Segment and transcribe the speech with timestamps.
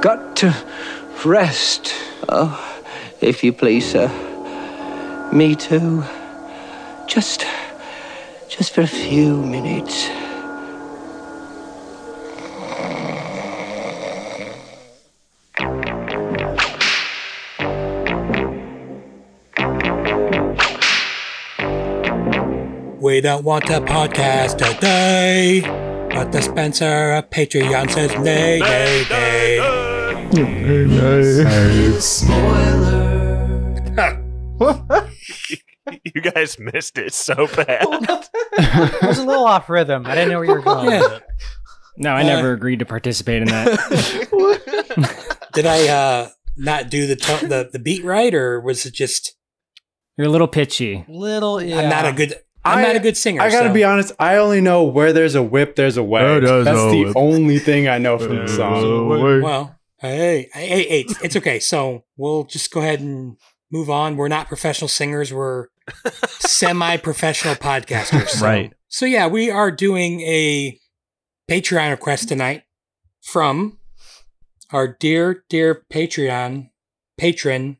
[0.00, 0.54] got to
[1.24, 1.92] rest.
[2.28, 2.82] Oh,
[3.20, 4.08] if you please, sir.
[5.32, 6.04] Me too.
[7.06, 7.44] Just.
[8.48, 10.08] just for a few minutes.
[23.00, 25.62] We don't want a podcast today.
[26.10, 29.77] But the Spencer of Patreon says nay, nay, nay.
[36.04, 37.82] you guys missed it so bad.
[38.58, 40.06] I was a little off rhythm.
[40.06, 41.18] I didn't know where you were going Yeah.
[41.96, 45.38] No, I Uh, never agreed to participate in that.
[45.54, 49.34] Did I uh, not do the, to- the the beat right, or was it just
[50.16, 51.04] You're a little pitchy.
[51.08, 51.80] Little, yeah.
[51.80, 53.40] I'm not a good I'm I- not a good singer?
[53.42, 54.12] I gotta so- be honest.
[54.20, 56.38] I only know where there's a whip, there's a way.
[56.40, 57.16] That's the whip.
[57.16, 59.08] only thing I know from the song.
[59.42, 61.58] Well, hey, hey, hey, hey, it's, it's okay.
[61.58, 63.36] So we'll just go ahead and
[63.70, 64.16] move on.
[64.16, 65.32] We're not professional singers.
[65.32, 65.68] We're
[66.40, 68.28] semi-professional podcasters.
[68.28, 68.44] So.
[68.44, 68.72] Right.
[68.88, 70.78] So yeah, we are doing a
[71.50, 72.62] Patreon request tonight
[73.22, 73.78] from
[74.70, 76.70] our dear, dear Patreon
[77.16, 77.78] patron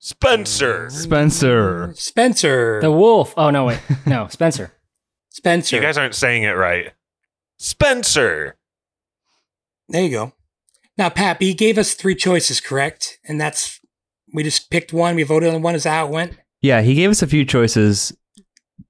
[0.00, 0.88] Spencer.
[0.90, 1.92] Spencer.
[1.94, 2.80] Spencer.
[2.80, 3.34] The wolf.
[3.36, 3.80] Oh no, wait.
[4.06, 4.72] No, Spencer.
[5.28, 5.76] Spencer.
[5.76, 6.92] You guys aren't saying it right.
[7.58, 8.56] Spencer.
[9.88, 10.32] There you go.
[10.98, 13.18] Now, Pappy he gave us three choices, correct?
[13.26, 13.80] And that's
[14.34, 15.14] we just picked one.
[15.14, 15.74] We voted on one.
[15.74, 16.36] Is how it went?
[16.60, 18.12] Yeah, he gave us a few choices.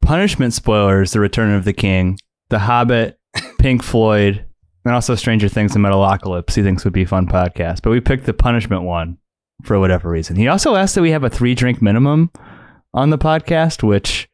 [0.01, 3.19] Punishment spoilers: The Return of the King, The Hobbit,
[3.59, 4.45] Pink Floyd,
[4.85, 6.55] and also Stranger Things and Metalocalypse.
[6.55, 9.19] He thinks would be a fun podcast, but we picked the punishment one
[9.65, 10.37] for whatever reason.
[10.37, 12.31] He also asked that we have a three drink minimum
[12.95, 14.28] on the podcast, which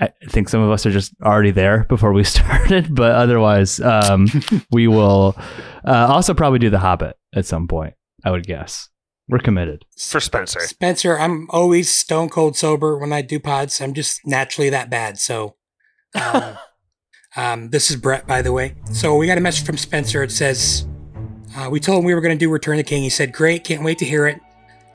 [0.00, 4.28] I think some of us are just already there before we started, but otherwise, um,
[4.70, 5.36] we will
[5.84, 7.94] uh, also probably do The Hobbit at some point.
[8.24, 8.88] I would guess
[9.28, 9.84] we're committed.
[9.98, 10.60] For Spencer.
[10.60, 13.80] Spencer, I'm always stone cold sober when I do pods.
[13.80, 15.18] I'm just naturally that bad.
[15.18, 15.56] So,
[16.14, 16.58] um,
[17.36, 18.74] um, this is Brett, by the way.
[18.92, 20.22] So we got a message from Spencer.
[20.22, 20.86] It says,
[21.56, 23.02] uh, "We told him we were going to do Return of the King.
[23.02, 24.40] He said, "Great, can't wait to hear it."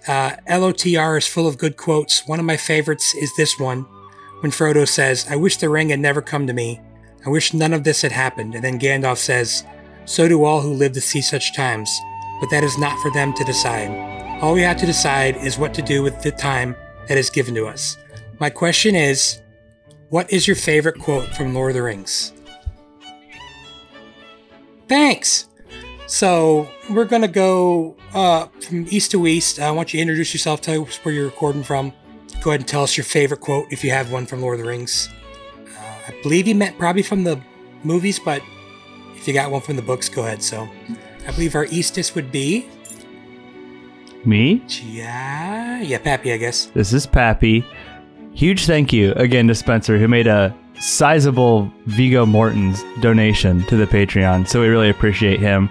[0.07, 2.27] Uh, LOTR is full of good quotes.
[2.27, 3.85] One of my favorites is this one,
[4.43, 6.81] when Frodo says, "I wish the ring had never come to me.
[7.25, 9.63] I wish none of this had happened." And then Gandalf says,
[10.03, 11.89] "So do all who live to see such times,
[12.41, 13.89] but that is not for them to decide."
[14.41, 16.75] All we have to decide is what to do with the time
[17.07, 17.95] that is given to us.
[18.41, 19.39] My question is
[20.09, 22.33] what is your favorite quote from Lord of the Rings?
[24.89, 25.47] Thanks!
[26.05, 29.57] So, we're to go uh, from east to west.
[29.57, 31.93] I want you to introduce yourself, tell us where you're recording from.
[32.43, 34.65] Go ahead and tell us your favorite quote if you have one from Lord of
[34.65, 35.07] the Rings.
[35.77, 37.39] Uh, I believe you meant probably from the
[37.83, 38.43] movies, but
[39.15, 40.43] if you got one from the books, go ahead.
[40.43, 40.67] So,
[41.25, 42.67] I believe our eastest would be.
[44.25, 44.61] Me?
[44.67, 46.65] Yeah, yeah, Pappy, I guess.
[46.67, 47.65] This is Pappy.
[48.33, 53.85] Huge thank you again to Spencer, who made a sizable Vigo Morton's donation to the
[53.85, 54.49] Patreon.
[54.49, 55.69] So we really appreciate him.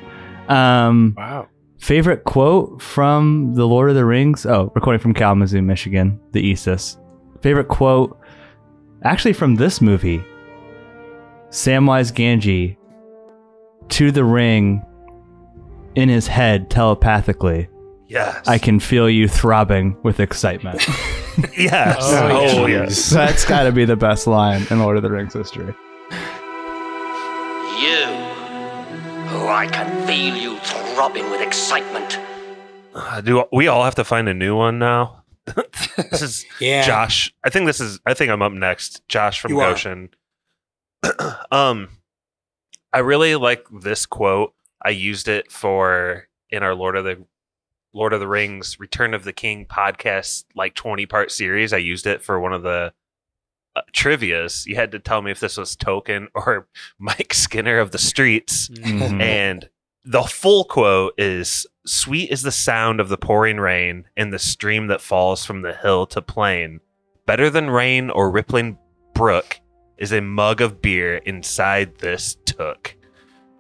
[0.49, 1.49] Um, Wow.
[1.83, 4.47] Favorite quote from The Lord of the Rings?
[4.47, 6.97] Oh, recording from Kalamazoo, Michigan, the Isis.
[7.41, 8.17] Favorite quote,
[9.03, 10.23] actually from this movie
[11.51, 12.77] Samwise Gamgee
[13.89, 14.81] to the ring
[15.97, 17.69] in his head telepathically.
[18.07, 18.47] Yes.
[18.47, 20.87] I can feel you throbbing with excitement.
[21.57, 21.97] Yes.
[22.01, 23.09] Oh, Oh, yes.
[23.09, 25.65] That's got to be the best line in Lord of the Rings history.
[25.65, 25.75] You.
[29.35, 30.59] Oh, I can feel you
[30.95, 32.19] throbbing with excitement.
[32.95, 35.23] Uh, Do we all have to find a new one now?
[36.11, 36.83] this is Yeah.
[36.87, 37.33] Josh.
[37.45, 37.99] I think this is.
[38.07, 39.07] I think I'm up next.
[39.09, 39.59] Josh from You.
[39.59, 40.11] Goshen.
[41.51, 41.89] um,
[42.93, 44.55] I really like this quote.
[44.85, 47.25] I used it for in our Lord of the
[47.95, 51.73] Lord of the Rings Return of the King podcast, like 20 part series.
[51.73, 52.93] I used it for one of the
[53.75, 54.67] uh, trivia's.
[54.67, 58.69] You had to tell me if this was Tolkien or Mike Skinner of the Streets.
[58.69, 59.21] Mhm.
[59.21, 59.69] And
[60.05, 64.87] the full quote is Sweet is the sound of the pouring rain and the stream
[64.87, 66.81] that falls from the hill to plain.
[67.27, 68.79] Better than rain or rippling
[69.15, 69.61] brook
[69.99, 72.97] is a mug of beer inside this took.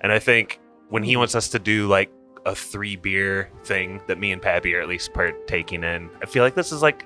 [0.00, 1.20] And I think when he hmm.
[1.20, 2.10] wants us to do like
[2.46, 6.44] a three beer thing that me and Pappy are at least partaking in, I feel
[6.44, 7.04] like this is like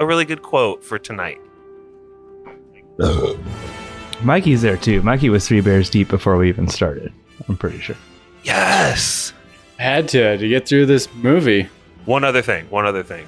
[0.00, 1.40] a really good quote for tonight.
[4.22, 5.02] Mikey's there too.
[5.02, 7.12] Mikey was three beers deep before we even started.
[7.48, 7.96] I'm pretty sure.
[8.42, 9.32] Yes.
[9.78, 11.68] I Had to to get through this movie.
[12.04, 13.26] One other thing, one other thing.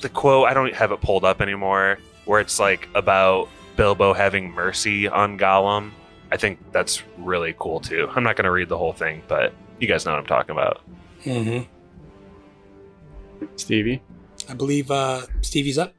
[0.00, 4.50] The quote, I don't have it pulled up anymore, where it's like about Bilbo having
[4.50, 5.90] mercy on Gollum.
[6.32, 8.08] I think that's really cool too.
[8.14, 10.50] I'm not going to read the whole thing, but you guys know what I'm talking
[10.52, 10.80] about.
[11.22, 11.60] hmm
[13.56, 14.02] Stevie.
[14.48, 15.94] I believe uh, Stevie's up.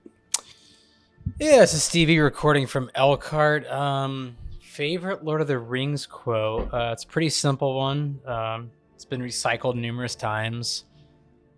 [1.39, 3.67] Yeah, this is Stevie recording from Elkhart.
[3.69, 4.35] Um,
[4.81, 6.71] favorite Lord of the Rings quote.
[6.71, 8.19] Uh, it's a pretty simple one.
[8.27, 10.85] Um, it's been recycled numerous times.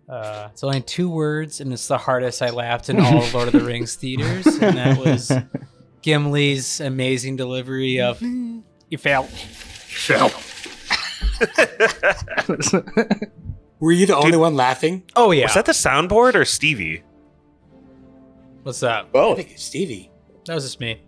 [0.08, 3.48] Uh, it's only two words, and it's the hardest I laughed in all of Lord
[3.48, 5.30] of the Rings theaters, and that was
[6.02, 8.62] Gimli's amazing delivery of "You
[8.98, 9.28] failed."
[9.86, 10.30] Shell.
[13.80, 15.02] Were you the only one laughing?
[15.14, 15.44] Oh yeah.
[15.44, 17.02] Was that the soundboard or Stevie?
[18.62, 19.04] What's that?
[19.04, 20.10] I Oh, think it's Stevie.
[20.46, 21.02] That was just me.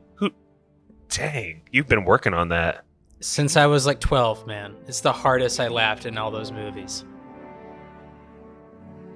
[1.13, 2.85] Dang, you've been working on that.
[3.21, 4.75] Since I was like 12, man.
[4.87, 7.05] It's the hardest I laughed in all those movies.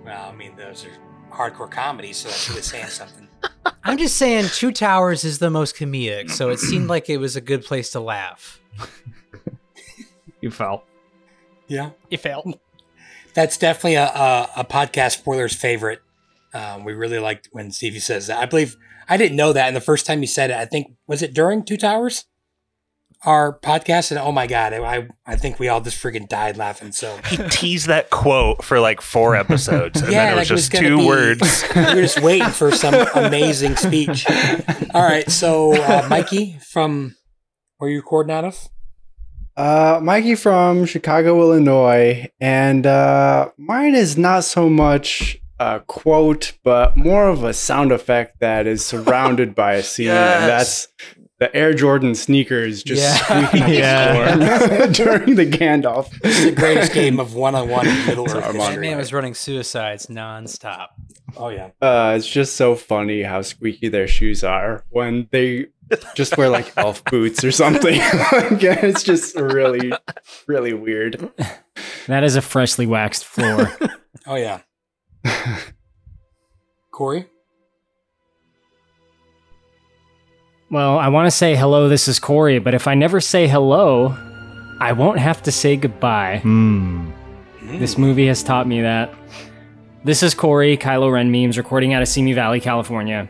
[0.04, 0.90] Well, I mean, those are
[1.34, 3.28] hardcore comedies, so that's really saying something.
[3.84, 7.34] I'm just saying, Two Towers is the most comedic, so it seemed like it was
[7.34, 8.60] a good place to laugh.
[10.40, 10.84] You fell.
[11.66, 11.90] Yeah.
[12.10, 12.58] You failed.
[13.34, 16.02] That's definitely a, a, a podcast spoilers favorite.
[16.54, 18.38] Um, we really liked when Stevie says that.
[18.38, 18.76] I believe
[19.08, 21.32] I didn't know that, and the first time you said it, I think was it
[21.34, 22.24] during Two Towers,
[23.24, 26.92] our podcast, and oh my god, I I think we all just freaking died laughing.
[26.92, 30.50] So He teased that quote for like four episodes, and Yeah, then it was like
[30.50, 31.64] it was just two be- words.
[31.76, 34.26] we were just waiting for some amazing speech.
[34.94, 37.14] All right, so uh, Mikey from
[37.78, 38.68] where you recording out of?
[39.56, 46.96] Uh, Mikey from Chicago, Illinois, and uh, mine is not so much a quote, but
[46.96, 50.40] more of a sound effect that is surrounded by a scene, Yes.
[50.40, 50.88] and that's
[51.38, 53.46] the Air Jordan sneakers just Yeah.
[53.48, 54.86] squeaking Yeah.
[54.92, 56.08] during the Gandalf.
[56.20, 58.88] This is the greatest game of one-on-one in Middle Earth Sorry, That history.
[58.88, 60.88] man was running suicides nonstop.
[61.36, 61.70] Oh yeah.
[61.82, 65.66] Uh, it's just so funny how squeaky their shoes are when they
[66.14, 67.98] just wear like elf boots or something.
[67.98, 69.92] Like, it's just really,
[70.46, 71.30] really weird.
[72.06, 73.70] That is a freshly waxed floor.
[74.26, 74.60] Oh yeah.
[76.90, 77.26] Corey.
[80.70, 84.16] well, I want to say hello, this is Corey, but if I never say hello,
[84.80, 86.38] I won't have to say goodbye.
[86.38, 87.10] Hmm.
[87.62, 89.12] This movie has taught me that.
[90.04, 93.28] This is Corey, Kylo Ren memes, recording out of Simi Valley, California.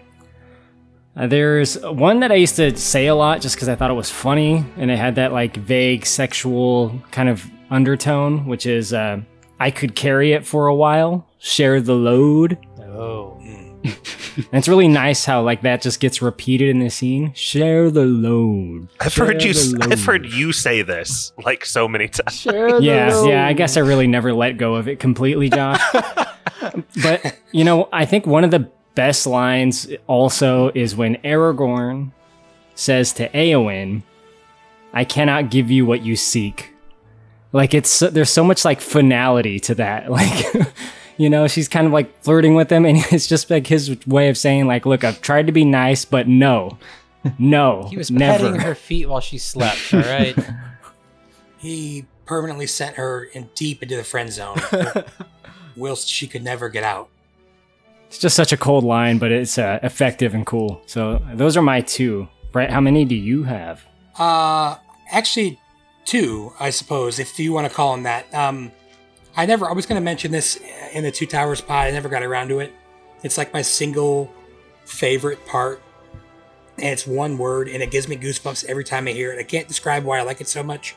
[1.16, 3.94] Uh, there's one that I used to say a lot just because I thought it
[3.94, 9.20] was funny, and it had that like vague sexual kind of undertone, which is uh,
[9.58, 12.58] I could carry it for a while, share the load.
[12.80, 13.38] Oh.
[13.42, 13.66] Mm.
[14.36, 17.32] And it's really nice how like that just gets repeated in the scene.
[17.32, 18.88] Share the load.
[19.00, 19.54] I've Share heard you.
[19.54, 22.44] the I've heard you say this like so many times.
[22.44, 23.46] yeah, yeah.
[23.46, 25.80] I guess I really never let go of it completely, Josh.
[27.02, 32.12] but you know, I think one of the best lines also is when Aragorn
[32.74, 34.02] says to Eowyn,
[34.92, 36.74] "I cannot give you what you seek."
[37.52, 40.10] Like it's there's so much like finality to that.
[40.10, 40.68] Like
[41.16, 44.28] you know, she's kind of like flirting with him, and it's just like his way
[44.28, 46.78] of saying, like, "Look, I've tried to be nice, but no,
[47.38, 50.36] no, He was never." petting her feet while she slept, all right?
[51.58, 54.58] He permanently sent her in deep into the friend zone,
[55.74, 57.08] whilst she could never get out.
[58.08, 60.80] It's just such a cold line, but it's uh, effective and cool.
[60.86, 62.28] So those are my two.
[62.52, 63.84] Brett, how many do you have?
[64.18, 64.76] Uh,
[65.10, 65.58] actually,
[66.04, 68.32] two, I suppose, if you want to call them that.
[68.32, 68.70] Um,
[69.36, 69.68] I never.
[69.68, 70.58] I was going to mention this
[70.92, 71.88] in the Two Towers pod.
[71.88, 72.72] I never got around to it.
[73.22, 74.32] It's like my single
[74.86, 75.82] favorite part,
[76.76, 79.38] and it's one word, and it gives me goosebumps every time I hear it.
[79.38, 80.96] I can't describe why I like it so much,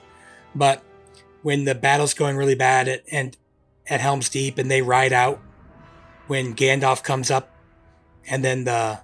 [0.56, 0.82] but
[1.42, 3.36] when the battle's going really bad at and
[3.88, 5.42] at Helm's Deep, and they ride out
[6.28, 7.54] when Gandalf comes up,
[8.26, 9.02] and then the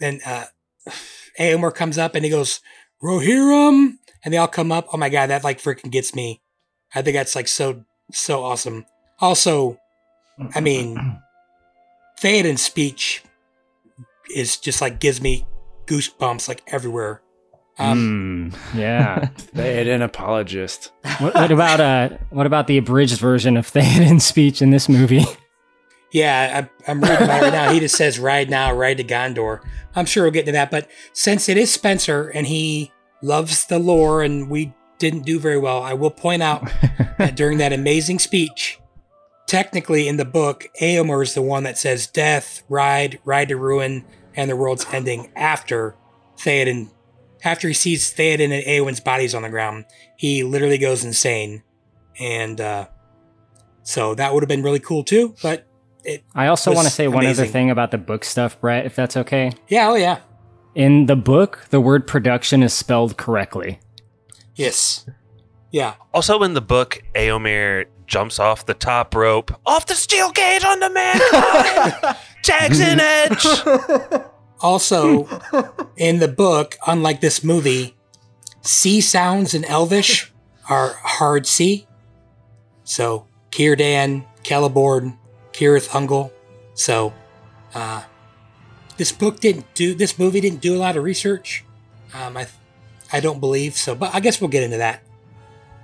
[0.00, 0.44] then uh,
[1.70, 2.60] comes up and he goes
[3.02, 4.88] Rohirrim, and they all come up.
[4.92, 6.42] Oh my god, that like freaking gets me.
[6.94, 8.86] I think that's like so so awesome.
[9.20, 9.78] Also,
[10.54, 10.96] I mean,
[12.18, 13.22] Theoden's speech
[14.34, 15.46] is just like gives me
[15.86, 17.20] goosebumps like everywhere.
[17.78, 19.30] Um, Hmm, yeah.
[19.54, 20.92] They had an apologist.
[21.18, 22.16] what, what about uh?
[22.30, 25.24] What about the abridged version of Theoden's speech in this movie?
[26.12, 27.72] Yeah, I, I'm reading about it right now.
[27.72, 29.60] He just says, "Ride now, ride to Gondor."
[29.96, 32.92] I'm sure we'll get to that, but since it is Spencer and he
[33.22, 36.62] loves the lore, and we didn't do very well, I will point out
[37.18, 38.78] that during that amazing speech,
[39.46, 44.04] technically in the book, Eomer is the one that says "Death, ride, ride to ruin,
[44.36, 45.96] and the world's ending." After
[46.38, 46.90] Theoden,
[47.42, 51.64] after he sees Theoden and Eowyn's bodies on the ground, he literally goes insane,
[52.20, 52.86] and uh,
[53.82, 55.34] so that would have been really cool too.
[55.42, 55.66] But
[56.32, 59.16] I also want to say one other thing about the book stuff, Brett, if that's
[59.16, 59.50] okay.
[59.66, 60.20] Yeah, oh yeah.
[60.76, 63.80] In the book, the word production is spelled correctly.
[64.54, 65.06] Yes.
[65.70, 65.94] Yeah.
[66.12, 70.80] Also, in the book, Eomer jumps off the top rope, off the steel cage on
[70.80, 72.16] the mankind.
[72.42, 73.46] Jackson Edge.
[74.62, 75.26] Also,
[75.96, 77.96] in the book, unlike this movie,
[78.60, 80.32] C sounds in Elvish
[80.68, 81.88] are hard C.
[82.84, 85.18] So, Círdan, Celeborn,
[85.52, 86.30] Cirith Ungol.
[86.74, 87.12] So,
[87.74, 88.04] uh,
[88.98, 91.64] this book didn't do, this movie didn't do a lot of research.
[92.14, 92.46] Um, I,
[93.12, 95.02] I don't believe so, but I guess we'll get into that.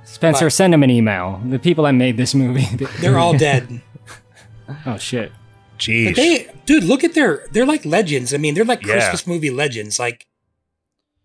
[0.05, 1.41] Spencer, But- send him an email.
[1.45, 2.67] The people that made this movie.
[3.01, 3.83] They're all dead.
[4.87, 5.33] oh shit.
[5.79, 6.07] Jeez.
[6.07, 8.35] But they, dude, look at their, they're like legends.
[8.35, 8.95] I mean, they're like Yeah.
[8.95, 9.99] Christmas movie legends.
[9.99, 10.27] Like,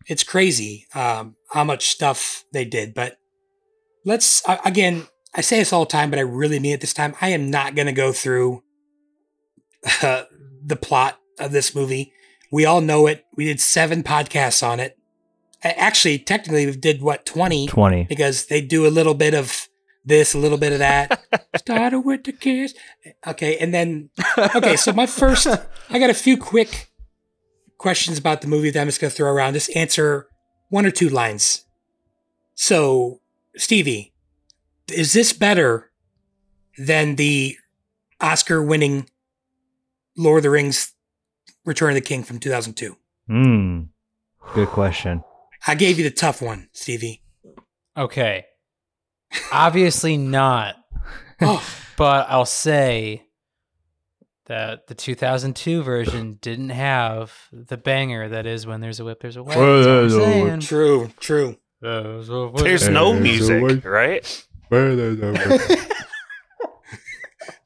[0.05, 2.93] it's crazy um, how much stuff they did.
[2.93, 3.17] But
[4.05, 6.93] let's, uh, again, I say this all the time, but I really mean it this
[6.93, 7.15] time.
[7.19, 8.63] I am not going to go through
[10.03, 10.25] uh,
[10.63, 12.13] the plot of this movie.
[12.51, 13.25] We all know it.
[13.35, 14.97] We did seven podcasts on it.
[15.63, 17.67] Actually, technically, we did what, 20?
[17.67, 18.03] 20.
[18.03, 19.69] because they do a little bit of
[20.05, 21.23] this, a little bit of that.
[21.57, 22.73] Started with the kiss.
[23.25, 24.09] Okay, and then
[24.55, 24.75] okay.
[24.75, 25.47] So my first,
[25.89, 26.91] I got a few quick
[27.77, 29.53] questions about the movie that I'm just gonna throw around.
[29.53, 30.27] Just answer
[30.69, 31.65] one or two lines.
[32.55, 33.21] So,
[33.55, 34.13] Stevie,
[34.91, 35.91] is this better
[36.77, 37.57] than the
[38.19, 39.09] Oscar-winning
[40.17, 40.93] Lord of the Rings:
[41.65, 42.97] Return of the King from 2002?
[43.27, 43.81] Hmm.
[44.53, 45.23] Good question.
[45.67, 47.21] I gave you the tough one, Stevie.
[47.97, 48.45] Okay.
[49.51, 50.75] Obviously not.
[51.41, 51.61] Oh,
[51.97, 53.23] But I'll say
[54.45, 59.35] that the 2002 version didn't have the banger that is when there's a whip, there's
[59.35, 59.55] a way.
[59.55, 60.59] That's what I'm saying.
[60.61, 61.57] true, true.
[61.81, 62.63] There's a whip.
[62.63, 64.45] There's no music, right?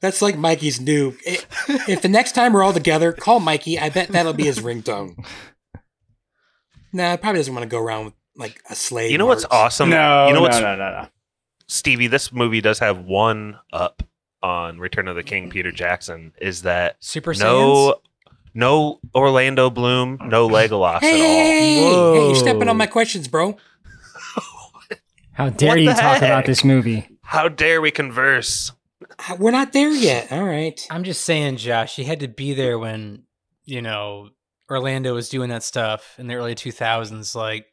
[0.00, 1.14] That's like Mikey's new.
[1.24, 3.78] If the next time we're all together, call Mikey.
[3.78, 5.24] I bet that'll be his ringtone.
[6.92, 9.10] Nah, it probably doesn't want to go around with like a slave.
[9.10, 9.90] You know what's awesome?
[9.90, 11.08] no, You know no, what's no, no, no.
[11.66, 12.06] Stevie?
[12.06, 14.02] This movie does have one up
[14.42, 15.44] on Return of the King.
[15.44, 15.50] Mm-hmm.
[15.52, 17.40] Peter Jackson is that Super Saiyans?
[17.40, 17.94] no,
[18.54, 21.20] no Orlando Bloom, no Legolas Hey, at all.
[21.20, 23.56] hey, hey, hey, you're stepping on my questions, bro.
[25.32, 27.08] How dare What you the talk about this movie?
[27.22, 28.72] How dare we converse?
[29.38, 30.32] We're not there yet.
[30.32, 30.84] All right.
[30.90, 33.22] I'm just saying, Josh, you had to be there when,
[33.64, 34.30] you know,
[34.70, 37.34] Orlando was doing that stuff in the early 2000s.
[37.34, 37.66] Like,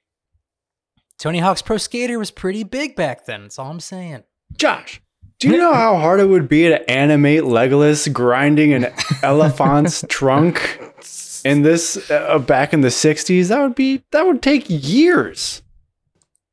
[1.19, 3.43] Tony Hawk's Pro Skater was pretty big back then.
[3.43, 4.23] That's all I'm saying.
[4.57, 5.01] Josh,
[5.39, 8.85] do you know how hard it would be to animate Legolas grinding an
[9.23, 10.79] elephant's trunk
[11.43, 13.47] in this uh, back in the 60s?
[13.49, 15.61] That would be that would take years.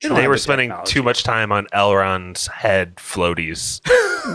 [0.02, 0.92] You don't They were the spending technology.
[0.92, 3.80] too much time on Elrond's head floaties.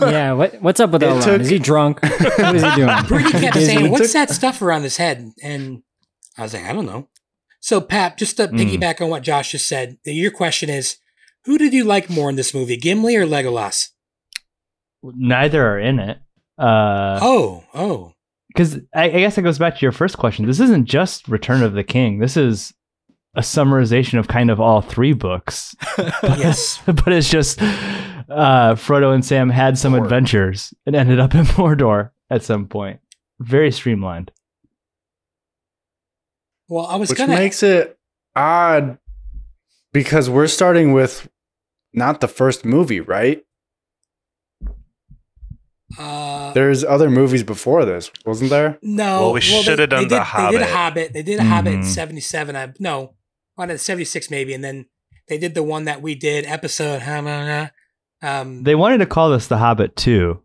[0.00, 1.24] yeah, what what's up with It Elrond?
[1.24, 2.02] took- Is he drunk?
[2.02, 2.90] what is he doing?
[3.06, 5.82] Brady kept saying, "What's took- that stuff around his head?" And
[6.38, 7.08] I was like, "I don't know."
[7.60, 8.58] So, Pap, just to Mm.
[8.58, 10.96] piggyback on what Josh just said, your question is,
[11.44, 13.88] who did you like more in this movie, Gimli or Legolas?
[15.02, 16.18] Neither are in it.
[16.56, 18.12] Uh, oh, oh,
[18.48, 20.46] because I, I guess it goes back to your first question.
[20.46, 22.18] This isn't just Return of the King.
[22.18, 22.72] This is
[23.36, 25.76] a summarization of kind of all three books.
[26.22, 26.80] yes.
[26.86, 30.02] but it's just uh, Frodo and Sam had some Mordor.
[30.04, 32.98] adventures and ended up in Mordor at some point.
[33.38, 34.32] Very streamlined.
[36.68, 37.32] Well, I was Which gonna.
[37.32, 37.98] Which makes it
[38.36, 38.98] odd
[39.92, 41.28] because we're starting with
[41.92, 43.42] not the first movie, right?
[45.98, 48.78] uh, There's other movies before this, wasn't there?
[48.82, 49.20] no.
[49.22, 50.62] Well, we they- shoulda done they The did, They did a Hobbit.
[50.62, 51.12] Hobbit.
[51.14, 51.84] They did a Hobbit in Mhm.
[51.84, 52.56] '77.
[52.56, 53.14] I no,
[53.54, 54.86] one in '76 maybe, and then
[55.28, 57.02] they did the one that we did episode.
[58.20, 60.42] Um, They wanted to call this The Hobbit 2.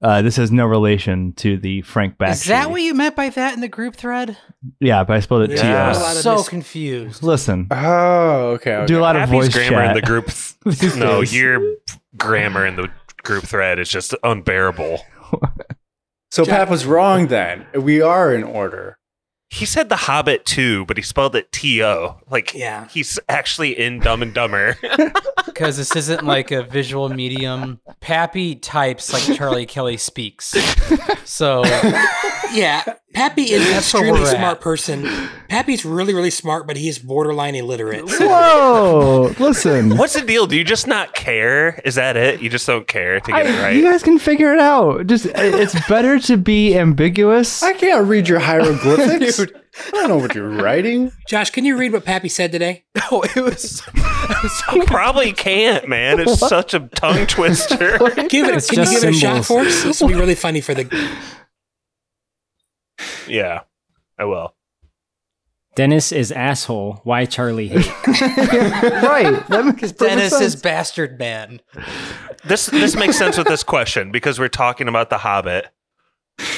[0.00, 2.30] Uh, this has no relation to the Frank Bakshi.
[2.32, 4.36] Is that what you meant by that in the group thread?
[4.78, 5.62] Yeah, but I spelled it Yeah.
[5.62, 5.98] T A I'm O.
[5.98, 7.22] lot of so mis- confused.
[7.24, 8.76] Listen, Oh, okay.
[8.76, 8.86] okay.
[8.86, 9.96] do a lot of Happy's voice grammar chat.
[9.96, 10.26] in the group.
[10.66, 11.34] these no, days.
[11.36, 11.74] your
[12.16, 12.88] grammar in the
[13.24, 15.00] group thread is just unbearable.
[16.30, 17.66] so Jack- Pat was wrong then.
[17.74, 18.98] We are in order.
[19.50, 22.18] He said The Hobbit too, but he spelled it T O.
[22.30, 22.86] Like Yeah.
[22.88, 24.76] he's actually in Dumb and Dumber.
[25.46, 27.80] Because this isn't like a visual medium.
[28.00, 30.54] Pappy types like Charlie Kelly speaks.
[31.24, 31.64] So
[32.52, 32.84] Yeah,
[33.14, 35.08] Pappy is an extremely smart person.
[35.48, 38.08] Pappy's really, really smart, but he is borderline illiterate.
[38.08, 39.34] So Whoa!
[39.38, 39.96] Listen.
[39.96, 40.46] What's the deal?
[40.46, 41.80] Do you just not care?
[41.84, 42.42] Is that it?
[42.42, 43.74] You just don't care to get it right?
[43.74, 45.06] You guys can figure it out.
[45.06, 47.62] Just it's better to be ambiguous.
[47.62, 49.36] I can't read your hieroglyphics.
[49.38, 49.54] Dude.
[49.86, 51.12] I don't know what you're writing.
[51.26, 52.84] Josh, can you read what Pappy said today?
[53.10, 53.82] oh, it was.
[54.74, 56.20] You probably can't, man.
[56.20, 57.98] It's such a tongue twister.
[58.28, 58.56] Give it.
[58.56, 59.46] It's can you just give it a shot symbols.
[59.46, 59.82] for us?
[59.84, 60.84] This will be really funny for the.
[63.26, 63.60] Yeah,
[64.18, 64.54] I will.
[65.74, 67.00] Dennis is asshole.
[67.04, 67.86] Why Charlie hate?
[68.06, 69.46] right.
[69.48, 71.60] That makes Because perfect Dennis is bastard man.
[72.44, 75.68] This this makes sense with this question because we're talking about the Hobbit,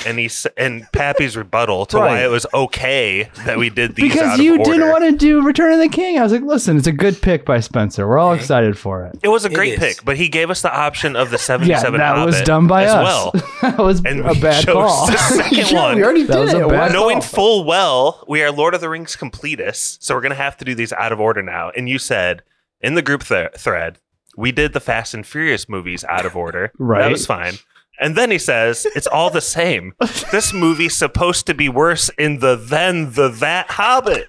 [0.07, 4.15] and he's and Pappy's rebuttal to why it was okay that we did these out
[4.15, 4.65] because of you order.
[4.65, 6.19] didn't want to do Return of the King.
[6.19, 8.07] I was like, listen, it's a good pick by Spencer.
[8.07, 9.19] We're all excited for it.
[9.23, 11.99] It was a great pick, but he gave us the option of the Yeah, seventy-seven.
[11.99, 13.05] that was done by as us.
[13.05, 13.33] well.
[13.63, 15.07] that was And a bad chose call.
[15.07, 15.97] the second Yeah, one.
[15.97, 16.69] we already That did was a it.
[16.69, 17.01] bad Why- call.
[17.01, 20.65] Knowing full well we are Lord of the Rings completists, so we're gonna have to
[20.65, 21.71] do these out of order now.
[21.77, 22.43] And you said
[22.81, 23.99] in the group th- thread
[24.37, 26.71] we did the Fast and Furious movies out of order.
[26.79, 27.01] Right.
[27.03, 27.55] that was fine.
[28.01, 29.95] And then he says it's all the same.
[30.33, 34.29] this movie's supposed to be worse in the than the that Hobbit.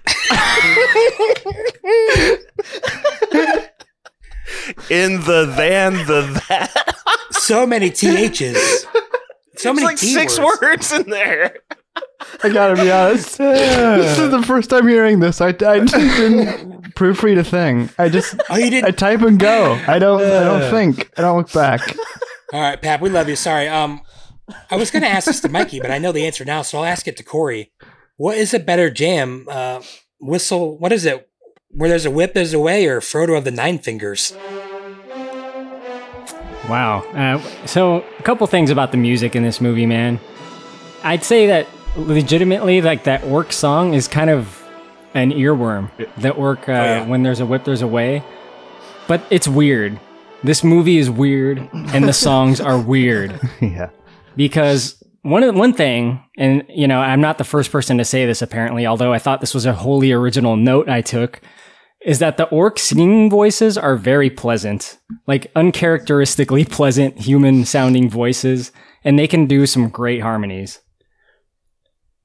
[4.90, 6.94] in the than the that.
[7.30, 8.82] So many THs.
[9.56, 10.60] So There's many like T six words.
[10.60, 11.56] words in there.
[12.42, 13.38] I gotta be honest.
[13.38, 15.40] this is the first time hearing this.
[15.40, 15.50] I, I
[15.80, 17.90] didn't proofread a thing.
[17.98, 18.96] I just Oh, you I didn't.
[18.98, 19.74] type and go.
[19.86, 20.20] I don't.
[20.22, 20.70] I don't uh.
[20.70, 21.10] think.
[21.18, 21.80] I don't look back.
[22.52, 23.36] All right, Pap, we love you.
[23.36, 23.66] Sorry.
[23.66, 24.02] Um,
[24.70, 26.78] I was going to ask this to Mikey, but I know the answer now, so
[26.78, 27.72] I'll ask it to Corey.
[28.16, 29.46] What is a better jam?
[29.48, 29.80] Uh,
[30.20, 30.76] whistle.
[30.76, 31.30] What is it?
[31.70, 34.34] Where there's a whip, there's a way, or Frodo of the Nine Fingers?
[36.68, 37.00] Wow.
[37.14, 40.20] Uh, so, a couple things about the music in this movie, man.
[41.02, 41.66] I'd say that
[41.96, 44.62] legitimately, like that orc song is kind of
[45.14, 45.90] an earworm.
[46.18, 47.06] The orc, uh, yeah.
[47.06, 48.22] when there's a whip, there's a way.
[49.08, 49.98] But it's weird.
[50.44, 53.90] This movie is weird, and the songs are weird yeah.
[54.34, 58.42] because one one thing, and you know, I'm not the first person to say this
[58.42, 61.40] apparently, although I thought this was a wholly original note I took,
[62.04, 68.72] is that the orc singing voices are very pleasant, like uncharacteristically pleasant human sounding voices,
[69.04, 70.80] and they can do some great harmonies.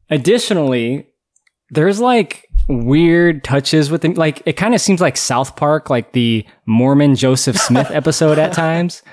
[0.09, 1.09] Additionally,
[1.69, 4.13] there's like weird touches with them.
[4.13, 8.53] Like it kind of seems like South Park, like the Mormon Joseph Smith episode at
[8.53, 9.03] times,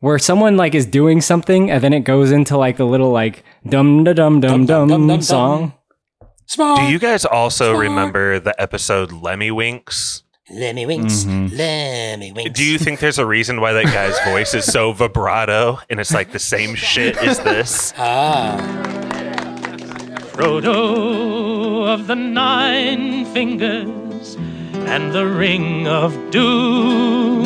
[0.00, 3.44] where someone like is doing something and then it goes into like a little like
[3.68, 5.72] dum da dum dum Dum, song.
[6.46, 6.76] Small.
[6.76, 7.80] Do you guys also Smart.
[7.88, 10.22] remember the episode Lemmiwinks?
[10.48, 11.24] Lemmy Winks.
[11.24, 11.50] Mhm.
[11.50, 12.52] Lemmiwinks.
[12.52, 16.14] Do you think there's a reason why that guy's voice is so vibrato and it's
[16.14, 17.92] like the same shit as this?
[17.98, 18.56] Ah.
[20.32, 21.45] Frodo
[21.86, 24.34] of the Nine Fingers
[24.90, 27.44] and the Ring of Doom.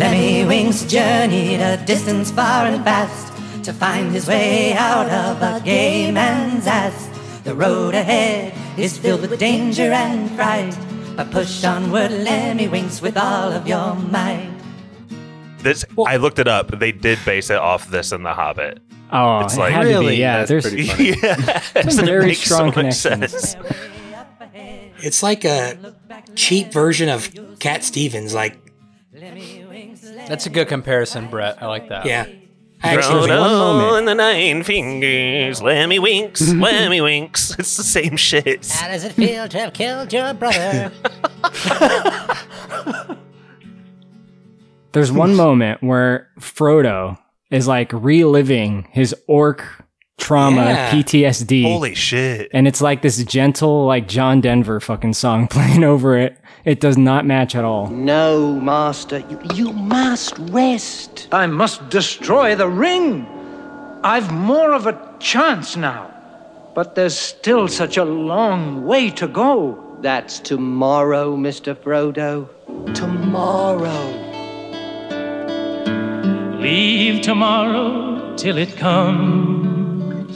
[0.00, 6.10] Lemmiwinks journeyed a distance far and fast to find his way out of a gay
[6.10, 7.10] man's ass.
[7.44, 10.74] The road ahead is filled with danger and fright,
[11.16, 14.63] but push onward, Lemmiwinks, with all of your might.
[15.64, 16.78] This I looked it up.
[16.78, 18.78] They did base it off this in The Hobbit.
[19.10, 20.16] Oh, It's like- had to Really?
[20.16, 21.14] Yeah, That's there's pretty funny.
[21.22, 23.56] yeah, Some it very strong so much connections.
[24.98, 25.94] It's like a
[26.36, 28.32] cheap version of Cat Stevens.
[28.34, 28.58] Like,
[30.28, 31.62] That's a good comparison, Brett.
[31.62, 32.06] I like that.
[32.06, 32.26] yeah.
[32.82, 33.92] I actually, Frodo.
[33.92, 37.54] one the nine fingers, Lemmiwinks, Lemmy Winks.
[37.58, 38.66] It's the same shit.
[38.70, 40.92] How does it feel to have killed your brother?
[44.94, 47.18] There's one moment where Frodo
[47.50, 49.62] is like reliving his orc
[50.16, 50.90] trauma Yeah.
[50.92, 51.62] PTSD.
[51.64, 52.48] Holy shit.
[52.54, 56.38] and it's like this gentle, like John Denver fucking song playing over it.
[56.64, 57.88] It does not match at all.
[57.90, 61.28] No, master, you, you must rest.
[61.32, 63.26] I must destroy the ring.
[64.02, 66.10] I've more of a chance now.
[66.74, 69.98] But there's still such a long way to go.
[70.00, 71.74] That's tomorrow, Mr.
[71.74, 72.48] Frodo.
[72.94, 74.23] Tomorrow.
[76.64, 80.34] Leave tomorrow till it comes.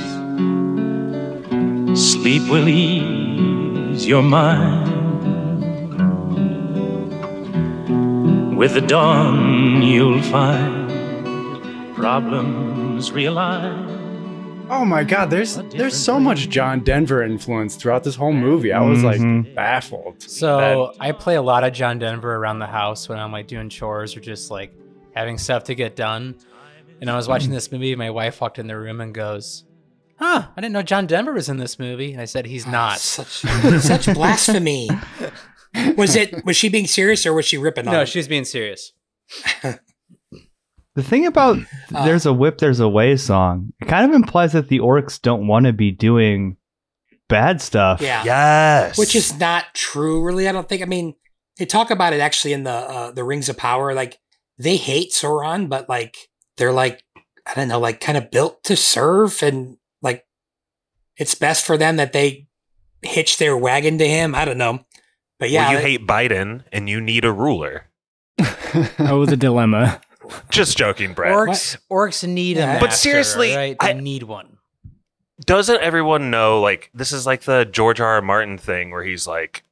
[1.99, 4.87] Sleep will ease your mind.
[8.59, 13.87] With the dawn, you'll find problems realize.
[14.69, 18.71] Oh my god, there's there's so much John Denver influence throughout this whole movie.
[18.71, 19.45] I was Mhm.
[19.47, 20.21] like baffled.
[20.21, 23.71] So I play a lot of John Denver around the house when I'm like doing
[23.71, 24.73] chores or just like
[25.19, 26.37] having stuff to get done.
[27.01, 27.95] And I was watching this movie.
[27.97, 29.65] My wife walked in the room and goes,
[30.19, 30.47] "Huh?
[30.57, 33.29] I didn't know John Denver was in this movie." And I said, "He's not." Such,
[33.81, 34.89] such blasphemy.
[35.97, 36.45] Was it?
[36.45, 37.93] Was she being serious or was she ripping on?
[37.93, 38.07] No, him?
[38.07, 38.93] she was being serious.
[40.95, 41.59] The thing about
[41.95, 45.21] Uh, "There's a Whip, There's a Way" song, it kind of implies that the orcs
[45.21, 46.57] don't want to be doing
[47.29, 48.01] bad stuff.
[48.01, 48.25] Yeah.
[48.25, 48.99] Yes.
[48.99, 50.49] Which is not true, really.
[50.49, 50.83] I don't think.
[50.83, 51.15] I mean,
[51.59, 53.95] they talk about it actually in the uh, the Rings of Power.
[53.95, 54.19] Like
[54.59, 57.05] they hate Sauron, but like they're like
[57.47, 60.27] I don't know, like kind of built to serve and like
[61.17, 62.47] it's best for them that they
[63.03, 64.35] hitch their wagon to him.
[64.35, 64.81] I don't know,
[65.39, 67.87] but yeah, well, you that- hate Biden and you need a ruler.
[68.99, 70.01] Oh, the dilemma.
[70.51, 71.33] Just joking, Brett.
[71.33, 73.77] Orcs, orcs need a master, But seriously, right?
[73.81, 74.59] They I- need one.
[75.47, 78.15] Doesn't everyone know like this is like the George R.
[78.17, 78.23] R.
[78.23, 79.63] Martin thing where he's like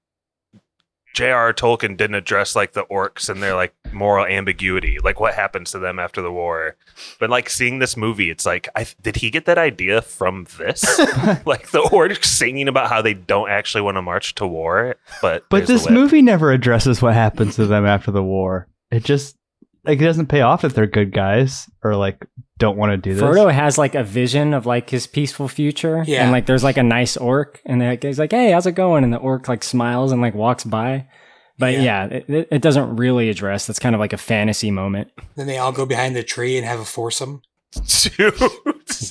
[1.16, 1.54] J.R.R.
[1.54, 5.78] Tolkien didn't address like the orcs and their like moral ambiguity, like what happens to
[5.78, 6.76] them after the war.
[7.18, 10.84] But like seeing this movie, it's like, I did he get that idea from this?
[11.46, 15.46] like the orcs singing about how they don't actually want to march to war, but
[15.48, 18.68] But this movie never addresses what happens to them after the war.
[18.90, 19.38] It just
[19.84, 22.26] like it doesn't pay off that they're good guys or like
[22.58, 23.22] don't want to do this.
[23.22, 26.02] Frodo has like a vision of like his peaceful future.
[26.06, 26.22] Yeah.
[26.22, 29.04] And like there's like a nice orc and they're- he's like, hey, how's it going?
[29.04, 31.06] And the orc like smiles and like walks by.
[31.58, 31.82] But Yeah.
[31.82, 33.66] yeah, it- it, it doesn't really address.
[33.66, 35.10] That's kind of like a fantasy moment.
[35.36, 37.42] then they all go behind the tree and have a foursome.
[38.16, 38.34] Dude.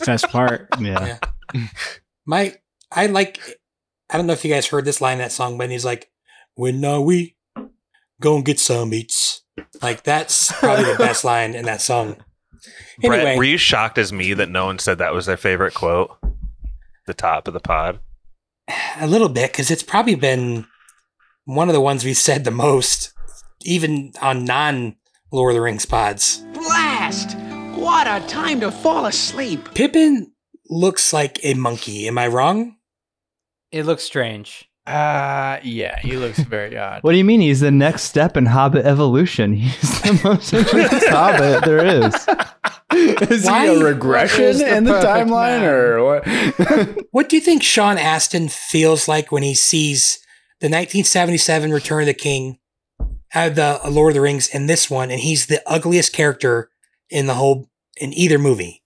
[0.05, 0.67] Best part.
[0.79, 1.17] Yeah.
[2.25, 2.55] My,
[2.91, 3.39] I like.
[4.10, 6.10] I don't know if you guys heard this line in that song, but he's like,
[6.55, 7.36] "When are we
[8.19, 9.43] gonna get some eats?"
[9.81, 12.17] Like that's probably the best line in that song.
[13.01, 16.15] Brett, were you shocked as me that no one said that was their favorite quote?
[17.08, 17.99] The top of the pod.
[18.99, 20.65] a little bit because it's probably been
[21.45, 23.13] one of the ones we said the most,
[23.63, 24.95] even on non
[25.32, 26.43] Lord of the Rings pods.
[26.54, 27.38] Blast!
[27.75, 29.73] What a time to fall asleep.
[29.73, 30.32] Pippin
[30.69, 32.08] looks like a monkey.
[32.08, 32.78] Am I wrong?
[33.71, 34.69] It looks strange.
[34.87, 37.01] Uh yeah, he looks very odd.
[37.03, 37.41] What do you mean?
[37.41, 39.53] He's the next step in Hobbit evolution.
[39.55, 42.15] He's the most interesting Hobbit there is.
[43.29, 45.63] Is Why- he a regression the in the timeline man?
[45.65, 46.27] or what?
[47.11, 50.19] What do you think Sean Astin feels like when he sees
[50.61, 52.59] the 1977 Return of the King,
[53.33, 56.69] uh, the Lord of the Rings, and this one, and he's the ugliest character
[57.09, 58.83] in the whole in either movie?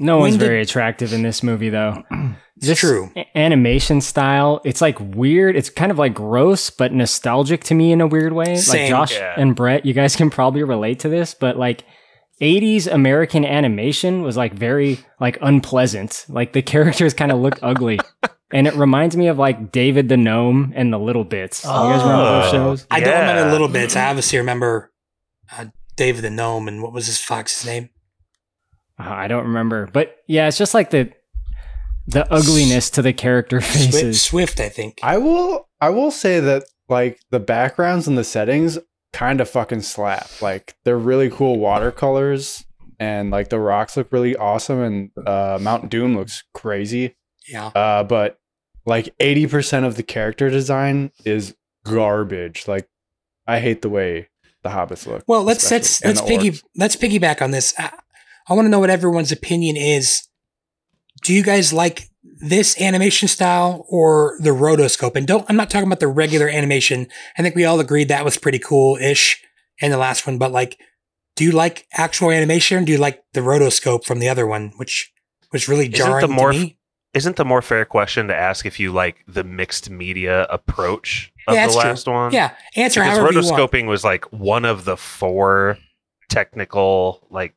[0.00, 2.02] No When one's did- very attractive in this movie, though.
[2.60, 3.10] It's true.
[3.34, 5.56] animation style, it's like weird.
[5.56, 8.56] It's kind of like gross, but nostalgic to me in a weird way.
[8.56, 8.82] Same.
[8.82, 9.34] Like Josh Yeah.
[9.36, 11.84] and Brett, you guys can probably relate to this, but like
[12.40, 16.24] 80s American animation was like very like unpleasant.
[16.28, 17.98] Like the characters kind of look ugly.
[18.52, 21.64] And it reminds me of like David the Gnome and the Little Bits.
[21.66, 22.50] Oh, You guys remember those Oh.
[22.52, 22.86] shows?
[22.90, 23.52] I don't remember Yeah.
[23.52, 23.94] little bits.
[23.96, 24.90] I obviously remember
[25.56, 25.66] uh,
[25.96, 27.90] David the Gnome and what was his fox's name?
[28.98, 29.88] Uh, I don't remember.
[29.92, 31.12] But yeah, it's just like the
[32.08, 34.22] the ugliness to the character faces.
[34.22, 34.98] Swift, I think.
[35.02, 38.78] I will I will say that like the backgrounds and the settings
[39.12, 40.28] kind of fucking slap.
[40.40, 42.64] Like they're really cool watercolors
[42.98, 47.14] and like the rocks look really awesome and uh Mount Doom looks crazy.
[47.46, 47.66] Yeah.
[47.66, 48.38] Uh but
[48.86, 52.66] like 80% of the character design is garbage.
[52.66, 52.88] Like
[53.46, 54.28] I hate the way
[54.62, 55.24] the hobbits look.
[55.26, 56.62] Well, let's let's and let's piggy orcs.
[56.74, 57.74] let's piggyback on this.
[57.78, 57.92] I,
[58.48, 60.27] I want to know what everyone's opinion is.
[61.22, 62.08] Do you guys like
[62.40, 65.16] this animation style or the rotoscope?
[65.16, 67.06] And don't I'm not talking about the regular animation.
[67.36, 69.42] I think we all agreed that was pretty cool-ish
[69.80, 70.78] in the last one, but like
[71.36, 75.12] do you like actual animation do you like the rotoscope from the other one, which
[75.52, 76.78] was really Isn't jarring the more to me?
[77.14, 81.54] isn't the more fair question to ask if you like the mixed media approach of
[81.54, 81.90] Yeah, the that's true.
[81.90, 82.32] last one?
[82.32, 83.72] Yeah, answer because however you want.
[83.72, 85.78] rotoscoping was like one of the four
[86.28, 87.54] technical like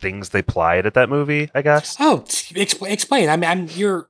[0.00, 1.50] things they applied at that movie.
[1.54, 1.96] I guess.
[2.00, 3.28] Oh, expl- explain.
[3.28, 4.08] I mean, I'm you're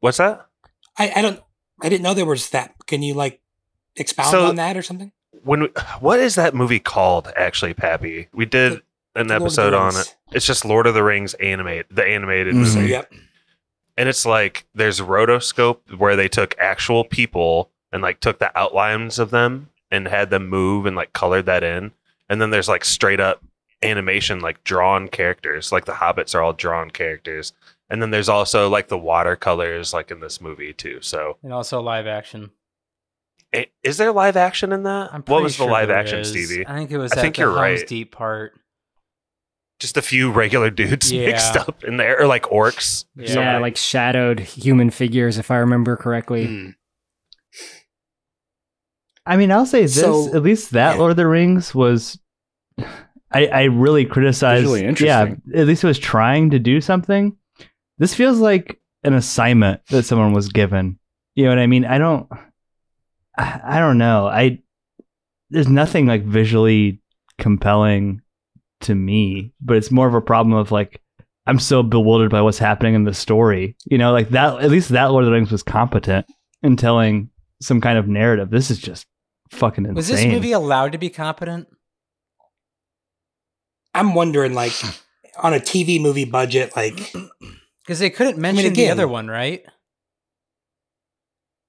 [0.00, 0.46] What's that?
[0.98, 1.40] I, I don't
[1.82, 2.74] I didn't know there was that.
[2.86, 3.40] Can you like
[3.96, 5.12] expound So- on that or something?
[5.42, 5.68] When we,
[6.00, 7.30] what is that movie called?
[7.36, 8.82] Actually, Pappy, we did
[9.14, 10.16] an the episode on it.
[10.32, 12.74] It's just Lord of the Rings animate the animated Mhm.
[12.74, 12.88] Movie.
[12.90, 13.12] yep.
[13.96, 19.18] and it's like there's rotoscope where they took actual people and like took the outlines
[19.18, 21.92] of them and had them move and like colored that in
[22.28, 23.42] and then there's like straight up
[23.82, 27.52] animation like drawn characters like the hobbits are all drawn characters
[27.90, 31.80] and then there's also like the watercolors like in this movie too so And also
[31.82, 32.50] live action.
[33.54, 36.30] i- is there live action in that I'm what pretty was the live action is.
[36.30, 37.88] stevie I think it was I at think the you're Helm's right.
[37.88, 38.58] Deep part.
[39.78, 41.26] just a few regular dudes Yeah.
[41.26, 43.60] mixed up in there or like orcs or Yeah, Yeah, something.
[43.62, 46.46] like shadowed human figures, if I remember correctly.
[46.46, 46.70] Hmm.
[49.26, 50.98] I mean, I'll say this: So- at least that yeah.
[50.98, 52.18] Lord of the Rings was.
[53.36, 54.62] I, I really criticized.
[54.62, 57.36] Visually Yeah, at least it was trying to do something.
[57.98, 60.98] This feels like an assignment that someone was given.
[61.34, 61.84] You know what I mean?
[61.84, 62.28] I don't.
[63.36, 64.26] I, I don't know.
[64.26, 64.60] I
[65.50, 67.00] there's nothing like visually
[67.38, 68.22] compelling
[68.82, 71.02] to me, but it's more of a problem of like
[71.46, 73.76] I'm so bewildered by what's happening in the story.
[73.84, 74.62] You know, like that.
[74.62, 76.26] At least that Lord of the Rings was competent
[76.62, 78.50] in telling some kind of narrative.
[78.50, 79.06] This is just
[79.50, 79.94] fucking insane.
[79.94, 81.68] Was this movie allowed to be competent?
[83.98, 84.72] I'm wondering, like,
[85.42, 87.12] on a TV movie budget, like,
[87.80, 89.64] Because they couldn't mention the again- other one, right?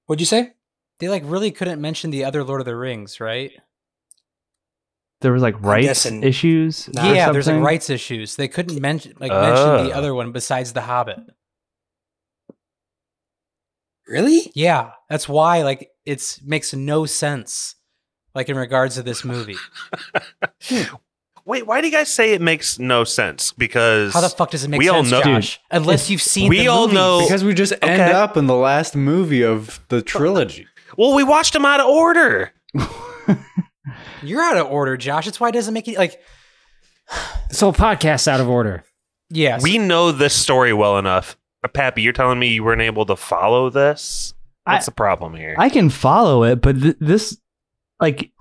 [0.05, 0.53] What'd you say?
[0.99, 3.51] They like really couldn't mention the other Lord of the Rings, right?
[5.21, 6.89] There was like rights guessing- issues.
[6.93, 7.11] Nah.
[7.11, 8.35] or yeah, there's like rights issues.
[8.35, 11.19] They couldn't mention like mention the other one besides the Hobbit.
[14.07, 14.51] Really?
[14.55, 17.75] Yeah, that's why like it's makes no sense.
[18.33, 19.57] Like in regards to this movie,
[20.63, 20.83] hmm.
[21.47, 23.53] Wait, why do you guys say it makes no sense?
[23.53, 25.59] Because how the fuck does it make we all sense, know- Josh?
[25.71, 26.93] Unless you've seen we the all movies.
[26.95, 28.11] know- Because we just end Okay.
[28.11, 30.67] up in the last movie of the trilogy.
[30.97, 32.51] Well, we watched them out of order.
[34.23, 35.25] you're out of order, Josh.
[35.25, 36.19] That's why it doesn't make it like
[37.49, 38.83] This whole podcast's out of order.
[39.29, 39.63] yes.
[39.63, 41.37] We know this story well enough.
[41.63, 44.33] Uh, Pappy, you're telling me you weren't able to follow this?
[44.65, 45.55] What's I- the problem here?
[45.57, 47.37] I can follow it, but th- this,
[48.01, 48.31] like,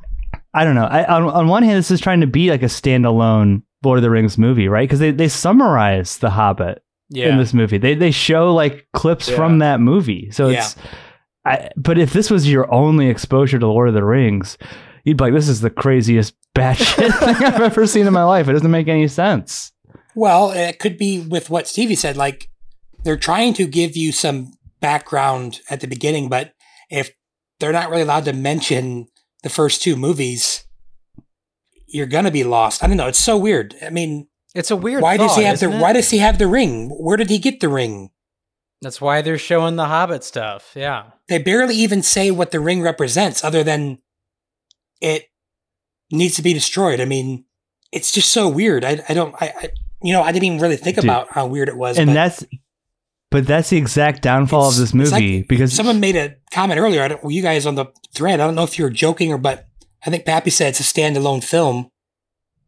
[0.57, 0.87] I don't know.
[0.87, 4.03] I, on, on one hand, this is trying to be like a standalone Lord of
[4.03, 4.89] the Rings movie, right?
[4.89, 7.29] Because they, they summarize The Hobbit yeah.
[7.29, 7.79] in this movie.
[7.79, 10.31] They they show like clips from that movie.
[10.31, 10.61] So Yeah.
[10.61, 10.77] it's,
[11.45, 14.57] I, but if this was your only exposure to Lord of the Rings,
[15.05, 18.49] you'd be like, this is the craziest batshit thing I've ever seen in my life.
[18.49, 19.73] It doesn't make any sense.
[20.15, 22.17] Well, it could be with what Stevie said.
[22.17, 22.49] Like
[23.05, 26.55] they're trying to give you some background at the beginning, but
[26.91, 27.11] if
[27.61, 29.07] they're not really allowed to mention
[29.47, 30.65] the first two movies,
[31.87, 32.83] you're gonna be lost.
[32.83, 33.07] I don't know.
[33.07, 33.77] It's so weird.
[33.81, 35.03] I mean, it's a weird.
[35.03, 35.81] why does he have the it?
[35.81, 36.91] Why does he have the ring?
[36.91, 38.11] Where did he get the ring?
[38.83, 40.73] That's why they're showing the Hobbit stuff.
[40.75, 41.11] Yeah.
[41.29, 43.99] They barely even say what the ring represents, other than
[45.01, 45.27] it
[46.11, 47.01] needs to be destroyed.
[47.01, 47.45] I mean,
[47.93, 48.85] it's just so weird.
[48.85, 49.33] I, I don't.
[49.41, 49.71] I, I
[50.03, 51.05] you know I didn't even really think Dude.
[51.05, 51.99] about how weird it was.
[51.99, 52.45] And but- that's,
[53.31, 56.81] but that's the exact downfall of this it's like- movie because Someone made a comment
[56.81, 57.03] earlier.
[57.03, 58.41] I don't, well, you guys on the thread.
[58.41, 59.67] I don't know if you were joking or, but
[60.05, 61.91] I think Pappy said it's a standalone film.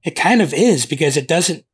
[0.04, 1.64] It kind of is because it doesn't.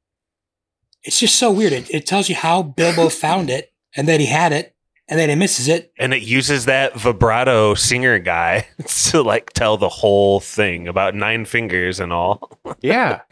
[1.02, 1.72] It's just so weird.
[1.72, 4.74] It, it tells you how Bilbo found it, and that he had it,
[5.08, 5.92] and then he misses it.
[5.98, 11.44] and it uses that vibrato singer guy to like tell the whole thing about nine
[11.44, 12.58] fingers and all.
[12.80, 13.20] Yeah.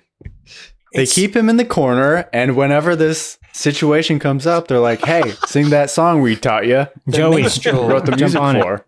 [0.94, 5.04] They It's- keep him in the corner, and whenever this situation comes up, they're like,
[5.04, 8.62] "Hey, sing that song we taught you." Joey, minstrel, Wrote the music on it.
[8.62, 8.84] for.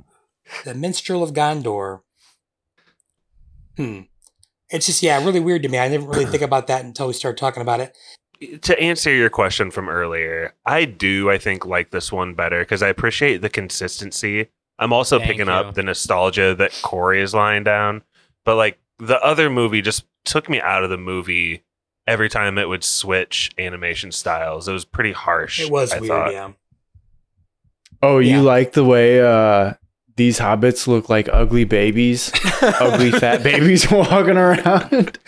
[0.64, 2.00] the minstrel of Gondor.
[3.76, 4.00] Hmm.
[4.70, 5.78] It's just yeah, really weird to me.
[5.78, 7.96] I didn't really think about that until we started talking about it.
[8.62, 12.82] to answer your question from earlier, I do I think like this one better because
[12.82, 14.48] I appreciate the consistency.
[14.78, 15.52] I'm also Thank picking you.
[15.52, 18.02] up the nostalgia that Corey is lying down,
[18.44, 21.62] but like the other movie just took me out of the movie
[22.06, 24.68] every time it would switch animation styles.
[24.68, 25.60] It was pretty harsh.
[25.60, 26.08] It was I weird.
[26.08, 26.32] thought.
[26.32, 26.52] Yeah.
[28.02, 28.40] Oh, you Yeah.
[28.42, 29.74] like the way uh,
[30.16, 32.30] these hobbits look like ugly babies,
[32.62, 35.18] ugly fat babies walking around?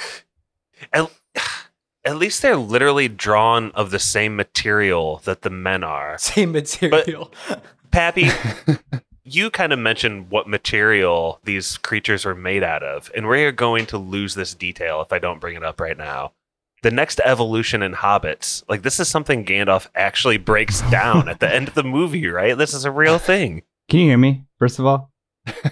[0.93, 1.11] At,
[2.05, 6.19] at least they're literally drawn of the same material that the men are.
[6.19, 7.33] Same material.
[7.49, 8.29] But, Pappy,
[9.25, 13.87] you kind of mentioned what material these creatures were made out of, and we're going
[13.87, 16.33] to lose this detail if I don't bring it up right now.
[16.87, 21.53] The next evolution in hobbits, like this is something Gandalf actually breaks down at the
[21.53, 22.57] end of the movie, right?
[22.57, 23.63] This is a real thing.
[23.89, 24.45] can you hear me?
[24.61, 25.11] First of all,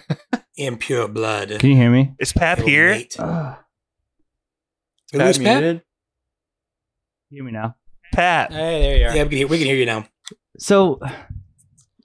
[0.57, 1.51] Impure blood.
[1.61, 2.17] can you hear me?
[2.19, 2.91] Is Pap It'll here?
[2.91, 3.15] mate.
[3.17, 3.57] Ugh.
[5.13, 5.83] Did we lose Pat?
[7.31, 7.77] hear me now.
[8.13, 8.51] Pat.
[8.51, 9.17] Hey, there you are.
[9.17, 10.07] Yeah, we can, hear, we can hear you now.
[10.59, 10.99] So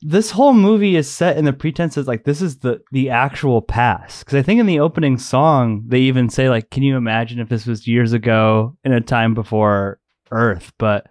[0.01, 3.61] this whole movie is set in the pretense that like this is the the actual
[3.61, 7.39] past because I think in the opening song they even say like, "Can you imagine
[7.39, 9.99] if this was years ago in a time before
[10.31, 11.07] Earth?" But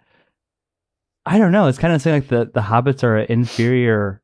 [1.27, 1.69] I don't know.
[1.69, 4.23] It's kind of saying like the the hobbits are an inferior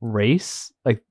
[0.00, 0.72] race.
[0.84, 1.04] Like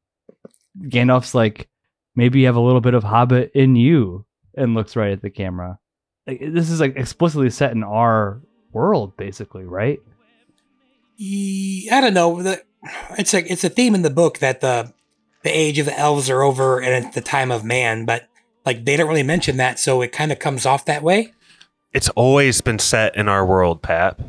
[0.78, 1.70] Gandalf's like,
[2.16, 4.26] maybe you have a little bit of hobbit in you,
[4.56, 5.80] and looks right at the camera.
[6.28, 8.42] Like, this is like explicitly set in our
[8.74, 10.00] world, basically, right?
[11.92, 12.56] I don't know.
[13.18, 14.94] It's a it's a theme in the book that the
[15.44, 18.28] the age of the elves are over and it's the time of man, but
[18.66, 21.34] like they don't really mention that, so it kind of comes off that way.
[21.94, 24.22] It's always been set in our world, Pap.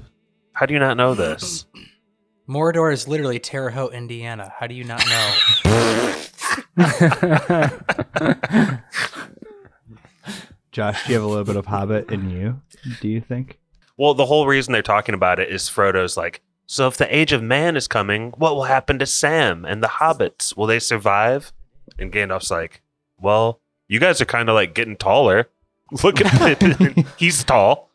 [0.53, 1.67] How do you not know this?
[2.49, 4.53] Mordor is literally Terre Haute, Indiana.
[4.59, 5.35] How do you not know?
[10.73, 12.61] Josh, do you have a little bit of hobbit in you?
[13.01, 13.59] Do you think?
[13.97, 17.33] Well, the whole reason they're talking about it is Frodo's like, so if the age
[17.33, 20.57] of man is coming, what will happen to Sam and the hobbits?
[20.57, 21.53] Will they survive?
[21.99, 22.81] And Gandalf's like,
[23.21, 25.51] well, you guys are kind of like getting taller.
[26.03, 27.05] Look at Pippin.
[27.19, 27.91] He's tall.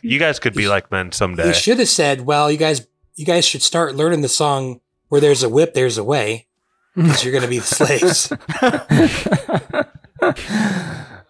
[0.00, 1.48] You guys could be like men someday.
[1.48, 5.20] He should have said, "Well, you guys, you guys should start learning the song where
[5.20, 6.46] there's a whip, there's a way,
[6.94, 8.32] because you're going to be the slaves."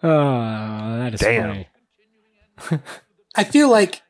[0.03, 1.65] oh, that is Damn.
[2.59, 2.79] funny.
[3.35, 4.03] I feel like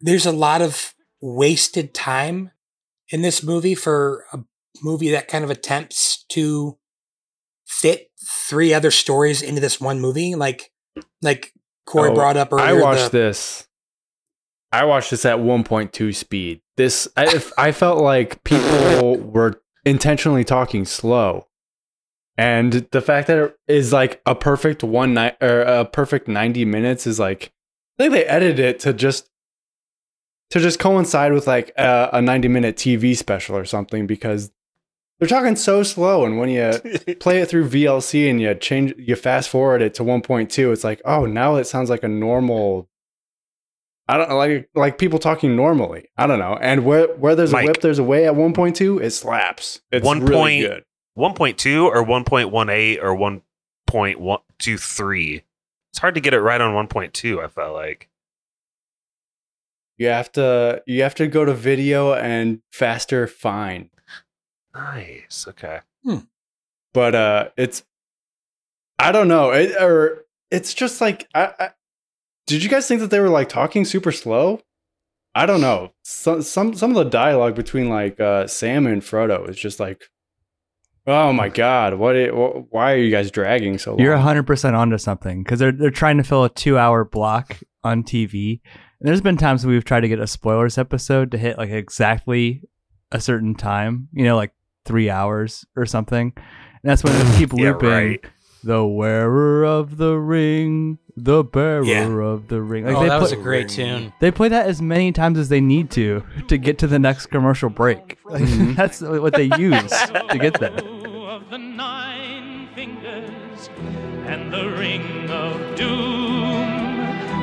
[0.00, 2.50] there's a lot of wasted time
[3.08, 4.40] in this movie for a
[4.82, 6.76] movie that kind of attempts to
[7.66, 8.10] fit
[8.48, 10.34] three other stories into this one movie.
[10.34, 10.72] Like,
[11.22, 11.52] like
[11.86, 12.66] Corey Oh, brought up earlier.
[12.66, 13.66] I watched the- this.
[14.74, 16.62] I watched this at 1.2 speed.
[16.78, 21.48] This I, I felt like people were intentionally talking slow,
[22.38, 26.64] and the fact that it is like a perfect one night or a perfect 90
[26.64, 27.52] minutes is like
[27.98, 29.28] I think they edited it to just
[30.52, 34.50] to just coincide with like a, a 90 minute TV special or something because
[35.18, 36.72] they're talking so slow, and when you
[37.20, 41.00] play it through VLC and you change you fast forward it to 1.2 it's like
[41.04, 42.88] oh now it sounds like a normal
[44.08, 47.64] I don't like like people talking normally I don't know and where where there's Mike.
[47.64, 50.84] a whip there's a way at 1.2 it slaps it's One really point- good
[51.16, 55.42] 1.2 or 1.18 or 1.123.
[55.90, 58.08] It's hard to get it right on 1.2, I felt like.
[59.98, 63.88] You have to you have to go to video and faster fine
[64.74, 65.46] Nice.
[65.48, 65.80] Okay.
[66.92, 67.82] but uh it's
[68.98, 71.70] I don't know it or it's just like I, I
[72.46, 74.60] did you guys think that they were like talking super slow
[75.34, 79.48] I don't know some some some of the dialogue between like uh Sam and Frodo
[79.48, 80.04] is just like
[81.06, 84.74] oh my god what it, wh- why are you guys dragging so long You're 100%
[84.74, 88.60] onto something because they're, they're trying to fill a two hour block on TV.
[89.02, 92.62] And there's been times we've tried to get a spoilers episode to hit like exactly
[93.10, 94.52] a certain time, you know, like
[94.84, 96.32] three hours or something.
[96.36, 98.24] And that's when they keep Yeah, looping right.
[98.62, 102.06] the wearer of the ring, the bearer Yeah.
[102.06, 102.84] of the ring.
[102.86, 104.12] Like oh, they that play, was a great tune.
[104.20, 107.26] they play that as many times as they need to to get to the next
[107.26, 108.18] commercial break.
[108.24, 108.74] Like, Mm-hmm.
[108.74, 109.90] that's what they use
[110.30, 110.70] to get there.
[110.78, 113.68] of the nine fingers
[114.26, 116.91] and the ring of doom.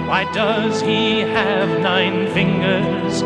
[0.10, 3.22] Why does he have nine fingers?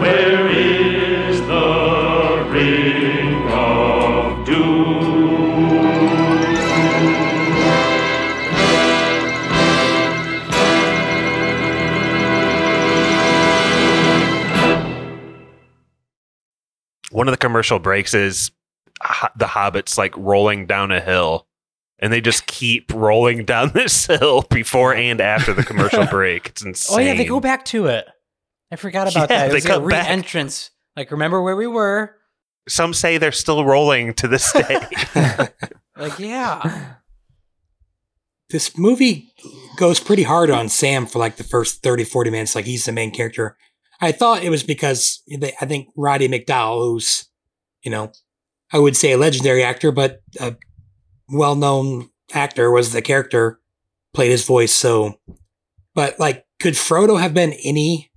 [0.00, 5.68] Where is the ring of doom?
[17.10, 18.50] One of the commercial breaks is
[19.36, 21.46] the hobbits like rolling down a hill.
[22.00, 26.48] And they just keep rolling down this hill before and after the commercial break.
[26.48, 26.96] It's insane.
[26.96, 28.06] Oh yeah, they go back to it.
[28.72, 29.46] I forgot about Yeah, that.
[29.46, 30.06] It they was a come back.
[30.06, 30.70] re-entrance.
[30.96, 32.16] Like remember where we were?
[32.68, 34.80] Some say they're still rolling to this day.
[35.96, 36.94] Like yeah.
[38.50, 39.32] this movie
[39.76, 42.54] goes pretty hard on Sam for like the first 30, 40 minutes.
[42.56, 43.56] Like he's the main character.
[44.00, 47.26] I thought it was because they, I think Roddy McDowall, who's,
[47.82, 48.10] you know,
[48.72, 50.56] I would say a legendary actor, but a
[51.28, 53.60] well known actor, was the character,
[54.12, 54.72] played his voice.
[54.72, 55.20] So,
[55.94, 58.10] but like, could Frodo have been any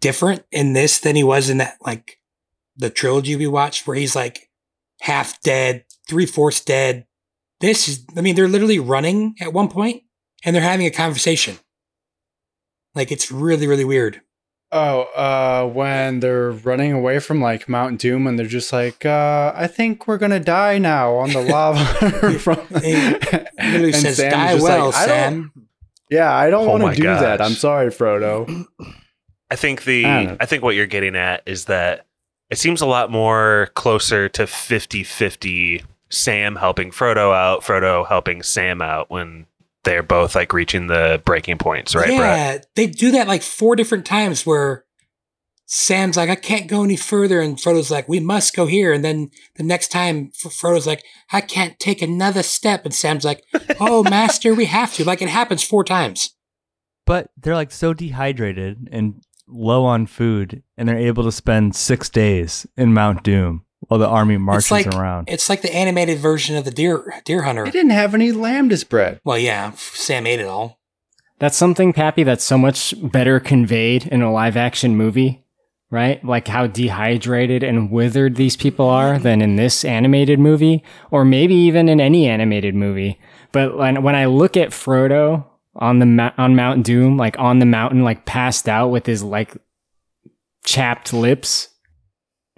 [0.00, 2.20] different in this than he was in that, like,
[2.76, 4.50] the trilogy we watched where he's like
[5.00, 7.06] half dead, three fourths dead?
[7.60, 10.02] This is, I mean, they're literally running at one point
[10.44, 11.58] and they're having a conversation.
[12.94, 14.20] Like, it's really, really weird.
[14.72, 19.52] Oh, uh, when they're running away from like Mount Doom and they're just like, uh,
[19.54, 21.84] I think we're gonna die now on the lava.
[22.38, 25.52] from, It literally and says, Sam's "Die well, "I don't- Sam."
[26.10, 27.40] Yeah, I don't Oh want to do that.
[27.40, 28.66] I'm sorry, Frodo.
[29.50, 30.36] I think the I.
[30.40, 32.06] I think what you're getting at is that
[32.50, 38.80] it seems a lot more closer to 50-50 Sam helping Frodo out, Frodo helping Sam
[38.82, 39.46] out when
[39.86, 42.66] they're both like reaching the breaking points, right, yeah, Brett?
[42.74, 44.84] they do that like four different times where
[45.64, 47.40] Sam's like, I can't go any further.
[47.40, 48.92] And Frodo's like, we must go here.
[48.92, 52.84] And then the next time Frodo's like, I can't take another step.
[52.84, 53.42] And Sam's like,
[53.80, 55.04] oh, master, we have to.
[55.04, 56.34] Like it happens four times.
[57.04, 62.10] But they're like so dehydrated and low on food, and they're able to spend six
[62.10, 65.28] days in Mount Doom while the army marches it's like, around.
[65.28, 67.64] It's like the animated version of the deer, deer hunter.
[67.64, 69.20] They didn't have any lamb to spread.
[69.24, 70.78] Well, yeah, Sam ate it all.
[71.38, 75.44] That's something, Pappy, that's so much better conveyed in a live action movie,
[75.90, 76.24] right?
[76.24, 81.54] Like how dehydrated and withered these people are than in this animated movie, or maybe
[81.54, 83.20] even in any animated movie.
[83.52, 87.66] But when, when I look at Frodo on the on Mount Doom, like on the
[87.66, 89.56] mountain, like passed out with his like
[90.64, 91.68] chapped lips,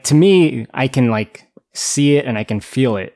[0.04, 1.44] to me, I can like
[1.74, 3.14] see it and I can feel it.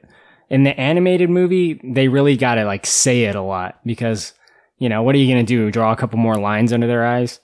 [0.50, 4.34] In the animated movie, they really got to like say it a lot because
[4.82, 5.70] you know, what are you going to do?
[5.70, 7.38] Draw a couple more lines under their eyes?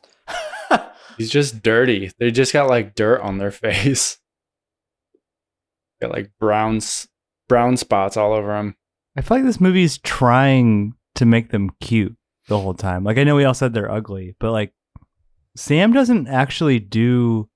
[1.19, 2.11] He's just dirty.
[2.19, 4.19] They just got like dirt on their face.
[6.03, 6.81] Got like brown
[7.49, 8.75] brown spots all over them.
[9.17, 12.17] I feel like this movie is trying to make them cute
[12.49, 13.05] the whole time.
[13.05, 14.73] Like I know we all said they're ugly, but like
[15.57, 17.49] Sam doesn't actually do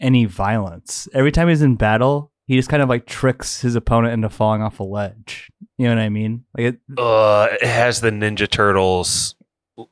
[0.00, 1.08] any violence.
[1.12, 4.62] Every time he's in battle, he just kind of like tricks his opponent into falling
[4.62, 5.50] off a ledge.
[5.76, 6.44] You know what I mean?
[6.56, 9.34] Like it, Uh, it has the Ninja Turtles.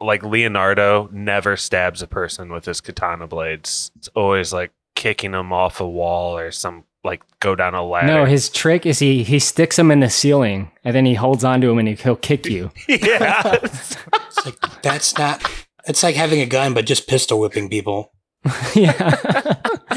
[0.00, 3.92] Like Leonardo never stabs a person with his katana blades.
[3.96, 8.07] It's always like kicking them off a wall or some like go down a ladder.
[8.09, 11.44] No, his trick is he he sticks him in the ceiling and then he holds
[11.44, 12.72] onto him and he, he'll kick you.
[12.88, 13.59] yeah.
[13.62, 13.96] It's
[14.44, 15.44] like that's not.
[15.86, 18.12] It's like having a gun, but just pistol whipping people.
[18.74, 19.54] yeah,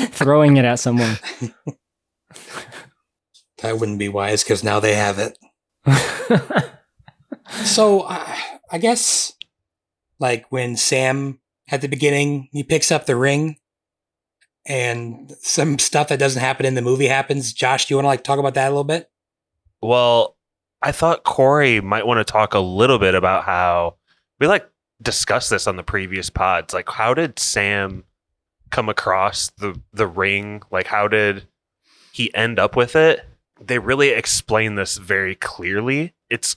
[0.12, 1.18] throwing it at someone.
[3.62, 5.38] That wouldn't be wise because now they have it.
[7.64, 8.36] So uh,
[8.72, 9.34] I guess,
[10.20, 11.40] like when Sam
[11.72, 13.58] at the beginning, he picks up the ring,
[14.66, 17.54] and some stuff that doesn't happen in the movie happens.
[17.54, 19.10] Josh, do you want to like talk about that a little bit?
[19.82, 20.38] Well,
[20.82, 23.96] I thought Corey might want to talk a little bit about how
[24.40, 24.70] we like
[25.02, 26.74] discussed this on the previous pods.
[26.74, 28.04] Like, how did Sam
[28.70, 30.62] come across the the ring?
[30.72, 31.48] Like, how did
[32.12, 33.26] he end up with it?
[33.62, 36.14] They really explain this very clearly.
[36.30, 36.56] It's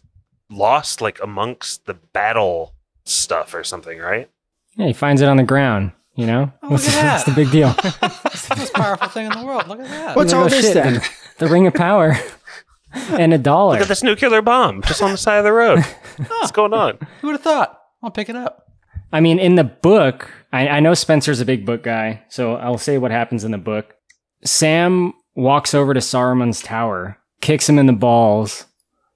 [0.50, 4.30] lost like amongst the battle stuff or something, right?
[4.76, 5.92] Yeah, he finds it on the ground.
[6.14, 7.74] You know, Oh, what's, look at what's the big deal?
[8.32, 9.66] It's the most powerful thing in the world.
[9.68, 10.16] Look at that.
[10.16, 10.94] What's all like, "Oh, this shit, then?
[10.94, 12.16] The, the ring of power
[12.92, 13.72] and a dollar.
[13.74, 15.80] Look at this nuclear bomb just on the side of the road.
[16.28, 16.98] What's going on?
[17.20, 17.80] Who would have thought?
[18.02, 18.71] I'll pick it up.
[19.12, 22.78] I mean, in the book, I, I know Spencer's a big book guy, so I'll
[22.78, 23.94] say what happens in the book.
[24.44, 28.66] Sam walks over to Saruman's tower, kicks him in the balls,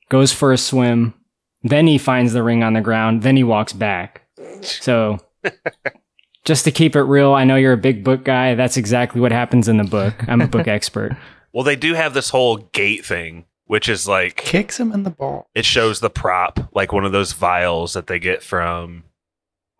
[0.08, 1.14] goes for a swim,
[1.62, 4.22] then he finds the ring on the ground, then he walks back.
[4.62, 5.18] So,
[6.44, 8.54] just to keep it real, I know you're a big book guy.
[8.54, 10.14] That's exactly what happens in the book.
[10.28, 11.16] I'm a book expert.
[11.52, 15.10] Well, they do have this whole gate thing, which is like Kicks him in the
[15.10, 15.48] ball.
[15.54, 19.04] it shows the prop, like one of those vials that they get from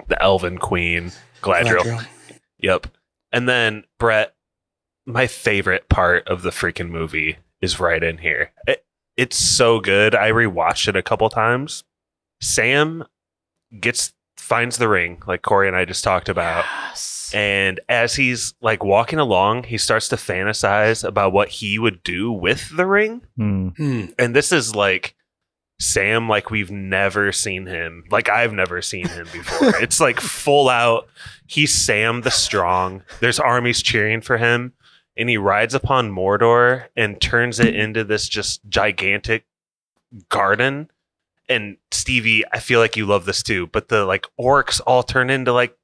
[0.09, 1.83] the Elven Queen, Gladriel.
[1.83, 2.07] Galadriel.
[2.59, 2.87] Yep.
[3.33, 4.35] And then Brett,
[5.05, 8.53] my favorite part of the freaking movie is right in here.
[8.67, 8.85] It,
[9.17, 10.15] it's so good.
[10.15, 11.85] I rewatched it a couple times.
[12.41, 13.05] Sam
[13.81, 16.65] gets finds the ring, like Corey and I just talked about.
[17.35, 22.31] And as he's like walking along, he starts to fantasize about what he would do
[22.31, 23.23] with the ring.
[23.37, 24.07] Hmm.
[24.19, 25.16] and this is like
[25.79, 29.77] Sam like we've never seen him like I've never seen him before.
[29.83, 31.09] it's like full out
[31.47, 33.03] he's Sam the strong.
[33.21, 34.73] There's armies cheering for him
[35.17, 39.45] and he rides upon Mordor and turns it into this just gigantic
[40.29, 40.91] garden.
[41.49, 45.31] And Stevie, I feel like you love this too, but the like orcs all turn
[45.31, 45.77] into like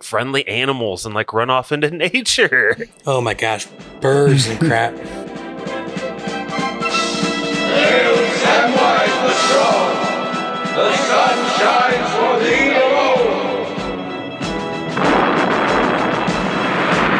[0.00, 2.76] friendly animals and like run off into nature.
[3.06, 3.66] Oh my gosh,
[4.00, 4.94] birds and crap.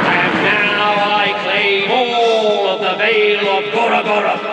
[0.08, 4.44] And now I claim all of the Vale of Gorgoroth.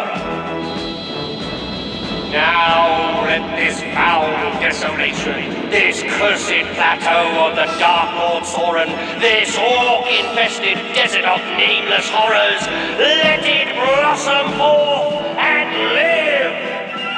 [2.32, 4.28] Now rend this foul
[4.59, 12.61] desolation, this cursed plateau of the Dark Lord Sauron, this orc-infested desert of nameless horrors.
[12.97, 16.32] Let it blossom forth and live.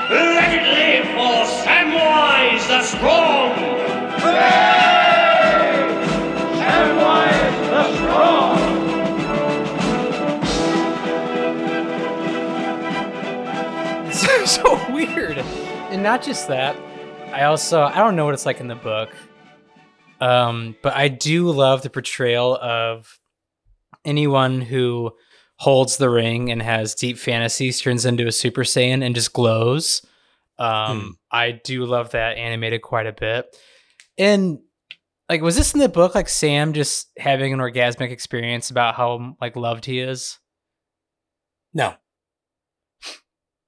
[0.10, 3.76] Let it live for Samwise the Strong.
[14.08, 15.40] It's so weird.
[15.90, 16.76] And not just that,
[17.34, 19.10] I also I don't know what it's like in the book.
[20.22, 23.20] Um, but I do love the portrayal of
[24.06, 25.12] anyone who
[25.58, 30.06] holds the ring and has deep fantasies turns into a Super Saiyan and just glows.
[30.58, 33.56] Um, I do love that animated quite a bit.
[34.18, 34.60] And
[35.30, 39.36] like was this in the book like Sam just having an orgasmic experience about how
[39.42, 40.40] like loved he is?
[41.74, 41.94] No,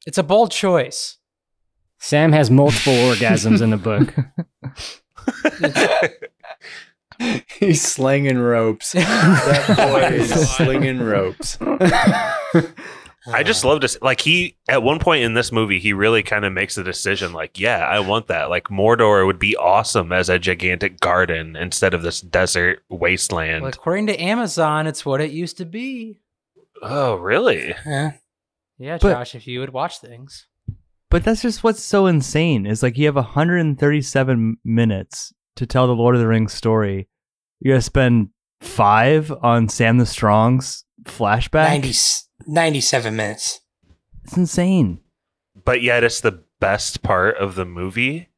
[0.06, 1.18] It's a bold choice.
[2.00, 4.14] Sam has multiple orgasms in the book.
[7.60, 8.92] He's slinging ropes.
[8.94, 11.58] that boy is slinging ropes.
[13.30, 16.24] I just love to s- like he at one point in this movie he really
[16.24, 20.14] kind of makes a decision like yeah I want that like Mordor would be awesome
[20.14, 23.64] as a gigantic garden instead of this desert wasteland.
[23.64, 26.22] Well, according to Amazon, it's what it used to be.
[26.82, 27.76] oh really?
[27.86, 28.12] Yeah.
[28.78, 30.46] Yeah, But- Josh, if you would watch things.
[31.10, 35.96] But that's just what's so insane is like you have 137 minutes to tell the
[35.96, 37.08] Lord of the Rings story.
[37.60, 38.30] You're gonna spend
[38.62, 41.68] five on Sam the Strong's flashback.
[41.82, 41.94] 90,
[42.48, 43.62] 97 minutes.
[44.24, 45.00] It's insane.
[45.64, 48.30] But yet it's the best part of the movie.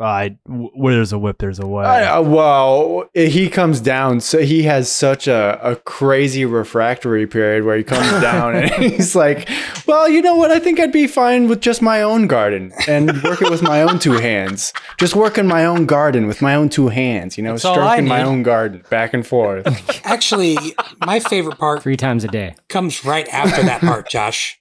[0.00, 1.84] I where there's a whip, there's a way.
[1.84, 7.64] I, uh, well, he comes down, so he has such a, a crazy refractory period
[7.64, 9.48] where he comes down and he's like,
[9.86, 10.50] "Well, you know what?
[10.50, 13.82] I think I'd be fine with just my own garden and work it with my
[13.82, 14.72] own two hands.
[14.98, 17.36] Just work in my own garden with my own two hands.
[17.36, 19.66] You know, That's all stroking my own garden back and forth."
[20.04, 20.56] Actually,
[21.04, 22.54] my favorite part Three times a day.
[22.68, 24.60] comes right after that part, Josh.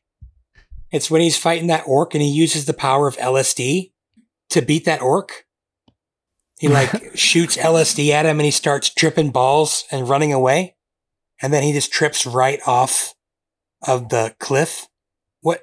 [0.91, 3.92] It's when he's fighting that orc and he uses the power of LSD
[4.49, 5.45] to beat that orc.
[6.59, 10.75] He like shoots LSD at him and he starts tripping balls and running away.
[11.41, 13.13] And then he just trips right off
[13.85, 14.87] of the cliff.
[15.41, 15.61] What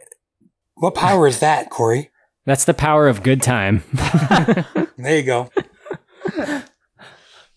[0.74, 2.10] what power is that, Corey?
[2.46, 3.82] That's the power of good time.
[5.02, 5.50] There you go.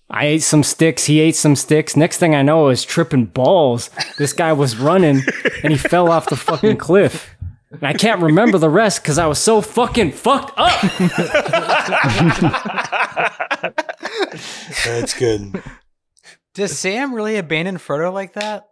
[0.10, 1.06] I ate some sticks.
[1.06, 1.98] He ate some sticks.
[1.98, 3.90] Next thing I know, I was tripping balls.
[4.18, 5.24] This guy was running
[5.64, 7.33] and he fell off the fucking cliff.
[7.74, 10.80] And I can't remember the rest because I was so fucking fucked up.
[14.86, 15.62] That's good.
[16.54, 18.66] Does Sam really abandon Frodo like that?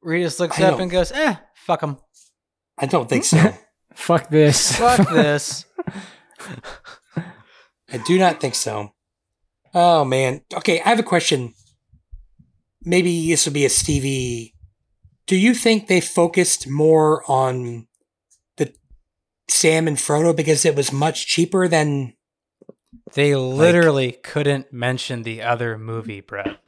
[0.00, 1.96] Where he just looks I up don't- and goes, "Eh, fuck him,
[2.78, 3.52] I don't think so.
[3.94, 4.76] Fuck this.
[4.76, 5.64] fuck this."
[7.16, 8.90] I do not think so.
[9.72, 10.40] Oh man.
[10.52, 11.54] Okay, I have a question.
[12.82, 14.53] Maybe this would be a Stevie.
[15.26, 17.86] Do you think they focused more on
[18.56, 18.72] the
[19.48, 22.14] Sam and Frodo because it was much cheaper than
[23.14, 26.58] They literally couldn't mention the other movie, Brett.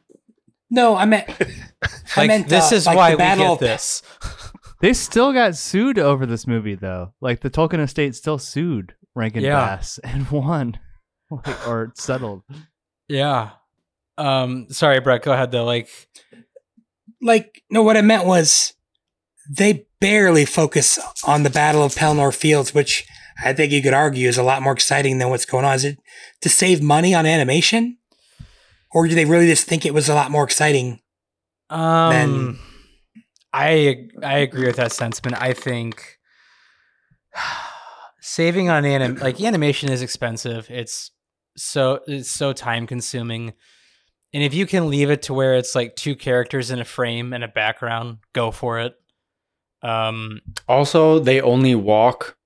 [0.70, 1.46] No, I meant I
[2.16, 4.02] Like meant this uh, is like why the we Battle get this.
[4.82, 7.14] They still got sued over this movie though.
[7.22, 9.76] Like the Tolkien estate still sued Rankin Yeah.
[9.76, 10.78] Bass and won,
[11.30, 12.42] Like, or settled.
[13.08, 13.52] Yeah.
[14.18, 14.66] Um.
[14.68, 15.22] Sorry, Brett.
[15.22, 15.64] Go ahead though.
[15.64, 15.88] Like,
[17.26, 18.72] like no what I meant was
[19.50, 23.06] they barely focus on the Battle of Pelennor Fields, which
[23.44, 25.74] I think you could argue is a lot more exciting than what's going on.
[25.74, 25.98] Is it
[26.40, 27.98] to save money on animation?
[28.92, 31.00] Or do they really just think it was a lot more exciting?
[31.70, 32.58] um, Then-
[33.52, 35.40] I I agree with that sentiment.
[35.40, 36.18] I think
[38.20, 40.66] saving on anim like animation is expensive.
[40.70, 41.10] It's
[41.56, 43.52] so it's so time consuming.
[44.36, 47.32] And if you can leave it to where it's like two characters in a frame
[47.32, 48.94] and a background, go for it.
[49.80, 52.36] Um, also, they only walk;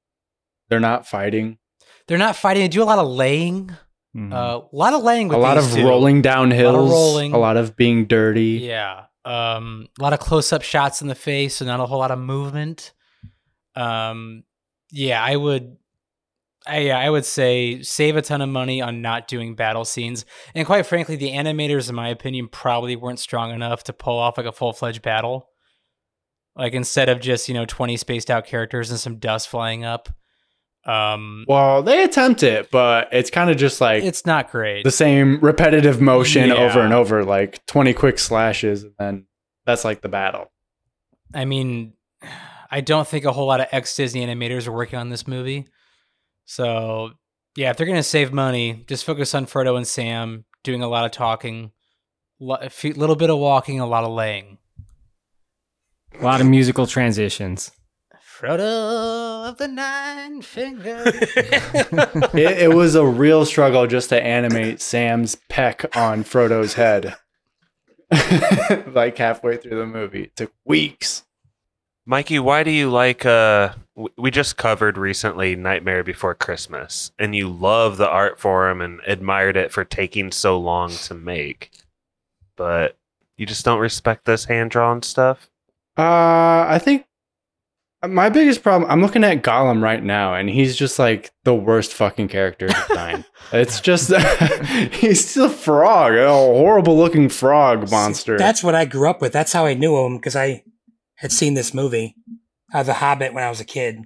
[0.68, 1.58] they're not fighting.
[2.06, 2.62] they're not fighting.
[2.62, 3.72] They do a lot of laying.
[4.16, 4.32] Mhm.
[4.32, 5.84] Uh, a lot of laying with a lot these of two.
[5.88, 7.32] rolling down hills, rolling.
[7.32, 8.60] a lot of being dirty.
[8.62, 9.06] Yeah.
[9.24, 12.18] Um, a lot of close-up shots in the face, so not a whole lot of
[12.20, 12.92] movement.
[13.74, 14.44] Um,
[14.92, 15.76] yeah, I would.
[16.70, 20.24] I, yeah, I would say save a ton of money on not doing battle scenes,
[20.54, 24.38] and quite frankly, the animators, in my opinion, probably weren't strong enough to pull off
[24.38, 25.48] like a full-fledged battle.
[26.56, 30.08] Like instead of just you know twenty spaced out characters and some dust flying up,
[30.84, 34.84] um, Well, they attempt it, but it's kind of just like it's not great.
[34.84, 39.26] the same repetitive motion over and over, like 20 quick slashes, and then
[39.66, 40.50] that's like the battle.
[41.34, 41.92] I mean,
[42.70, 45.68] I don't think a whole lot of ex Disney animators are working on this movie.
[46.50, 47.12] So,
[47.54, 50.88] yeah, if they're going to save money, just focus on Frodo and Sam doing a
[50.88, 51.70] lot of talking,
[52.40, 54.58] a little bit of walking, a lot of laying.
[56.18, 57.70] A lot of musical transitions.
[58.20, 61.06] Frodo of the Nine Fingers.
[62.34, 67.14] it, it was a real struggle just to animate Sam's peck on Frodo's head.
[68.88, 70.24] like halfway through the movie.
[70.24, 71.22] It took weeks.
[72.10, 73.72] Mikey, why do you like uh
[74.18, 79.56] we just covered recently Nightmare Before Christmas and you love the art form and admired
[79.56, 81.70] it for taking so long to make.
[82.56, 82.96] But
[83.36, 85.48] you just don't respect this hand-drawn stuff?
[85.96, 87.06] Uh, I think
[88.04, 88.90] my biggest problem.
[88.90, 93.24] I'm looking at Gollum right now, and he's just like the worst fucking character design.
[93.52, 94.12] it's just
[94.94, 98.36] he's still a frog, a horrible looking frog monster.
[98.36, 99.32] That's what I grew up with.
[99.32, 100.64] That's how I knew him because I
[101.20, 102.16] had seen this movie,
[102.72, 104.04] uh, The Hobbit, when I was a kid.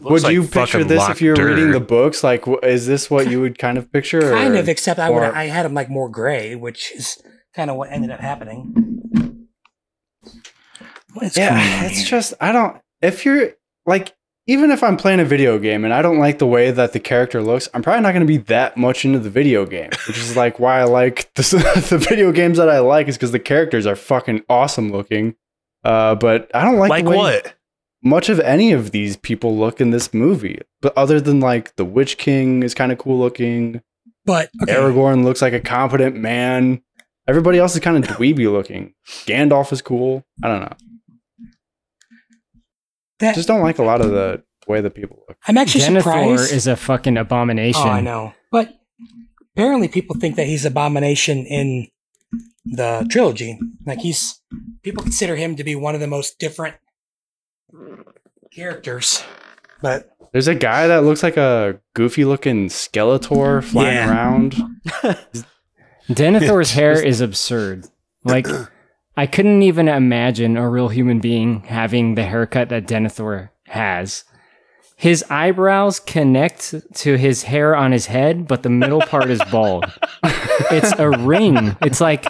[0.00, 2.22] Would like you picture this if you were reading the books?
[2.22, 4.20] Like, is this what you would kind of picture?
[4.20, 7.20] Kind or- of, except I would or- I had them like more gray, which is
[7.54, 9.48] kind of what ended up happening.
[11.14, 12.06] What is going yeah, it's here?
[12.06, 12.76] just I don't.
[13.00, 13.54] If you're
[13.86, 14.14] like,
[14.46, 17.00] even if I'm playing a video game and I don't like the way that the
[17.00, 19.90] character looks, I'm probably not going to be that much into the video game.
[20.06, 23.32] Which is like why I like the, the video games that I like is because
[23.32, 25.34] the characters are fucking awesome looking.
[25.88, 27.54] Uh, but I don't like Like the way what?
[28.02, 30.58] much of any of these people look in this movie.
[30.82, 33.80] But other than like the Witch King is kind of cool looking.
[34.26, 36.82] But okay, Aragorn looks like a competent man.
[37.26, 38.94] Everybody else is kind of dweeby looking.
[39.26, 40.24] Gandalf is cool.
[40.42, 40.76] I don't know.
[43.20, 45.38] that, Just don't like a lot of the the way the people look.
[45.46, 46.52] I'm actually Denethor surprised.
[46.52, 47.82] is a fucking abomination.
[47.82, 48.34] Oh, I know.
[48.52, 48.74] But
[49.56, 51.88] apparently, people think that he's abomination in
[52.70, 53.58] the trilogy.
[53.86, 54.40] Like he's
[54.82, 56.76] people consider him to be one of the most different
[58.54, 59.22] characters.
[59.80, 64.10] But There's a guy that looks like a goofy looking Skeletor flying Yeah.
[64.10, 64.56] around.
[66.08, 67.86] Denethor's hair is absurd.
[68.24, 68.46] Like,
[69.16, 74.24] I couldn't even imagine a real human being having the haircut that Denethor has.
[75.00, 79.84] His eyebrows connect to his hair on his head, but the middle part is bald.
[80.72, 81.76] it's a ring.
[81.82, 82.26] It's like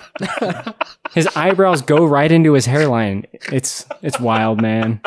[1.15, 3.25] his eyebrows go right into his hairline.
[3.51, 5.01] It's it's wild, man.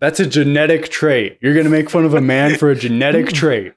[0.00, 1.38] That's a genetic trait.
[1.40, 3.72] You're gonna make fun of a man for a genetic trait.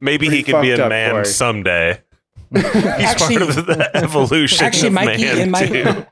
[0.00, 1.24] Maybe Pretty he could be a up, man Corey.
[1.24, 2.00] someday.
[2.54, 6.06] He's Actually- part of the evolution actually, of Mikey, man in my too.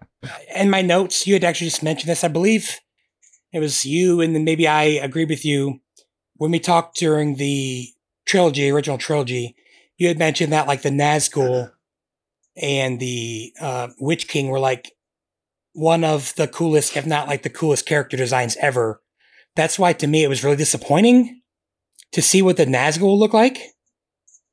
[0.57, 2.25] in my notes, you had actually just mentioned this.
[2.25, 2.81] I believe
[3.55, 5.81] it was you, and then maybe I agreed with you
[6.37, 7.89] when we talked during the
[8.27, 9.55] trilogy, original trilogy.
[9.97, 11.71] You had mentioned that like the Nazgul
[12.61, 14.93] and the uh, Witch King were like
[15.73, 19.01] one of the coolest, if not like the coolest character designs ever.
[19.55, 21.41] That's why to me it was really disappointing
[22.13, 23.59] to see what the Nazgul look like.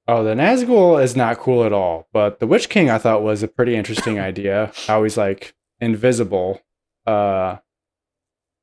[0.08, 3.42] Oh, the Nazgul is not cool at all, but the Witch King I thought was
[3.42, 4.72] a pretty interesting idea.
[4.88, 6.62] How he's like invisible.
[7.08, 7.58] Uh,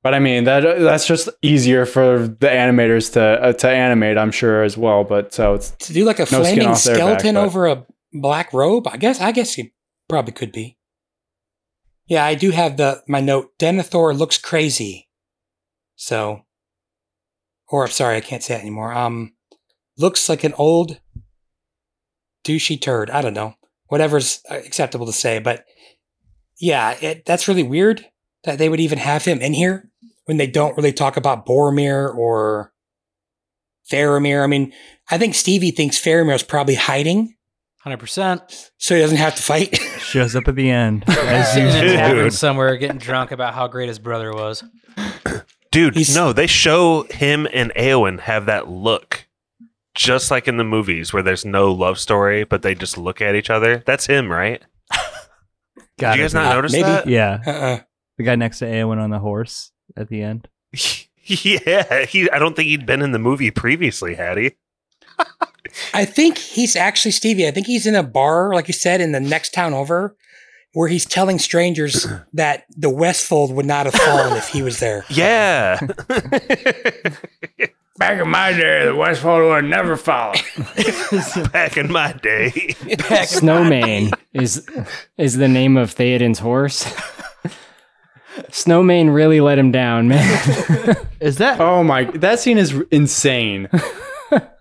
[0.02, 4.30] but I mean that that's just easier for the animators to uh, to animate, I'm
[4.30, 5.04] sure as well.
[5.04, 8.52] But so it's to do like a no flaming their back, skeleton over a black
[8.52, 8.86] robe.
[8.88, 9.72] I guess I guess he
[10.08, 10.78] probably could be.
[12.06, 13.58] Yeah, I do have the my note.
[13.58, 15.08] Denethor looks crazy.
[15.96, 16.42] So,
[17.68, 18.92] or sorry, I can't say that anymore.
[18.92, 19.34] Um,
[19.98, 21.00] looks like an old
[22.44, 23.10] douchey turd.
[23.10, 23.54] I don't know,
[23.88, 25.64] whatever's uh, acceptable to say, but
[26.60, 28.06] yeah, it, that's really weird
[28.48, 29.88] that they would even have him in here
[30.24, 32.72] when they don't really talk about Boromir or
[33.90, 34.42] Faramir.
[34.42, 34.72] I mean,
[35.10, 37.34] I think Stevie thinks Faramir is probably hiding,
[37.82, 38.70] Hundred percent.
[38.76, 39.76] so he doesn't have to fight.
[39.98, 41.04] Shows up at the end.
[41.08, 44.64] As Sitting in a tavern somewhere, getting drunk about how great his brother was.
[45.70, 49.26] Dude, He's- no, they show him and Eowyn have that look.
[49.94, 53.34] Just like in the movies where there's no love story, but they just look at
[53.34, 53.82] each other.
[53.84, 54.62] That's him, right?
[55.98, 56.24] Got Did you it.
[56.26, 56.82] guys not Uh, notice maybe.
[56.84, 57.06] that?
[57.08, 57.78] Yeah, uh-uh.
[58.18, 60.48] The guy next to Eowyn on the horse at the end.
[61.24, 62.30] yeah, he.
[62.30, 64.52] I don't think he'd been in the movie previously, had he?
[65.94, 67.46] I think he's actually Stevie.
[67.48, 70.16] I think he's in a bar, like you said, in the next town over,
[70.72, 75.04] where he's telling strangers that the Westfold would not have fallen if he was there.
[75.10, 75.80] Yeah.
[77.98, 80.34] back in my day, the Westfold would never fall.
[81.52, 82.74] Back in my day.
[83.24, 84.68] Snowman is
[85.16, 86.86] is the name of Theoden's horse.
[88.50, 90.96] Snowman really let him down, man.
[91.20, 91.60] Is that?
[91.60, 93.68] Oh my, that scene is insane.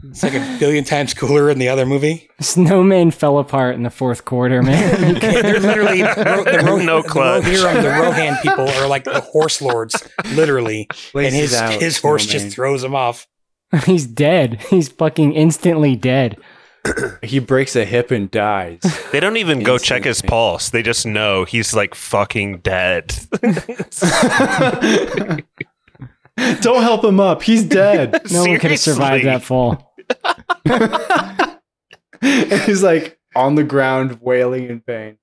[0.09, 2.29] It's like a billion times cooler in the other movie.
[2.39, 5.13] Snowman fell apart in the fourth quarter, man.
[5.19, 7.43] They're literally the, Ro- the, Ro- No the clutch.
[7.43, 10.01] Rohirrim, the Rohan people are like the horse lords,
[10.33, 12.43] literally, and his out, his horse Snowman.
[12.45, 13.27] just throws him off.
[13.85, 14.61] He's dead.
[14.69, 16.37] He's fucking instantly dead.
[17.23, 18.79] He breaks a hip and dies.
[19.11, 20.69] They don't even go check his pulse.
[20.69, 23.15] They just know he's like fucking dead.
[26.61, 27.41] Don't help him up.
[27.41, 28.21] He's dead.
[28.31, 29.93] No one could have survived that fall.
[32.21, 32.21] and
[32.63, 35.17] he's like on the ground wailing in pain.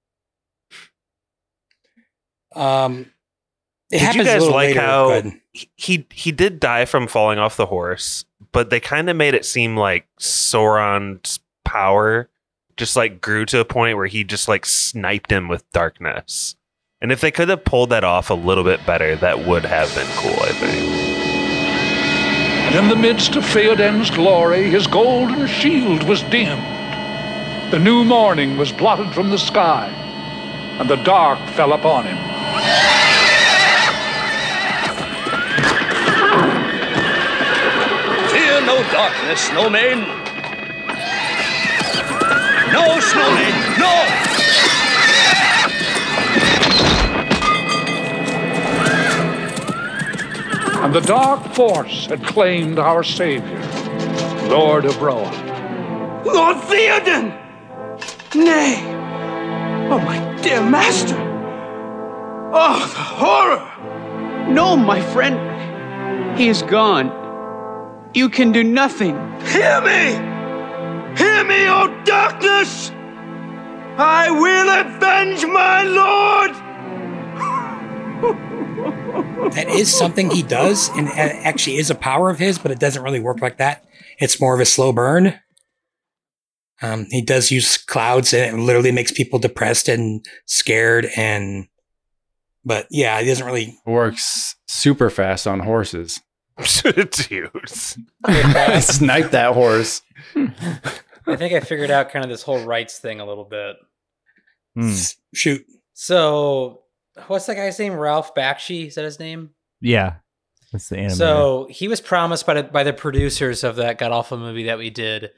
[2.55, 3.11] Um,
[3.91, 5.33] it Did you happens a guys little like later, how but-
[5.77, 9.45] he he did die from falling off the horse, but they kind of made it
[9.45, 12.29] seem like Sauron's power
[12.77, 16.57] just like grew to a point where he just like sniped him with darkness.
[17.01, 19.95] And if they could have pulled that off a little bit better, that would have
[19.95, 21.05] been cool, I think.
[22.67, 26.63] And in the midst of Theoden's glory, his golden shield was dimmed.
[27.71, 29.89] The new morning was blotted from the sky,
[30.81, 32.17] and the dark fell upon him.
[38.31, 40.24] Fear no darkness, snowman.
[42.73, 43.95] No, snowman, no!
[50.85, 53.61] And the dark force had claimed our savior,
[54.49, 56.25] Lord of Rohan.
[56.25, 57.33] Lord Theoden!
[58.35, 58.83] Nay!
[59.91, 61.17] Oh, my dear master!
[62.53, 64.51] Oh, the horror!
[64.53, 66.39] No, my friend.
[66.39, 67.11] He is gone.
[68.13, 69.15] You can do nothing.
[69.47, 70.34] Hear me!
[71.17, 72.91] Hear me, O darkness!
[73.97, 76.51] I will avenge my lord!
[79.53, 83.03] that is something he does, and actually is a power of his, but it doesn't
[83.03, 83.85] really work like that.
[84.19, 85.39] It's more of a slow burn.
[86.83, 91.09] Um, he does use clouds, and it literally makes people depressed and scared.
[91.17, 91.69] And
[92.65, 93.79] but yeah, he doesn't really.
[93.87, 96.21] Works super fast on horses.
[96.83, 97.51] Dude.
[97.69, 100.03] Snipe that horse.
[100.37, 103.77] I think I figured out kind of this whole rights thing a little bit.
[104.75, 104.93] Hmm.
[105.35, 105.65] Shoot.
[105.95, 106.83] So,
[107.27, 107.95] what's that guy's name?
[107.95, 108.89] Ralph Bakshi?
[108.89, 109.51] Is that his name?
[109.81, 110.15] Yeah,
[110.73, 111.13] that's the animator.
[111.13, 114.79] So he was promised by the, by the producers of that god awful movie that
[114.79, 115.31] we did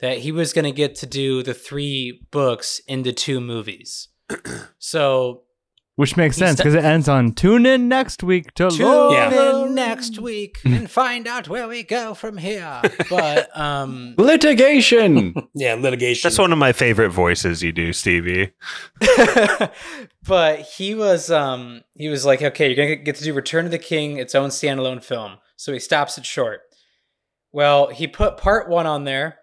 [0.00, 4.08] that he was going to get to do the three books into two movies.
[4.78, 5.43] so
[5.96, 8.84] Which makes He's sense st- because it ends on tune in next week to tune
[8.84, 12.82] Lord in next week and find out where we go from here.
[13.08, 15.34] But um, Litigation.
[15.54, 16.28] Yeah, litigation.
[16.28, 18.50] That's one of my favorite voices you do, Stevie.
[20.26, 23.70] but he was um he was like, okay, you're gonna get to do Return of
[23.70, 25.36] the King, its own standalone film.
[25.56, 26.62] So he stops it short.
[27.52, 29.38] Well, he put part one on there.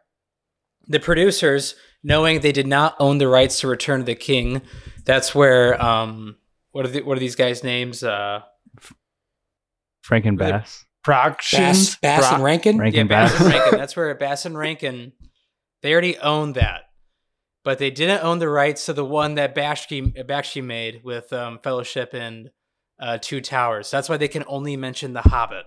[0.87, 4.61] The producers, knowing they did not own the rights to Return of the King,
[5.05, 6.35] that's where um
[6.72, 8.03] what are the, what are these guys' names?
[8.03, 8.41] Uh
[10.05, 10.86] Franken Bass.
[11.03, 11.95] Productions.
[11.97, 12.78] Bass, Bass and Rankin.
[12.78, 13.41] Rankin yeah, Bass Bass.
[13.41, 13.80] and Rankin.
[13.80, 15.13] That's where Bass and Rankin
[15.82, 16.82] they already owned that.
[17.63, 21.59] But they didn't own the rights to the one that Bakshi, Bakshi made with um,
[21.63, 22.49] Fellowship and
[22.99, 23.91] uh, Two Towers.
[23.91, 25.65] That's why they can only mention The Hobbit.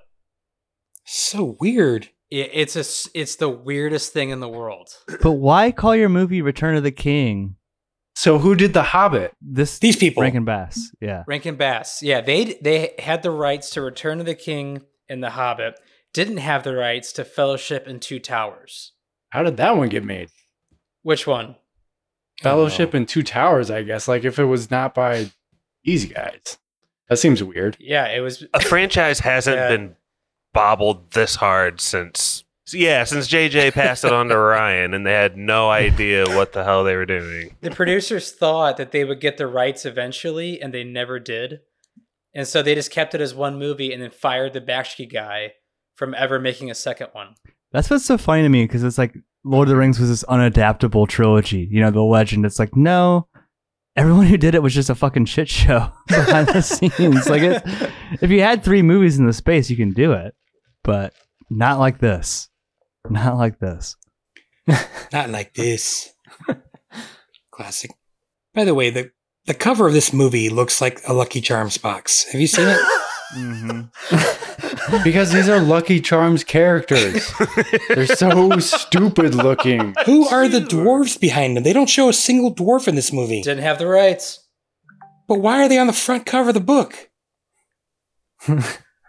[1.04, 2.08] So weird.
[2.30, 4.88] It, it's a s- it's the weirdest thing in the world.
[5.22, 7.56] But why call your movie Return of the King?
[8.16, 9.34] So who did the Hobbit?
[9.42, 10.22] This These people.
[10.22, 10.90] Rankin Bass.
[11.00, 11.24] Yeah.
[11.26, 15.30] Rankin Bass, yeah, they they had the rights to Return of the King and The
[15.30, 15.74] Hobbit.
[16.12, 18.92] Didn't have the rights to Fellowship and Two Towers.
[19.30, 20.28] How did that one get made?
[21.02, 21.56] Which one?
[22.40, 24.06] Fellowship and Two Towers, I guess.
[24.06, 25.30] Like if it was not by
[25.82, 26.58] these guys.
[27.08, 27.76] That seems weird.
[27.80, 28.44] Yeah, it was.
[28.54, 29.68] A franchise hasn't Yeah.
[29.68, 29.96] been
[30.52, 32.44] bobbled this hard since
[32.74, 36.64] yeah, since JJ passed it on to Rian and they had no idea what the
[36.64, 37.56] hell they were doing.
[37.60, 41.60] The producers thought that they would get the rights eventually, and they never did.
[42.34, 45.52] And so they just kept it as one movie and then fired the Bakshi guy
[45.96, 47.36] from ever making a second one.
[47.72, 50.24] That's what's so funny to me because it's like Lord of the Rings was this
[50.24, 51.68] unadaptable trilogy.
[51.70, 52.44] You know, the legend.
[52.44, 53.28] It's like, no,
[53.96, 57.28] everyone who did it was just a fucking shit show behind the scenes.
[57.28, 57.62] Like, it,
[58.20, 60.34] if you had three movies in the space, you can do it,
[60.82, 61.14] but
[61.50, 62.48] not like this.
[63.10, 63.96] Not like this.
[65.12, 66.12] Not like this.
[67.50, 67.90] Classic.
[68.54, 69.10] By the way, the
[69.46, 72.24] the cover of this movie looks like a Lucky Charms box.
[72.32, 72.78] Have you seen it?
[73.34, 75.02] Mm-hmm.
[75.02, 77.32] Because these are Lucky Charms characters.
[77.88, 79.94] They're so stupid looking.
[80.06, 81.64] Who are the dwarves behind them?
[81.64, 83.42] They don't show a single dwarf in this movie.
[83.42, 84.46] Didn't have the rights.
[85.26, 87.10] But why are they on the front cover of the book?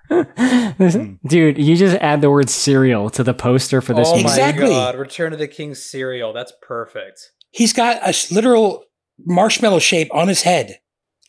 [0.10, 1.20] Mm.
[1.28, 4.28] Dude, you just add the word cereal to the poster for this oh movie.
[4.28, 4.64] Exactly.
[4.66, 6.34] my god, Return of the King cereal.
[6.34, 7.32] That's perfect.
[7.52, 8.84] He's got a literal
[9.26, 10.80] marshmallow shape on his head.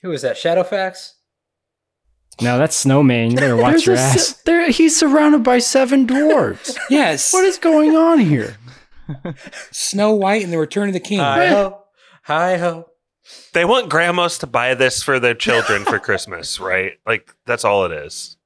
[0.02, 0.36] Who is that?
[0.36, 1.12] Shadowfax?
[2.42, 3.30] No, that's Snowman.
[3.30, 4.32] You better watch your a se- ass.
[4.42, 6.76] there, he's surrounded by seven dwarves.
[6.90, 7.32] Yes.
[7.32, 8.56] what is going on here?
[9.70, 11.20] Snow White and the Return of the King?
[11.20, 11.82] Hi ho.
[12.24, 12.86] Hi ho.
[13.54, 16.92] They want grandmas to buy this for their children for Christmas, right?
[17.06, 18.36] Like that's all it is.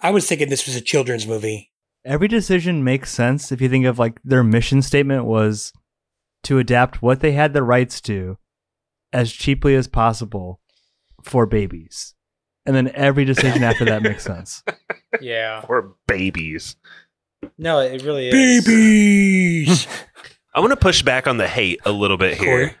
[0.00, 1.72] I was thinking this was a children's movie.
[2.04, 5.72] Every decision makes sense if you think of like their mission statement was
[6.44, 8.38] to adapt what they had the rights to
[9.12, 10.60] as cheaply as possible
[11.22, 12.14] for babies.
[12.64, 14.62] And then every decision after that makes sense.
[15.20, 15.62] Yeah.
[15.62, 16.76] For babies.
[17.58, 18.64] No, it really is.
[18.64, 19.86] Babies.
[20.54, 22.74] I want to push back on the hate a little bit here.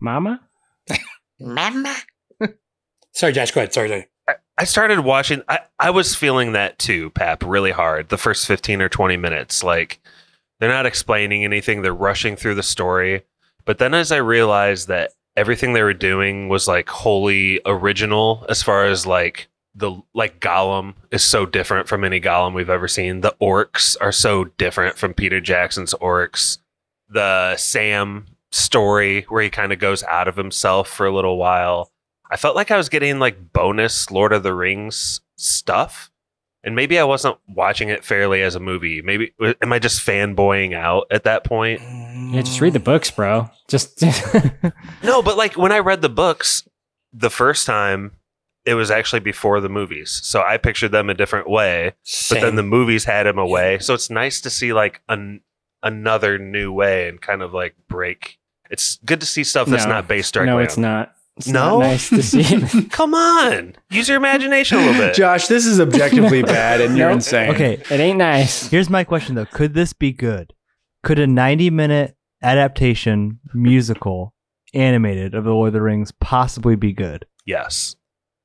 [0.00, 0.40] Mama?
[1.38, 1.94] Mama.
[3.12, 3.50] sorry, Josh.
[3.52, 3.72] Go ahead.
[3.72, 4.08] Sorry, sorry.
[4.60, 5.42] I, started watching.
[5.48, 8.10] I, I was feeling that too, Pap, really hard.
[8.10, 10.00] The first fifteen or twenty minutes, like
[10.58, 11.80] they're not explaining anything.
[11.80, 13.22] They're rushing through the story.
[13.64, 18.62] But then, as I realized that everything they were doing was like wholly original, as
[18.62, 23.22] far as like the like Gollum is so different from any Gollum we've ever seen.
[23.22, 26.58] The orcs are so different from Peter Jackson's orcs.
[27.08, 31.90] The Sam story where he kind of goes out of himself for a little while.
[32.30, 36.10] I felt like I was getting like bonus Lord of the Rings stuff.
[36.62, 39.00] And maybe I wasn't watching it fairly as a movie.
[39.00, 41.80] Maybe am I just fanboying out at that point?
[41.80, 43.48] Yeah, just read the books, bro.
[43.66, 44.02] Just
[45.02, 46.68] No, but like when I read the books
[47.14, 48.12] the first time,
[48.66, 50.20] it was actually before the movies.
[50.22, 51.94] So I pictured them a different way.
[52.28, 53.78] But then the movies had him away.
[53.78, 55.40] So it's nice to see like an
[55.82, 58.38] another new way and kind of like break.
[58.70, 59.92] It's good to see stuff that's No.
[59.92, 60.52] not based directly.
[60.52, 61.14] no, it's on- not.
[61.40, 61.78] It's No?
[61.80, 62.84] not nice to see.
[62.90, 65.14] Come on, use your imagination a little bit.
[65.14, 67.50] Josh, this is objectively bad, and you're insane.
[67.50, 68.68] Okay, it ain't nice.
[68.68, 70.52] here's my question though: Could this be good?
[71.02, 74.34] Could a 90 minute adaptation musical
[74.74, 77.96] animated of the Lord of the Rings possibly be good, Yes.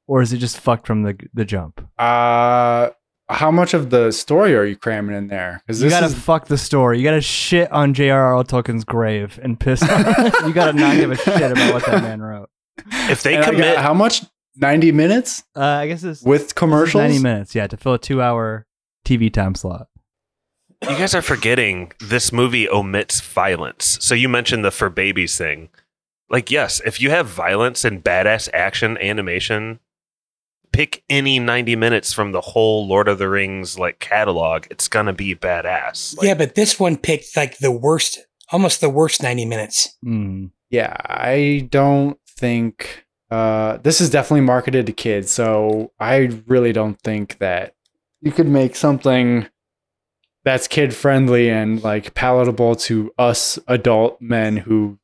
[0.07, 1.81] or is it just fucked from the the jump?
[1.99, 2.89] Uh,
[3.27, 5.61] how much of the story are you cramming in there?
[5.65, 6.97] Because You this gotta is fuck the story.
[6.99, 8.43] You gotta shit on J.R.R.
[8.43, 9.81] Tolkien's grave and piss.
[9.81, 9.89] on
[10.47, 12.49] You gotta not give a shit about what that man wrote.
[13.09, 14.23] If they and commit, how much?
[14.57, 17.01] Ninety minutes Uh, I guess it's with commercials.
[17.01, 18.65] 90 minutes, yeah, to fill a two hour
[19.05, 19.87] TV time slot.
[20.81, 23.97] you guys are forgetting this movie omits violence.
[24.01, 25.69] So you mentioned the for babies thing.
[26.29, 29.79] Like, yes, if you have violence and badass action animation,
[30.71, 34.67] pick any 90 minutes from the whole Lord of the Rings like catalog.
[34.71, 36.17] It's gonna be badass.
[36.17, 38.19] Like, yeah, but this one picked like the worst,
[38.53, 39.97] almost the worst 90 minutes.
[40.05, 40.51] Mm.
[40.69, 46.99] Yeah, I don't think uh, this is definitely marketed to kids, so I really don't
[47.01, 47.73] think that
[48.21, 49.47] you could make something
[50.43, 54.99] that's kid friendly and like palatable to us adult men who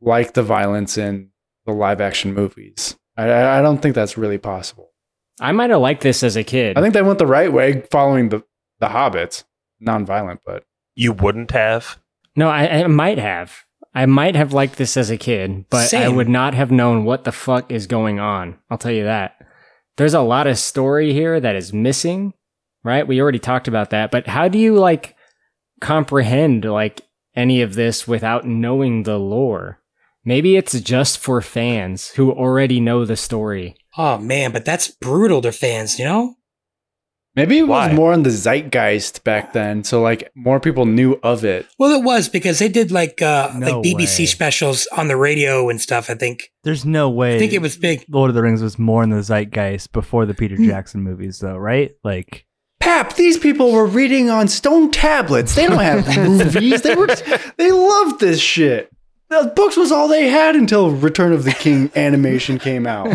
[0.00, 1.30] like the violence in
[1.66, 2.96] the live action movies.
[3.16, 4.92] I- I, I don't think that's really possible.
[5.38, 6.78] I might have liked this as a kid.
[6.78, 8.42] I think they went the right way following the
[8.78, 9.44] the hobbits,
[9.80, 10.64] non-violent, but
[10.94, 11.98] you wouldn't have.
[12.36, 13.65] No, I, I might have.
[13.96, 17.24] I might have liked this as a kid, but I would not have known what
[17.24, 18.58] the fuck is going on.
[18.70, 19.36] I'll tell you that.
[19.96, 22.34] There's a lot of story here that is missing,
[22.84, 23.08] right?
[23.08, 25.16] We already talked about that, but how do you like
[25.80, 27.00] comprehend like
[27.34, 29.80] any of this without knowing the lore?
[30.26, 33.76] Maybe it's just for fans who already know the story.
[33.96, 36.34] Oh man, but that's brutal to fans, you know?
[37.36, 37.88] Maybe it Why?
[37.88, 41.66] was more in the zeitgeist back then, so like more people knew of it.
[41.78, 44.26] Well, it was because they did like uh No like BBC way.
[44.26, 46.10] specials on the radio and stuff.
[46.10, 46.52] I think.
[46.64, 47.36] There's no way.
[47.36, 48.04] I think it was big.
[48.08, 50.66] Lord of the Rings was more in the zeitgeist before the Peter Hmm.
[50.66, 51.92] Jackson movies, though, right?
[52.02, 52.44] Like,
[52.80, 55.54] Pap, these people were reading on stone tablets.
[55.54, 56.82] They don't have movies.
[56.82, 57.06] They were
[57.56, 58.90] they loved this shit.
[59.28, 63.08] The books was all they had until Return of the King animation came out.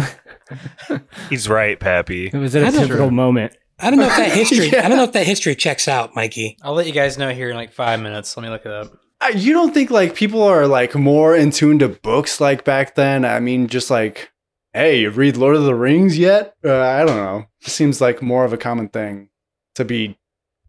[1.29, 2.27] He's right, Pappy.
[2.27, 3.55] It was at I a pivotal moment.
[3.81, 4.67] I don't know if that history.
[4.69, 4.85] Yeah.
[4.85, 6.57] I don't know if that history checks out, Mikey.
[6.61, 8.35] I'll let you guys know here in like five minutes.
[8.37, 8.93] Let me look it up.
[9.19, 12.95] Uh, You don't think like people are like more in tune to books like back
[12.95, 13.25] then?
[13.25, 14.31] I mean, just like,
[14.73, 16.55] hey, you read Lord of the Rings yet?
[16.63, 17.45] Uh, I don't know.
[17.61, 19.29] It seems like more of a common thing
[19.75, 20.17] to be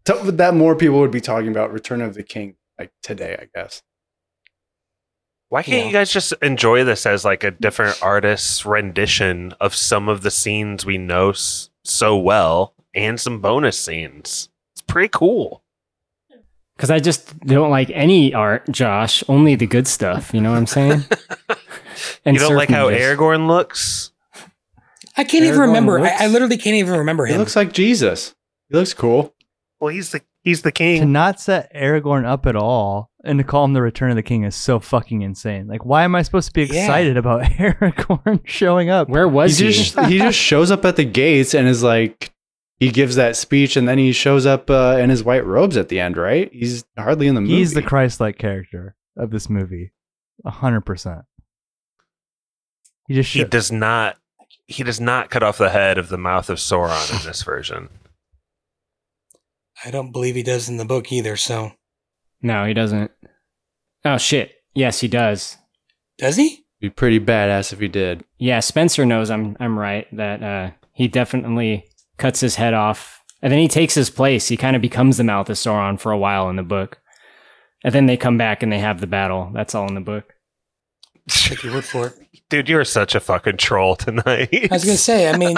[0.05, 3.47] to, that more people would be talking about Return of the King like today, I
[3.55, 3.81] guess.
[5.49, 5.85] Why can't Yeah.
[5.87, 10.31] you guys just enjoy this as like a different artist's rendition of some of the
[10.31, 14.49] scenes we know s- so well and some bonus scenes?
[14.73, 15.63] It's pretty cool.
[16.75, 19.23] Because I just don't like any art, Josh.
[19.27, 20.33] Only the good stuff.
[20.33, 21.03] You know what I'm saying?
[22.25, 23.15] and you don't like how ninjas.
[23.15, 24.11] Aragorn looks?
[25.15, 25.99] I can't even remember.
[26.01, 27.33] looks- I, I literally can't even remember him.
[27.33, 28.33] He looks like Jesus.
[28.69, 29.35] He looks cool.
[29.79, 31.01] Well, he's the he's the king.
[31.01, 34.23] to not set Aragorn up at all and to call him the Return of the
[34.23, 35.67] King is so fucking insane.
[35.67, 36.81] Like, why am I supposed to be Yeah.
[36.85, 39.09] excited about Aragorn showing up?
[39.09, 39.71] Where was he he?
[39.73, 42.33] just he just shows up at the gates and is like
[42.83, 45.87] he gives that speech and then he shows up uh, in his white robes at
[45.87, 46.51] the end, right?
[46.51, 47.55] He's hardly in the movie.
[47.55, 49.93] He's the Christ-like character of this movie,
[50.43, 51.21] a hundred percent.
[53.07, 54.17] He just He does not
[54.65, 57.87] he does not cut off the head of the mouth of Sauron in this version.
[59.85, 61.37] I don't believe he does in the book either.
[61.37, 61.71] So
[62.41, 63.11] no, he doesn't.
[64.03, 64.51] Oh shit.
[64.73, 65.57] Yes, he does.
[66.17, 66.65] does he?
[66.81, 68.25] be pretty badass if he did.
[68.39, 71.85] Yeah, Spencer knows I'm I'm right that uh, he definitely
[72.17, 74.47] cuts his head off, and then he takes his place.
[74.47, 76.99] He kind of becomes the mouth of Sauron for a while in the book,
[77.83, 79.51] and then they come back and they have the battle.
[79.53, 80.33] That's all in the book.
[81.29, 82.13] Take your word for it.
[82.49, 84.49] Dude, you're such a fucking troll tonight.
[84.53, 85.29] I was gonna say.
[85.29, 85.57] I mean,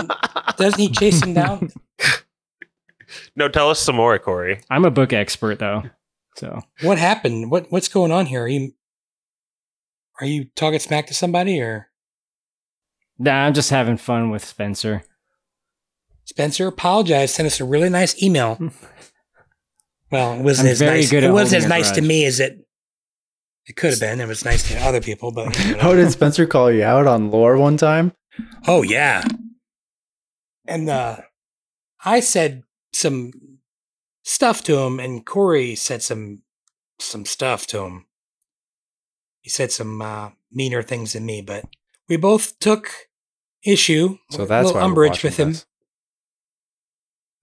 [0.57, 1.71] doesn't he chase him down?
[3.35, 4.61] no, tell us some more, Corey.
[4.69, 5.83] I'm a book expert though,
[6.35, 7.49] so What happened?
[7.49, 8.43] What What's going on here?
[8.43, 8.73] Are you
[10.21, 11.89] Are you talking smack to somebody or
[13.17, 15.03] nah, I'm just having fun with Spencer.
[16.25, 16.67] Spencer?
[16.67, 18.57] apologized, Sent us a really nice email.
[20.11, 21.11] Well, it wasn't I'm as nice.
[21.11, 22.59] it wasn't as nice to me as it
[23.65, 24.21] it could have been.
[24.21, 25.79] It was nice to other people, but you know.
[25.81, 28.13] How did Spencer call you out on lore one time?
[28.67, 29.23] Oh yeah.
[30.67, 31.17] And uh
[32.05, 32.63] I said
[32.93, 33.31] some
[34.23, 36.43] stuff to him and Corey said some
[36.99, 38.05] some stuff to him.
[39.41, 41.65] He said some uh meaner things than me, but
[42.07, 42.91] we both took
[43.65, 44.17] issue.
[44.29, 45.53] So a that's little why umbrage with him.
[45.53, 45.65] this.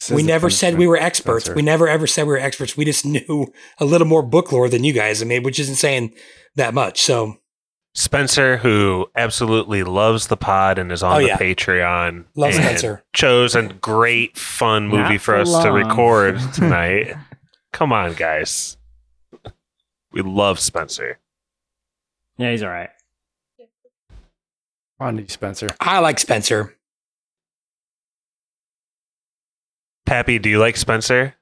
[0.08, 1.44] This We the never said we were experts.
[1.44, 1.56] Spencer.
[1.56, 2.76] We never ever said we were experts.
[2.76, 5.22] We just knew a little more book lore than you guys.
[5.22, 6.14] I mean, which isn't saying
[6.56, 7.00] that much.
[7.02, 7.36] So
[7.94, 11.36] Spencer, who absolutely loves the pod and is on Oh, the yeah.
[11.38, 13.04] Patreon, Love and Spencer.
[13.12, 17.14] chose a great, fun movie Not for for us to record tonight.
[17.72, 18.78] Come on, guys.
[20.10, 21.18] We love Spencer.
[22.38, 22.90] Yeah, he's all right.
[25.00, 25.68] On to Spencer.
[25.80, 26.74] I like Spencer.
[30.12, 31.36] Pappy, do you like Spencer?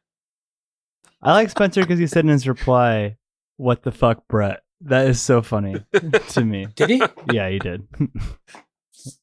[1.21, 3.16] I like Spencer because he said in his reply,
[3.57, 5.85] "What the fuck, Brett?" That is so funny
[6.29, 6.68] to me.
[6.77, 7.03] Did he?
[7.33, 7.89] Yeah, he did.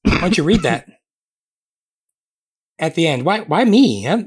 [0.03, 0.89] Why don't you read that
[2.77, 3.23] at the end?
[3.23, 3.39] Why?
[3.39, 4.03] Why me?
[4.03, 4.23] Huh?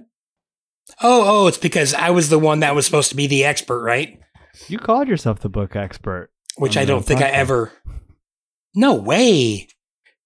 [1.03, 3.83] Oh, oh, it's because I was the one that was supposed to be the expert,
[3.83, 4.19] right?
[4.69, 6.31] you called yourself the book expert.
[6.57, 7.73] Which I don't think I ever.
[8.75, 9.69] No way.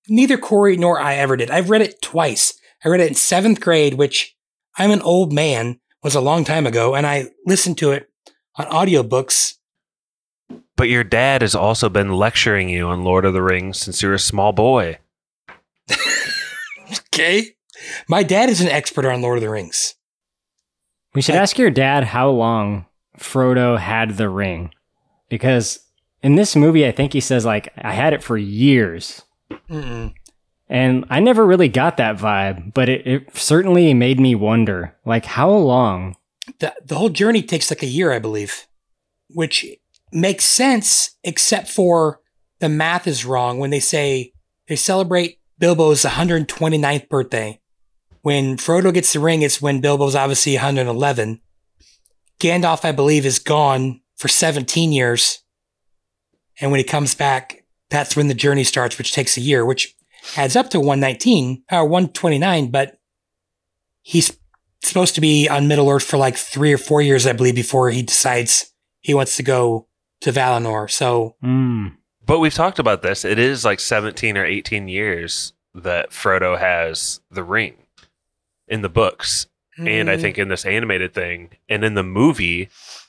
[0.08, 1.50] Neither Corey nor I ever did.
[1.50, 2.54] I've read it twice.
[2.84, 4.36] I read it in seventh grade, which
[4.76, 8.10] I'm an old man, was a long time ago, and I listened to it
[8.56, 9.54] on audiobooks.
[10.76, 14.08] But your dad has also been lecturing you on Lord of the Rings since you
[14.08, 14.98] were a small boy.
[17.14, 17.50] Okay.
[18.08, 19.94] My dad is an expert on Lord of the Rings.
[21.14, 22.86] We should ask your dad how long
[23.18, 24.72] Frodo had the ring.
[25.28, 25.78] Because
[26.22, 29.22] in this movie, I think he says, like, I had it for years.
[29.70, 30.12] Mm-mm.
[30.68, 35.26] And I never really got that vibe, but it, it certainly made me wonder, like,
[35.26, 36.16] how long?
[36.58, 38.66] The, the whole journey takes like a year, I believe,
[39.28, 39.66] which
[40.12, 42.20] makes sense, except for
[42.60, 44.32] the math is wrong when they say
[44.68, 47.60] they celebrate Bilbo's 129th birthday.
[48.22, 51.40] When Frodo gets the ring, it's when Bilbo's obviously 111.
[52.40, 55.42] Gandalf, I believe, is gone for 17 years.
[56.60, 59.93] And when he comes back, that's when the journey starts, which takes a year, which
[60.36, 62.70] adds up to 119 or 129.
[62.70, 62.98] But
[64.02, 64.36] he's
[64.82, 67.90] supposed to be on Middle Earth for like three or four years, I believe, before
[67.90, 69.86] he decides he wants to go
[70.20, 70.90] to Valinor.
[70.90, 71.96] So Mm.
[72.26, 73.24] But we've talked about this.
[73.24, 77.76] It is like 17 or 18 years that Frodo has the ring
[78.68, 79.46] in the books.
[79.76, 80.20] And I Mm.
[80.20, 82.68] think in this animated thing and in the movie,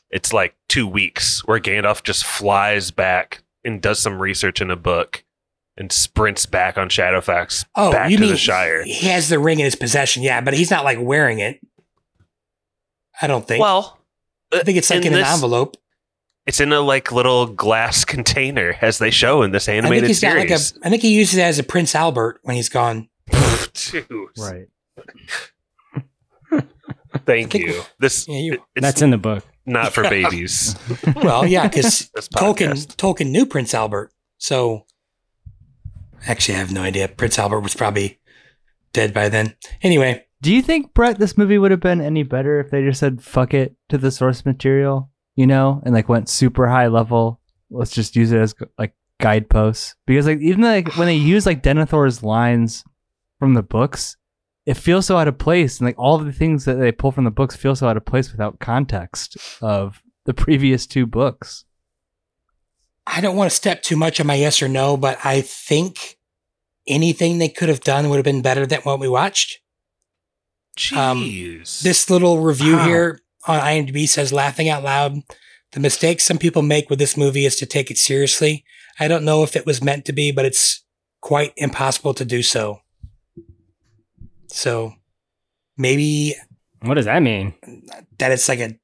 [0.10, 4.76] it's like two weeks where Gandalf just flies back and does some research in a
[4.76, 5.24] book
[5.78, 8.84] and sprints back on Shadowfax Oh, back you to mean the Shire.
[8.84, 10.24] he has the ring in his possession?
[10.24, 11.60] Yeah, but he's not like wearing it.
[13.22, 13.62] I don't think.
[13.62, 14.00] Well,
[14.54, 15.78] I think it's like in, an this- envelope.
[16.46, 20.08] It's in a like little glass container, as they show in this I think animated
[20.10, 20.58] he's got like a.
[20.60, 20.80] series.
[20.86, 23.10] I think he uses it as a Prince Albert when he's gone.
[24.38, 24.68] Right.
[27.26, 27.82] Thank you.
[28.00, 29.44] This Yeah, you- That's in the book.
[29.66, 30.76] not for babies.
[31.16, 32.74] Well, yeah, because Tolkien.
[32.98, 34.12] Tolkien knew Prince Albert.
[34.38, 34.86] So
[36.26, 37.08] actually, I have no idea.
[37.08, 38.20] Prince Albert was probably
[38.94, 39.56] dead by then.
[39.82, 43.00] Anyway, Do you think Brett, this movie would have been any better if they just
[43.00, 47.40] said "fuck it" to the source material, you know, and like went super high level?
[47.70, 51.64] Let's just use it as like guideposts because like even like when they use like
[51.64, 52.84] Denethor's lines
[53.40, 54.18] from the books,
[54.66, 57.24] it feels so out of place, and like all the things that they pull from
[57.24, 61.65] the books feel so out of place without context of the previous two books.
[63.08, 66.18] I don't want to step too much on my yes or no, but I think
[66.88, 69.60] anything they could have done would have been better than what we watched.
[70.94, 71.82] Um, Jeez.
[71.82, 72.86] This little review Wow.
[72.86, 75.22] here on IMDb says, laughing out loud,
[75.72, 78.66] the mistake some people make with this movie is to take it seriously.
[79.00, 80.84] I don't know if it was meant to be, but it's
[81.22, 82.80] quite impossible to do so.
[84.48, 84.94] So
[85.78, 86.36] maybe
[86.82, 87.54] What does that mean?
[88.20, 88.76] that it's like a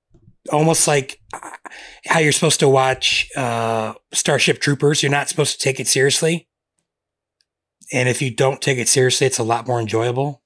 [0.51, 1.51] almost like uh,
[2.05, 5.03] how you're supposed to watch uh, Starship Troopers.
[5.03, 6.47] You're not supposed to take it seriously.
[7.93, 10.41] And if you don't take it seriously, it's a lot more enjoyable.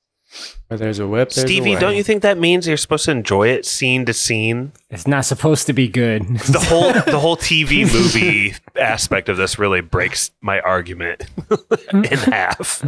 [0.67, 1.79] Where there's a whip, there's Stevie, a way.
[1.79, 4.73] don't you think that means you're supposed to enjoy it scene to scene?
[4.89, 6.23] It's not supposed to be good.
[6.45, 11.25] The whole the whole TV movie aspect of this really breaks my argument
[11.93, 12.83] in half.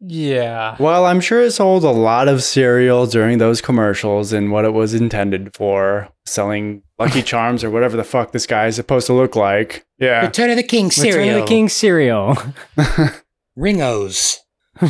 [0.00, 0.76] Yeah.
[0.78, 4.72] Well, I'm sure it sold a lot of cereal during those commercials and what it
[4.72, 9.12] was intended for, selling Lucky Charms or whatever the fuck this guy is supposed to
[9.12, 9.86] look like.
[9.98, 10.24] Yeah.
[10.26, 11.42] Return of the King cereal.
[11.44, 12.30] Return cereal.
[12.30, 12.76] of the King cereal.
[13.56, 14.38] Ringos.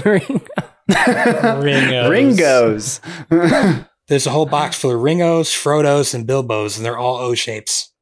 [0.04, 0.42] Ringos.
[2.08, 3.00] Ringos.
[4.08, 7.92] There's a whole box full of Ringos, Frodos, and Bilbos, and they're all O shapes.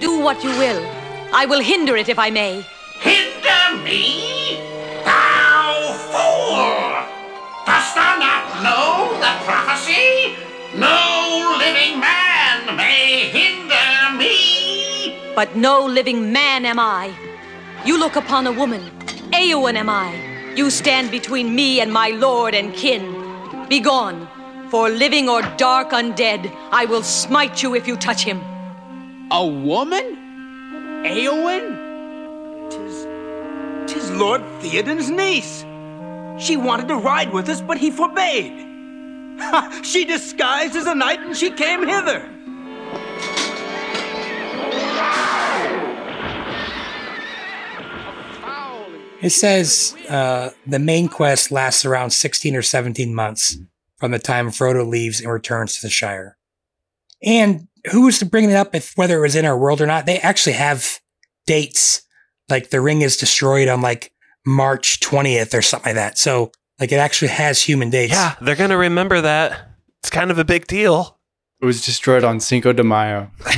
[0.00, 0.84] Do what you will.
[1.32, 2.64] I will hinder it if I may.
[3.00, 4.39] Hinder me?
[9.20, 10.34] The prophecy?
[10.76, 15.34] No living man may hinder me.
[15.34, 17.12] But no living man am I.
[17.84, 18.80] You look upon a woman.
[19.32, 20.08] Eowyn am I.
[20.56, 23.04] You stand between me and my lord and kin.
[23.68, 24.26] Begone,
[24.70, 28.40] for living or dark undead, I will smite you if you touch him.
[29.30, 30.16] A woman?
[31.04, 31.66] Eowyn?
[32.70, 33.06] Tis.
[33.92, 35.64] tis Lord Theoden's niece.
[36.38, 38.69] She wanted to ride with us, but he forbade.
[39.82, 42.28] She disguised as a knight and she came hither.
[49.22, 53.58] It says uh, the main quest lasts around 16 or 17 months
[53.96, 56.38] from the time Frodo leaves and returns to the Shire.
[57.22, 60.06] And who's to bring it up if whether it was in our world or not?
[60.06, 61.00] They actually have
[61.46, 62.02] dates.
[62.48, 64.12] Like the ring is destroyed on like
[64.46, 66.18] March 20th or something like that.
[66.18, 66.50] So
[66.80, 68.12] like it actually has human dates.
[68.12, 69.68] Yeah, they're gonna remember that.
[70.02, 71.18] It's kind of a big deal.
[71.60, 73.30] It was destroyed on Cinco de Mayo.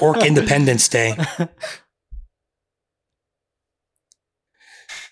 [0.00, 1.16] Orc Independence Day.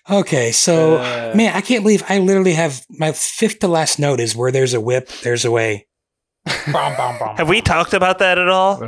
[0.09, 1.33] Okay, so Uh.
[1.35, 4.73] man, I can't believe I literally have my fifth to last note is where there's
[4.73, 5.87] a whip, there's a way.
[7.37, 8.79] Have we talked about that at all?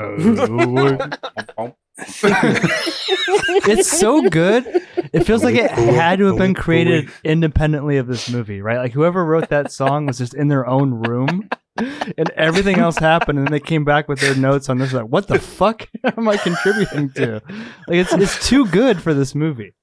[3.67, 4.65] it's so good.
[5.11, 8.77] It feels like it had to have been created independently of this movie, right?
[8.77, 13.39] Like whoever wrote that song was just in their own room, and everything else happened,
[13.39, 14.93] and then they came back with their notes on this.
[14.93, 17.41] Like, what the fuck am I contributing to?
[17.87, 19.73] Like, it's it's too good for this movie.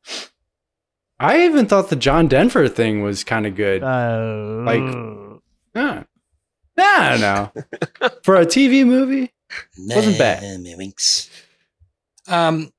[1.18, 3.82] I even thought the John Denver thing was kind of good.
[3.82, 4.82] Uh, like,
[5.74, 6.04] yeah.
[6.78, 8.10] I don't know.
[8.22, 9.32] For a TV movie,
[9.78, 10.42] wasn't bad.
[10.76, 11.30] Winks.
[12.28, 12.72] Um,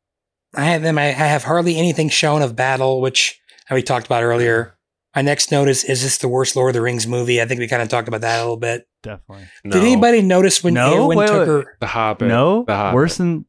[0.56, 0.98] I have them.
[0.98, 3.40] I I have hardly anything shown of battle, which
[3.72, 4.76] we talked about earlier.
[5.16, 7.42] My next note is: Is this the worst Lord of the Rings movie?
[7.42, 8.88] I think we kind of talked about that a little bit.
[9.04, 9.48] Definitely.
[9.64, 11.08] Did anybody notice when No?
[11.08, 11.48] Eowyn Wait, took wait.
[11.48, 11.78] her?
[11.80, 12.28] The Hobbit.
[12.28, 12.96] No, The Hobbit.
[12.96, 13.46] worse than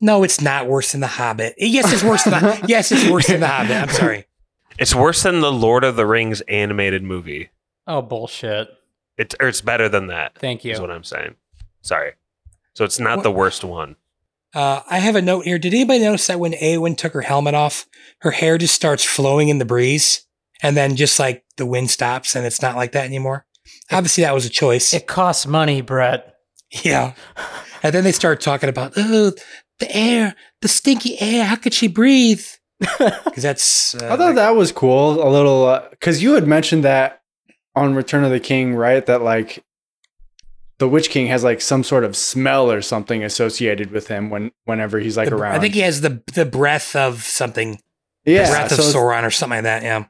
[0.00, 1.54] No, it's not worse than the Hobbit.
[1.58, 2.64] Yes, it's worse than the.
[2.68, 3.72] yes, it's worse than the Hobbit.
[3.76, 4.26] I'm sorry.
[4.78, 7.50] It's worse than the Lord of the Rings animated movie.
[7.86, 8.68] Oh bullshit!
[9.18, 10.38] It's or it's better than that.
[10.38, 10.72] Thank you.
[10.72, 11.36] Is what I'm saying.
[11.82, 12.12] Sorry.
[12.74, 13.96] So it's not the worst one.
[14.54, 15.58] Uh, I have a note here.
[15.58, 17.86] Did anybody notice that when Eowyn took her helmet off,
[18.20, 20.26] her hair just starts flowing in the breeze,
[20.62, 23.46] and then just like the wind stops, and it's not like that anymore?
[23.90, 24.92] Obviously, that was a choice.
[24.92, 26.34] It costs money, Brett.
[26.84, 27.14] Yeah.
[27.82, 29.32] And then they start talking about, oh,
[29.78, 31.44] the air, the stinky air.
[31.44, 32.44] How could she breathe?
[32.98, 33.94] Because that's.
[33.94, 35.26] Uh, I thought that was cool.
[35.26, 37.22] A little because you had mentioned that
[37.76, 39.04] on Return of the King, right?
[39.06, 39.62] That like
[40.78, 44.50] the Witch King has like some sort of smell or something associated with him when
[44.64, 45.54] whenever he's like the- around.
[45.54, 47.80] I think he has the the breath of something.
[48.24, 49.82] Yeah, The breath so of it's- Sauron or something like that.
[49.84, 50.04] Yeah.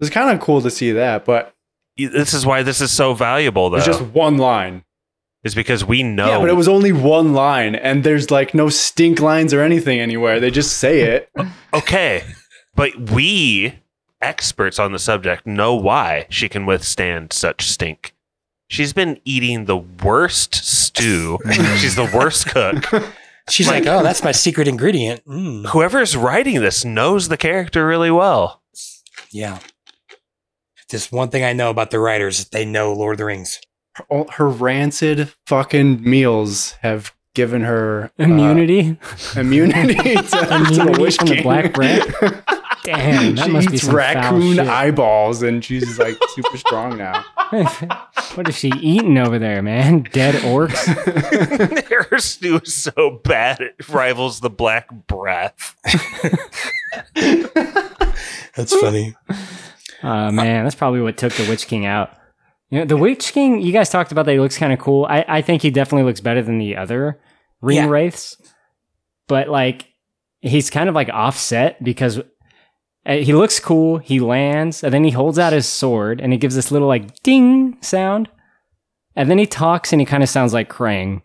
[0.00, 1.54] It's kind of cool to see that, but
[1.96, 3.76] This is why this is so valuable, though.
[3.78, 4.84] it's just one line.
[5.44, 6.28] is because we know.
[6.28, 9.98] Yeah, but it was only one line, and there's like no stink lines or anything
[10.00, 10.38] anywhere.
[10.38, 11.30] They just say it.
[11.74, 12.22] okay,
[12.76, 13.74] but we
[14.22, 18.14] experts on the subject know why she can withstand such stink.
[18.68, 21.38] She's been eating the worst stew.
[21.76, 22.84] She's the worst cook.
[23.50, 25.26] She's like, oh, that's my secret ingredient.
[25.26, 25.66] Mm.
[25.66, 28.62] Whoever's writing this knows the character really well.
[29.30, 29.58] Yeah.
[30.88, 33.60] Just one thing I know about the writers, they know Lord of the Rings.
[34.08, 38.96] All her rancid fucking meals have given her uh, Immunity?
[39.36, 42.02] immunity to, to the Immunity Witch from the black bread?
[42.82, 44.66] Damn, that she must be eats some foul raccoon shit.
[44.68, 47.24] eyeballs, and she's like super strong now.
[48.34, 50.02] what is she eating over there, man?
[50.12, 50.76] Dead orcs?
[52.10, 55.76] Her stew is so bad it rivals the black breath.
[57.14, 59.14] That's funny.
[60.02, 62.10] Oh man, that's probably what took the Witch King out.
[62.70, 65.04] You know, the Witch King, you guys talked about that he looks kind of cool.
[65.08, 67.20] I, I think he definitely looks better than the other
[67.60, 67.86] ring Yeah.
[67.88, 68.36] wraiths.
[69.28, 69.86] But like
[70.40, 72.20] he's kind of like offset because
[73.04, 76.38] uh, he looks cool, he lands, and then he holds out his sword and it
[76.38, 78.28] gives this little like ding sound.
[79.16, 81.22] And then he talks and he kind of sounds like Krang.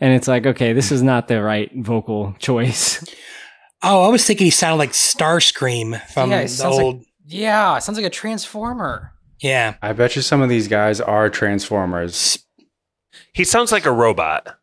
[0.00, 3.04] And it's like, okay, this is not the right vocal choice.
[3.82, 6.98] Oh, I was thinking he sounded like Starscream from yeah, the old.
[6.98, 9.12] like yeah, sounds like a transformer.
[9.40, 9.76] yeah.
[9.80, 12.44] I bet you some of these guys are transformers.
[13.32, 14.58] He sounds like a robot.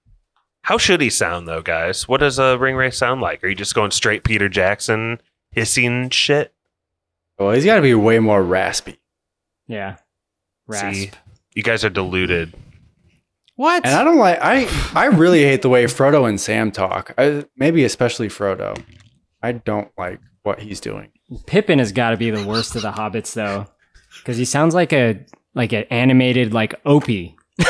[0.62, 2.08] How should he sound though, guys?
[2.08, 3.44] What does a ring wraith sound like?
[3.44, 5.20] Are you just going straight Peter Jackson
[5.58, 6.54] hissing shit?
[7.40, 9.00] Well, he's got to be way more raspy.
[9.68, 9.98] yeah.
[10.68, 10.96] Rasp.
[10.96, 11.12] See,
[11.56, 12.54] you guys are deluded.
[13.56, 13.86] What?
[13.86, 14.38] And I don't like.
[14.42, 17.14] I I really hate the way Frodo and Sam talk.
[17.18, 18.78] I, maybe especially Frodo.
[19.42, 21.10] I don't like what he's doing.
[21.46, 23.66] Pippin has got to be the worst of the hobbits, though,
[24.20, 25.26] because he sounds like a
[25.56, 27.38] like an animated like Opie.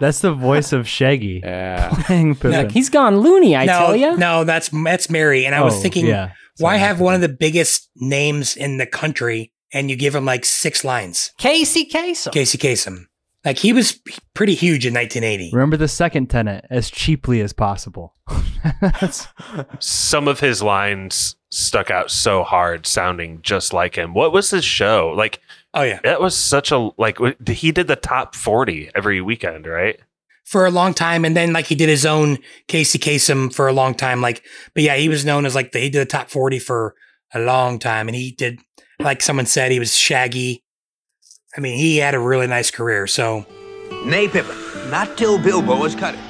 [0.00, 1.90] That's the voice of Shaggy Yeah.
[2.06, 2.52] playing Pippin.
[2.52, 4.16] Like, he's gone loony, I no, tell you.
[4.16, 5.46] no, that's that's Merry.
[5.46, 6.32] And I was Oh, thinking, yeah.
[6.58, 6.78] why Sorry.
[6.80, 10.84] have one of the biggest names in the country and you give him like six
[10.84, 11.32] lines?
[11.38, 12.32] Casey Kasem.
[12.32, 13.04] Casey Kasem.
[13.44, 13.98] Like he was
[14.34, 15.50] pretty huge in 1980.
[15.54, 18.14] Remember the second tenant as cheaply as possible.
[19.78, 24.14] Some of his lines stuck out so hard, sounding just like him.
[24.14, 25.40] What was his show like?
[25.72, 27.18] Oh yeah, That was such a like.
[27.46, 30.00] He did the top forty every weekend, right?
[30.50, 32.36] for a long time, and then like he did his own
[32.66, 34.20] Casey Kasem for a long time.
[34.20, 34.42] Like,
[34.74, 36.96] but yeah, he was known as like the, he did the top 40 for
[37.32, 38.58] a long time, and he did
[38.98, 40.64] like someone said he was Shaggy.
[41.56, 43.06] I mean, he had a really nice career.
[43.06, 43.46] So
[44.04, 44.56] Nay, Pippin,
[44.90, 46.29] not till Bilbo has cut it.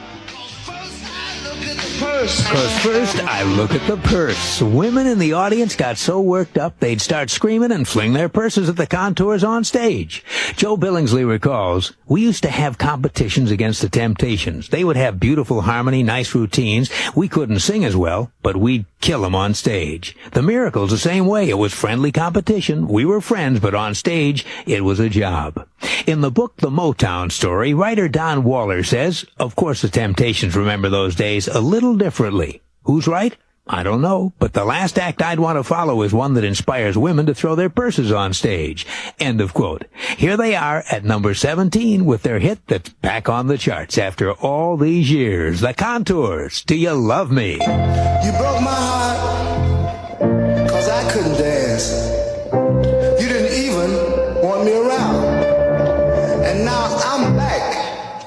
[2.20, 4.60] Cause first I look at the purse.
[4.60, 8.68] Women in the audience got so worked up they'd start screaming and fling their purses
[8.68, 10.22] at the Contours on stage.
[10.54, 14.68] Joe Billingslea recalls, we used to have competitions against the Temptations.
[14.68, 16.90] They would have beautiful harmony, nice routines.
[17.16, 20.14] We couldn't sing as well, but we'd kill 'em on stage.
[20.32, 21.48] The Miracles the same way.
[21.48, 22.86] It was friendly competition.
[22.86, 25.64] We were friends, but on stage, it was a job.
[26.06, 30.88] In the book The Motown Story, writer Don Waller says, of course the Temptations remember
[30.88, 32.62] those days a little differently.
[32.84, 33.36] Who's right?
[33.66, 36.98] I don't know, but the last act I'd want to follow is one that inspires
[36.98, 38.84] women to throw their purses on stage.
[39.20, 39.84] End of quote.
[40.16, 44.32] Here they are at number 17 with their hit that's back on the charts after
[44.32, 45.60] all these years.
[45.60, 46.64] The Contours.
[46.64, 47.52] Do you love me?
[47.52, 48.79] You broke my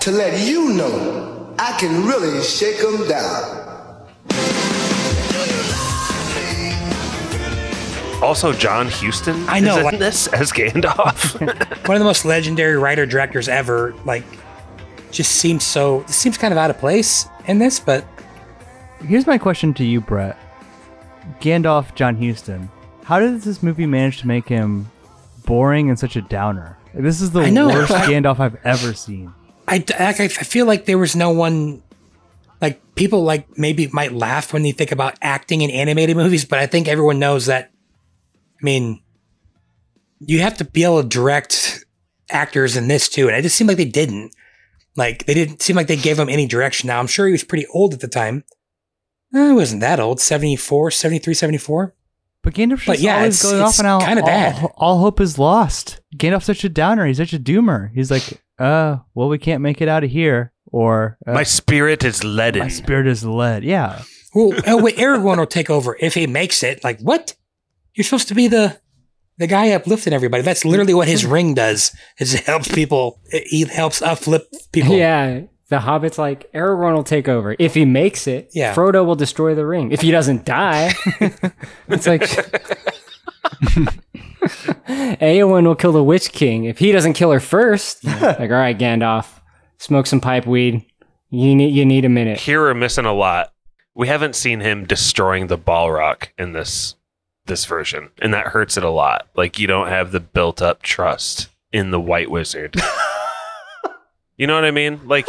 [0.03, 3.61] to let you know I can really shake them down.
[8.21, 9.45] Also, John Huston.
[9.47, 11.39] I know, is in like- this as Gandalf.
[11.87, 13.93] one of the most legendary writer directors ever.
[14.03, 14.25] Like,
[15.11, 18.05] just seems so seems kind of out of place in this, but
[19.07, 20.37] Here's my question to you, Brett.
[21.39, 22.69] Gandalf, John Huston.
[23.03, 24.89] How did this movie manage to make him
[25.45, 26.77] boring and such a downer?
[26.93, 29.33] This is the worst Gandalf I've ever seen.
[29.73, 31.81] I, like, I feel like there was no one
[32.61, 36.59] like people like maybe might laugh when they think about acting in animated movies, but
[36.59, 37.71] I think everyone knows that.
[38.61, 39.01] I mean,
[40.19, 41.85] you have to be able to direct
[42.29, 44.33] actors in this too, and it just seemed like they didn't.
[44.95, 46.87] Like they didn't seem like they gave him any direction.
[46.87, 48.43] Now I'm sure he was pretty old at the time.
[49.33, 51.95] Eh, he wasn't that old, 74, 73, 74.
[52.43, 54.71] But Gandalf's But yeah, always it's- going it's off and all, kinda all- bad.
[54.75, 56.01] All, hope is lost.
[56.15, 57.07] Gandalf's such a downer.
[57.07, 57.89] He's such a doomer.
[57.95, 60.51] He's like, uh, well, we can't make it out of here.
[60.71, 62.61] Or uh, My spirit is leaden.
[62.63, 63.63] my spirit is lead.
[63.63, 64.01] Yeah.
[64.33, 66.83] Well, oh wait, Aragorn will take over if he makes it.
[66.83, 67.35] Like what?
[67.93, 68.79] You're supposed to be the
[69.37, 70.41] the guy uplifting everybody.
[70.41, 71.95] That's literally what his ring does.
[72.19, 73.19] Is it helps people.
[73.31, 74.95] He helps uplift people.
[74.95, 78.49] Yeah, the Hobbit's like Aragorn will take over if he makes it.
[78.53, 78.73] Yeah.
[78.73, 80.93] Frodo will destroy the ring if he doesn't die.
[81.87, 82.23] it's like
[85.19, 88.03] Eowyn will kill the Witch King if he doesn't kill her first.
[88.05, 89.39] like, all right, Gandalf,
[89.77, 90.85] smoke some pipe weed.
[91.29, 92.39] You need you need a minute.
[92.39, 93.53] Here we're missing a lot.
[93.95, 96.95] We haven't seen him destroying the Balrog in this
[97.45, 99.27] this version, and that hurts it a lot.
[99.35, 102.75] Like you don't have the built up trust in the White Wizard.
[104.37, 105.01] you know what I mean?
[105.05, 105.27] Like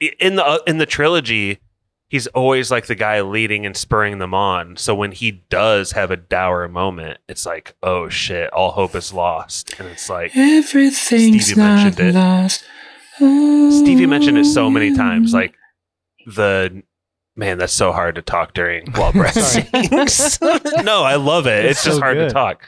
[0.00, 1.60] in the uh, in the trilogy,
[2.08, 4.76] he's always like the guy leading and spurring them on.
[4.76, 9.12] So when he does have a dour moment, it's like, oh shit, all hope is
[9.12, 12.14] lost, and it's like Everything's Stevie not mentioned it.
[12.14, 12.64] lost.
[13.16, 14.96] Stevie mentioned it so many oh.
[14.96, 15.32] times.
[15.32, 15.54] Like
[16.26, 16.82] the
[17.34, 20.40] man, that's so hard to talk during while Brett sings.
[20.84, 21.64] no, I love it.
[21.64, 22.62] It's, It's just so hard to talk.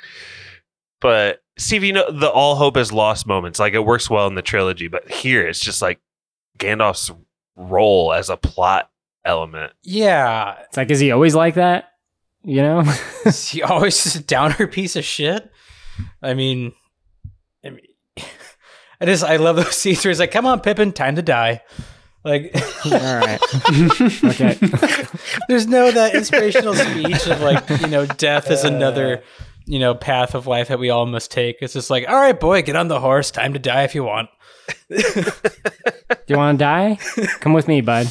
[1.00, 3.58] But Stevie, you know the all hope is lost moments.
[3.58, 6.00] Like it works well in the trilogy, but here it's just like
[6.58, 7.12] Gandalf's
[7.56, 8.90] role as a plot
[9.28, 9.72] element.
[9.84, 10.56] Yeah.
[10.66, 11.90] It's like, is he always like that?
[12.42, 12.80] You know?
[13.26, 15.50] Is he always just a downer piece of shit?
[16.22, 16.72] I mean,
[17.64, 17.80] I mean,
[19.00, 21.62] I just I love those scenes where he's like, "Come on, Pippin, time to die."
[22.24, 23.40] Like, all right,
[24.24, 24.58] okay.
[25.48, 28.68] There's no that inspirational speech of like, you know, death is uh.
[28.68, 29.22] another,
[29.66, 31.56] you know, path of life that we all must take.
[31.60, 34.04] It's just like, all right, boy, get on the horse, time to die if you
[34.04, 34.30] want.
[34.88, 34.96] Do
[36.28, 36.98] you want to die?
[37.40, 38.08] Come with me, bud.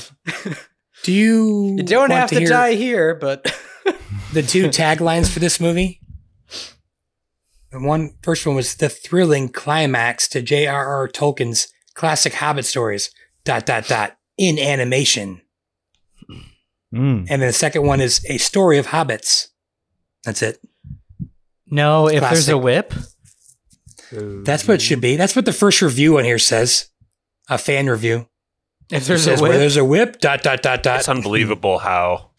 [1.08, 1.76] Do you?
[1.78, 3.50] You don't want have to, hear die here, but
[4.34, 6.02] The two taglines for this movie.
[7.72, 11.08] The one first one was the thrilling climax to J.R.R.
[11.08, 13.10] Tolkien's classic Hobbit stories.
[13.46, 15.42] Dot dot dot in animation.
[16.94, 17.28] Mm.
[17.30, 19.48] And then the second one is a story of hobbits.
[20.26, 20.60] That's it.
[21.66, 22.94] no, if there's a whip,
[24.12, 25.16] That's what it should be.
[25.16, 26.90] That's what the first review on here says.
[27.50, 28.28] A fan review.
[28.92, 30.20] If there's says a where whip, there's a whip.
[30.20, 31.00] Dot dot dot dot.
[31.00, 32.32] It's unbelievable how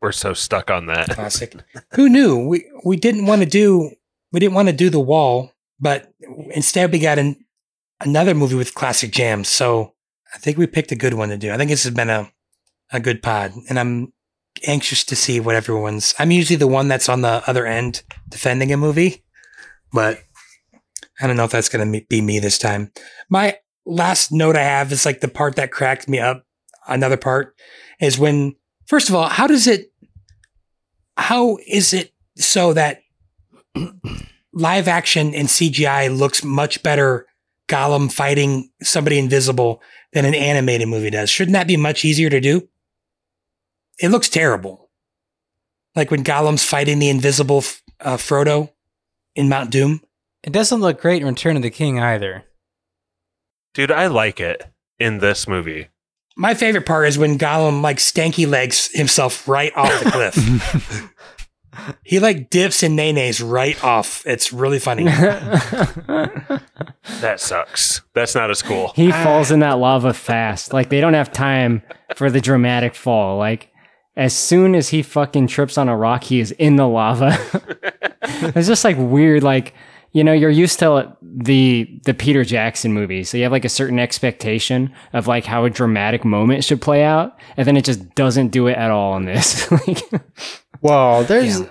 [0.00, 1.10] we're so stuck on that.
[1.10, 1.54] Classic.
[1.94, 2.46] Who knew?
[2.46, 3.90] We we didn't want to do
[4.32, 6.12] we didn't want to do the wall, but
[6.50, 7.44] instead we got an
[8.00, 9.48] another movie with classic jams.
[9.48, 9.94] So
[10.34, 11.52] I think we picked a good one to do.
[11.52, 12.30] I think this has been a,
[12.92, 14.12] a good pod, and I'm
[14.66, 16.14] anxious to see what everyone's.
[16.18, 19.24] I'm usually the one that's on the other end defending a movie,
[19.92, 20.20] but
[21.20, 22.92] I don't know if that's going to be me this time.
[23.28, 26.44] My last note I have is like the part that cracked me up.
[26.86, 27.54] Another part
[28.00, 28.56] is when,
[28.86, 29.92] first of all, how does it,
[31.16, 33.00] how is it so that
[34.52, 37.26] live action and CGI looks much better
[37.68, 39.82] Gollum fighting somebody invisible
[40.12, 41.30] than an animated movie does?
[41.30, 42.68] Shouldn't that be much easier to do?
[43.98, 44.90] It looks terrible.
[45.94, 47.64] Like when Gollum's fighting the invisible
[48.00, 48.70] uh, Frodo
[49.34, 50.00] in Mount Doom.
[50.42, 52.44] It doesn't look great in Return of the King either.
[53.76, 54.64] Dude, I like it
[54.98, 55.88] in this movie.
[56.34, 61.12] My favorite part is when Gollum like stanky legs himself right off the cliff.
[62.02, 64.26] he like dips and nays right off.
[64.26, 65.04] It's really funny.
[67.20, 68.02] That sucks.
[68.14, 68.92] That's not as cool.
[68.94, 70.72] He falls in that lava fast.
[70.72, 71.82] Like they don't have time
[72.14, 73.38] for the dramatic fall.
[73.38, 73.70] Like
[74.16, 77.38] as soon as he fucking trips on a rock, he is in the lava.
[78.22, 79.42] it's just like weird.
[79.42, 79.72] Like
[80.12, 83.70] you know, you're used to the the Peter Jackson movie, so you have like a
[83.70, 88.14] certain expectation of like how a dramatic moment should play out, and then it just
[88.14, 89.70] doesn't do it at all in this.
[89.86, 90.02] like,
[90.80, 91.62] Well, there's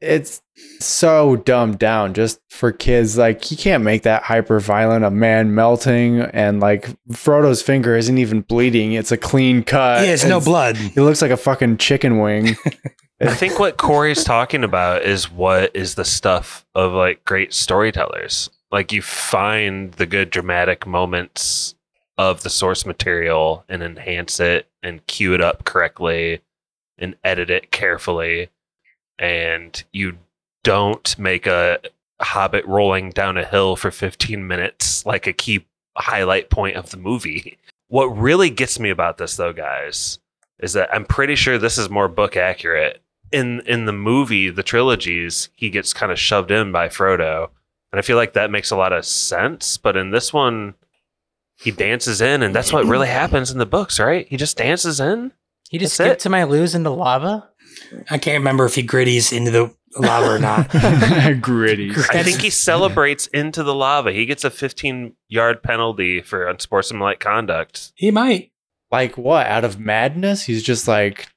[0.00, 0.42] it's
[0.80, 3.16] so dumbed down just for kids.
[3.18, 8.18] Like you can't make that hyper violent, a man melting, and like Frodo's finger isn't
[8.18, 8.92] even bleeding.
[8.92, 10.04] It's a clean cut.
[10.04, 10.76] Yeah, it's no blood.
[10.78, 12.56] It looks like a fucking chicken wing.
[13.20, 18.50] I think what Corey's talking about is what is the stuff of like great storytellers.
[18.72, 21.76] Like you find the good dramatic moments
[22.18, 26.40] of the source material and enhance it and cue it up correctly
[26.98, 28.50] and edit it carefully.
[29.18, 30.18] And you
[30.64, 31.78] don't make a
[32.20, 35.66] hobbit rolling down a hill for 15 minutes like a key
[35.96, 37.58] highlight point of the movie.
[37.88, 40.18] What really gets me about this though, guys,
[40.58, 43.00] is that I'm pretty sure this is more book accurate.
[43.34, 47.48] In in the movie, the trilogies, he gets kind of shoved in by Frodo.
[47.92, 49.76] And I feel like that makes a lot of sense.
[49.76, 50.74] But in this one,
[51.56, 54.26] he dances in, and that's what really happens in the books, right?
[54.28, 55.32] He just dances in.
[55.70, 57.48] He just That's skipped to my lose into lava.
[58.10, 60.68] I can't remember if he gritties into the lava or not.
[61.40, 61.90] Gritty.
[62.10, 64.12] I think he celebrates into the lava.
[64.12, 67.92] He gets a 15 yard penalty for unsportsmanlike conduct.
[67.94, 68.50] He might.
[68.90, 69.46] like what?
[69.46, 70.44] Out of madness?
[70.44, 71.28] He's just like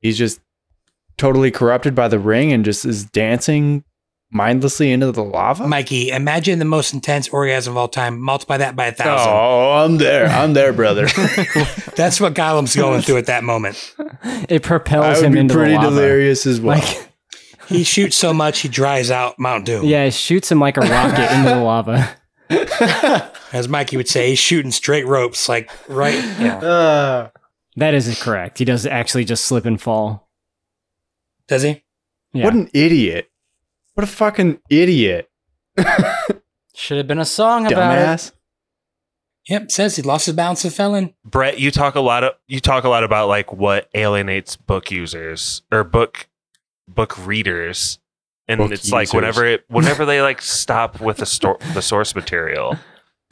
[0.00, 0.40] he's just
[1.22, 3.84] totally corrupted by the ring and just is dancing
[4.32, 5.68] mindlessly into the lava.
[5.68, 8.20] Mikey, imagine the most intense orgasm of all time.
[8.20, 9.32] Multiply that by a thousand.
[9.32, 10.26] Oh, I'm there.
[10.26, 11.06] I'm there, brother.
[11.96, 13.94] That's what Gollum's going through at that moment.
[14.48, 15.90] it propels him into pretty the lava.
[15.90, 16.78] delirious as well.
[16.78, 17.08] Like,
[17.68, 19.84] He shoots so much he dries out Mount Doom.
[19.86, 22.16] yeah, it shoots him like a rocket into the lava.
[23.52, 26.16] As Mikey would say, he's shooting straight ropes, like right.
[26.40, 26.56] Yeah.
[26.58, 27.28] Uh,
[27.76, 28.58] That is correct.
[28.58, 30.21] He does actually just slip and fall.
[31.52, 31.82] Does he?
[32.32, 32.44] Yeah.
[32.44, 33.30] What an idiot.
[33.92, 35.30] What a fucking idiot.
[36.74, 38.00] Should have been a song about it.
[38.00, 38.32] Dumbass.
[39.50, 39.70] Yep.
[39.70, 41.12] Says he lost his balance and fell in.
[41.26, 44.90] Brett, you talk a lot of you talk a lot about like what alienates book
[44.90, 46.26] users or book
[46.88, 47.98] book readers.
[48.48, 52.14] And Book it's like whenever it whenever they like stop with the sto- the source
[52.14, 52.78] material.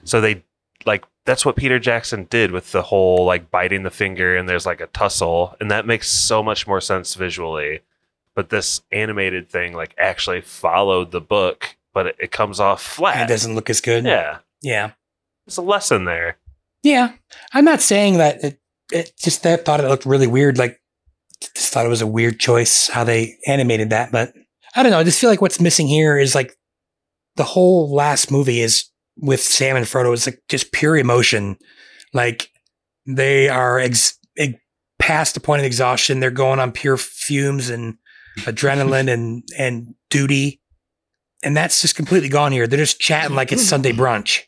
[0.05, 0.45] So they
[0.85, 4.67] like that's what Peter Jackson did with the whole like biting the finger and there's
[4.67, 7.81] like a tussle and that makes so much more sense visually.
[8.35, 13.29] But this animated thing like actually followed the book, but it, it comes off flat.
[13.29, 14.05] It doesn't look as good.
[14.05, 14.39] Yeah.
[14.63, 14.93] Yeah.
[15.47, 16.39] There's a lesson there.
[16.83, 17.13] Yeah.
[17.53, 18.61] I'm not saying that it,
[18.93, 20.59] it just I thought it looked really weird.
[20.59, 20.81] Like,
[21.55, 24.13] just thought it was a weird choice how they animated that.
[24.13, 24.33] But
[24.75, 24.99] I don't know.
[24.99, 26.55] I just feel like what's missing here is like
[27.37, 28.85] the whole last movie is
[29.17, 31.57] with Sam and Frodo is like just pure emotion.
[32.13, 32.51] Like
[33.07, 34.59] they are ex- ex-
[34.99, 36.21] past the point of exhaustion.
[36.21, 37.97] They're going on pure fumes and
[38.43, 40.61] adrenaline and, and duty.
[41.43, 42.67] And that's just completely gone here.
[42.67, 44.43] They're just chatting like it's Sunday brunch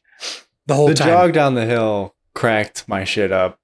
[0.66, 1.08] the whole The time.
[1.08, 3.58] The jog down the hill cracked my shit up.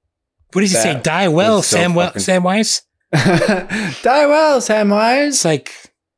[0.53, 0.99] What does he say?
[1.01, 1.95] Die well, so Sam.
[1.95, 2.43] Well, fucking- Sam
[3.13, 5.29] Die well, Samwise.
[5.29, 5.73] It's like,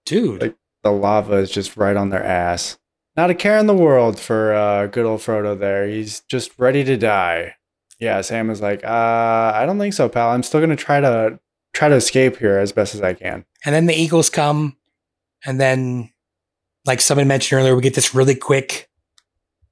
[0.07, 0.43] dude.
[0.43, 2.79] Like the lava is just right on their ass.
[3.17, 5.87] Not a care in the world for uh, good old Frodo there.
[5.87, 7.55] He's just ready to die.
[7.99, 10.31] Yeah, Sam is like, uh, I don't think so, pal.
[10.31, 11.39] I'm still gonna try to
[11.75, 13.45] try to escape here as best as I can.
[13.65, 14.77] And then the Eagles come,
[15.45, 16.11] and then,
[16.87, 18.89] like somebody mentioned earlier, we get this really quick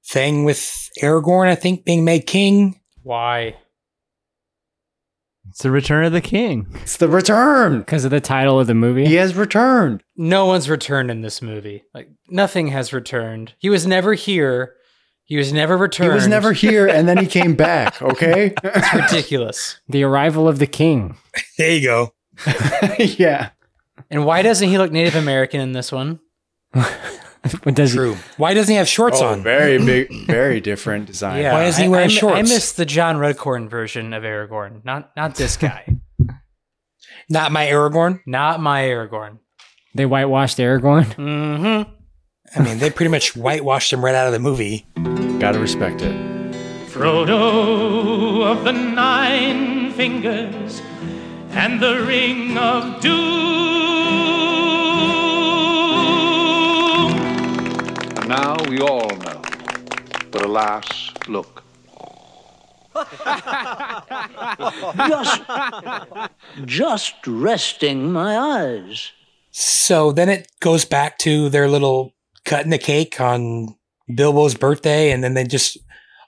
[0.05, 1.47] thing with Aragorn.
[1.47, 2.79] I think being made king.
[3.03, 3.55] Why?
[5.49, 6.67] It's the return of the king.
[6.75, 7.79] It's the return.
[7.79, 9.05] Because of the title of the movie.
[9.05, 10.03] He has returned.
[10.15, 11.83] No one's returned in this movie.
[11.93, 13.53] Like nothing has returned.
[13.57, 14.75] He was never here.
[15.23, 16.11] He was never returned.
[16.11, 18.01] He was never here, and then he came back.
[18.01, 18.53] Okay.
[18.63, 19.79] It's ridiculous.
[19.87, 21.17] The arrival of the king.
[21.57, 22.13] There you go.
[22.99, 23.49] yeah.
[24.11, 26.19] And why doesn't he look Native American in this one?
[27.63, 28.17] What does True.
[28.35, 29.43] Why doesn't he have shorts Oh, on?
[29.43, 31.41] very big, very different design.
[31.41, 32.49] Yeah, Why isn't he I- wearing I, mi- I shorts?
[32.49, 35.85] missed the John Redcorn version of Aragorn, not not this guy,
[37.29, 38.19] Not my Aragorn.
[38.27, 39.37] not my Aragorn.
[39.95, 41.05] they whitewashed Aragorn?
[41.15, 42.59] Mm-hmm.
[42.59, 44.85] I mean, they pretty much whitewashed him right out of the movie.
[45.39, 46.13] Gotta respect it.
[46.89, 50.81] Frodo of the Nine Fingers
[51.51, 53.88] and the Ring of Doom.
[58.79, 59.41] We all know.
[60.31, 61.63] But alas, look.
[65.07, 65.41] Just,
[66.65, 69.11] just resting my eyes.
[69.51, 72.13] So then it goes back to their little
[72.45, 73.75] cutting the cake on
[74.13, 75.77] Bilbo's birthday, and then they just,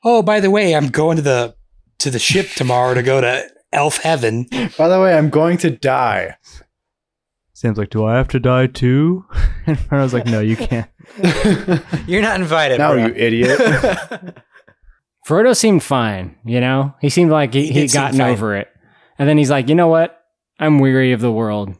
[0.03, 1.55] oh, by the way, I'm going to the
[1.99, 4.47] to the ship tomorrow to go to Elf Heaven.
[4.77, 6.35] By the way, I'm going to die.
[7.53, 9.25] Sam's like, "Do I have to die too?"
[9.65, 10.89] And I was like, "No, you can't."
[12.07, 12.77] You're not invited.
[12.79, 13.07] Now, bro.
[13.07, 13.59] you idiot.
[15.27, 16.95] Frodo seemed fine, you know?
[16.99, 18.31] He seemed like he, He he did gotten fine.
[18.31, 18.67] over it.
[19.19, 20.19] And then he's like, you know what?
[20.59, 21.75] I'm weary of the world.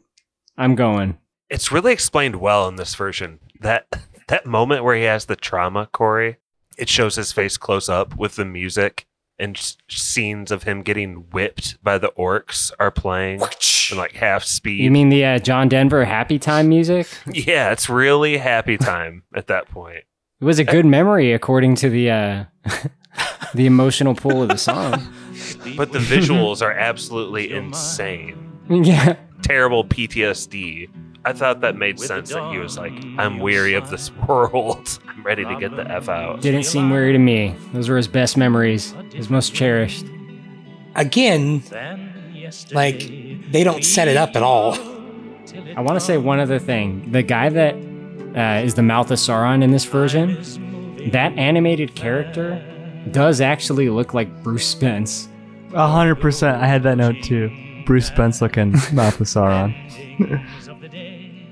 [0.58, 1.18] I'm going.
[1.50, 3.40] It's really explained well in this version.
[3.62, 3.88] That
[4.28, 6.38] that moment where he has the trauma, Corey,
[6.78, 9.06] it shows his face close up with the music
[9.42, 13.42] and s- scenes of him getting whipped by the orcs are playing
[13.92, 14.82] in like half speed.
[14.82, 17.08] You mean the uh, John Denver happy time music?
[17.28, 20.04] yeah, it's really happy time at that point.
[20.40, 22.44] It was a good memory according to the uh,
[23.54, 25.14] the emotional pull of the song.
[25.76, 28.52] But the visuals are absolutely insane.
[28.70, 29.18] Yeah.
[29.42, 30.90] Terrible PTSD.
[31.24, 35.00] I thought that made sense that he was like, I'm weary of this world.
[35.08, 36.42] I'm ready to get the F out.
[36.42, 37.56] Didn't seem weary to me.
[37.74, 40.06] Those were his best memories, his most cherished.
[40.96, 41.64] Again,
[42.72, 43.00] like
[43.52, 44.74] they don't set it up at all.
[45.76, 47.12] I want to say one other thing.
[47.12, 47.76] The guy that
[48.36, 52.62] uh, is the mouth of Sauron in this version, that animated character
[53.12, 55.28] does actually look like Bruce Spence.
[55.74, 56.62] A hundred percent.
[56.62, 57.50] I had that note too.
[57.86, 59.76] Bruce Spence looking mouth of Sauron.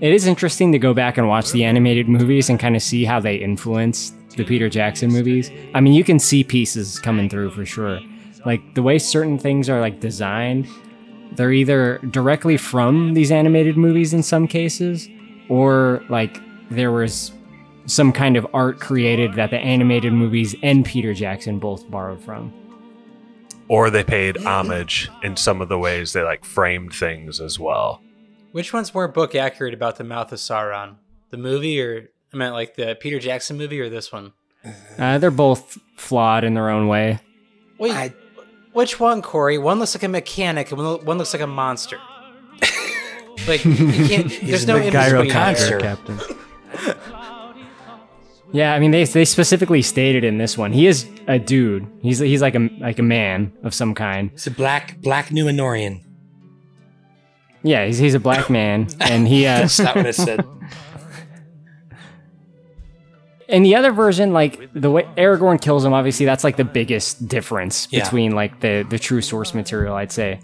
[0.02, 3.04] It is interesting to go back and watch the animated movies and kind of see
[3.04, 5.52] how they influenced the Peter Jackson movies.
[5.74, 8.00] I mean, you can see pieces coming through for sure.
[8.46, 10.68] Like the way certain things are like designed,
[11.34, 15.10] they're either directly from these animated movies in some cases,
[15.50, 16.40] or like
[16.72, 17.34] there was
[17.86, 22.54] some kind of art created that the animated movies and Peter Jackson both borrowed from.
[23.68, 28.02] Or they paid homage in some of the ways they like framed things as well.
[28.52, 30.96] Which one's more book accurate about the Mouth of Sauron?
[31.30, 34.34] The movie, or I meant like the Peter Jackson movie, or this one?
[34.98, 37.20] Uh, they're both flawed in their own way.
[37.78, 38.14] Wait,
[38.74, 39.58] which one, Corey?
[39.58, 41.98] One looks like a mechanic, and one one looks like a monster.
[43.48, 44.42] like you can't.
[44.44, 45.96] there's no in gyro between capture, there.
[45.96, 46.20] Captain.
[48.52, 51.88] Yeah, I mean they they specifically stated in this one he is a dude.
[52.02, 54.32] He's he's like a like a man of some kind.
[54.34, 56.02] It's a black black Numenorean.
[57.64, 59.46] Yeah, he's he's a black man, and he.
[59.46, 60.46] Uh, That's not what I said.
[63.48, 67.28] In the other version, like the way Aragorn kills him, obviously that's like the biggest
[67.28, 68.04] difference Yeah.
[68.04, 70.40] between like the the true source material, I'd say.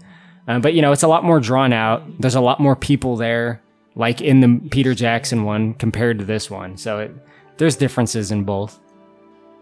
[0.48, 2.02] Um, but you know, it's a lot more drawn out.
[2.20, 3.62] There's a lot more people there,
[3.94, 6.76] like in the Peter Jackson one compared to this one.
[6.76, 7.14] So it,
[7.58, 8.78] there's differences in both.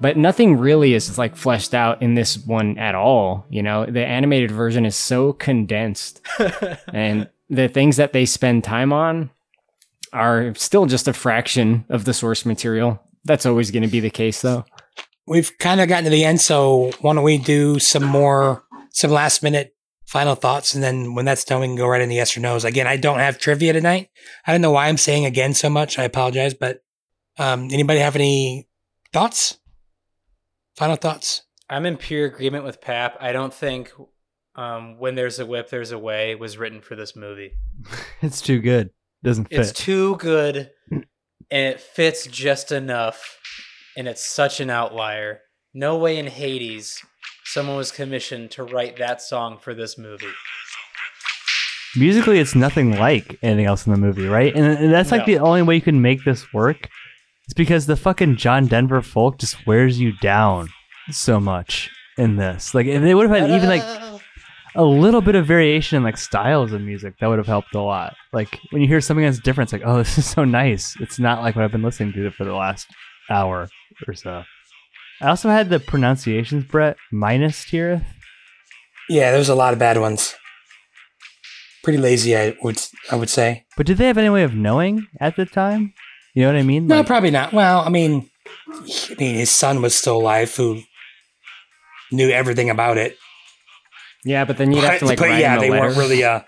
[0.00, 3.44] But nothing really is like fleshed out in this one at all.
[3.50, 6.20] You know, the animated version is so condensed,
[6.92, 9.30] and the things that they spend time on
[10.12, 13.02] are still just a fraction of the source material.
[13.24, 14.64] That's always going to be the case, though.
[15.26, 19.10] We've kind of gotten to the end, so why don't we do some more, some
[19.10, 19.74] last minute
[20.06, 22.64] final thoughts, and then when that's done, we can go right into yes or no's.
[22.64, 24.10] Again, I don't have trivia tonight.
[24.46, 25.98] I don't know why I'm saying again so much.
[25.98, 26.84] I apologize, but
[27.38, 28.68] um, anybody have any
[29.12, 29.58] thoughts?
[30.76, 31.42] Final thoughts?
[31.68, 33.16] I'm in pure agreement with Pap.
[33.20, 33.92] I don't think
[34.56, 37.52] um, "When There's a Whip, There's a Way" was written for this movie.
[38.22, 38.90] It's too good.
[39.22, 39.58] Doesn't fit.
[39.60, 41.04] It's too good, and
[41.50, 43.38] it fits just enough,
[43.96, 45.40] and it's such an outlier.
[45.74, 47.02] No way in Hades
[47.44, 50.32] someone was commissioned to write that song for this movie.
[51.96, 54.54] Musically, it's nothing like anything else in the movie, right?
[54.54, 55.34] And, and that's like No.
[55.34, 56.88] the only way you can make this work.
[57.44, 60.68] It's because the fucking John Denver folk just wears you down
[61.10, 62.74] so much in this.
[62.74, 63.82] Like, if they would have had even like
[64.76, 67.80] a little bit of variation in like styles of music, that would have helped a
[67.80, 68.14] lot.
[68.32, 70.94] Like when you hear something that's different, it's like, oh, this is so nice.
[71.00, 72.86] It's not like what I've been listening to for the last
[73.30, 73.68] hour
[74.06, 74.42] or so.
[75.20, 78.04] I also had the pronunciations, Brett, Minas Tirith.
[79.08, 80.34] Yeah, there was a lot of bad ones.
[81.82, 82.80] Pretty lazy, I would
[83.10, 83.64] I would say.
[83.76, 85.92] But did they have any way of knowing at the time?
[86.34, 86.86] You know what I mean?
[86.86, 87.52] No, Like- probably not.
[87.52, 88.28] Well, I mean,
[88.68, 90.80] I mean, his son was still alive, who
[92.10, 93.16] knew everything about it.
[94.24, 96.24] Yeah, but then you'd have to like but write yeah, him a they weren't really
[96.24, 96.40] uh,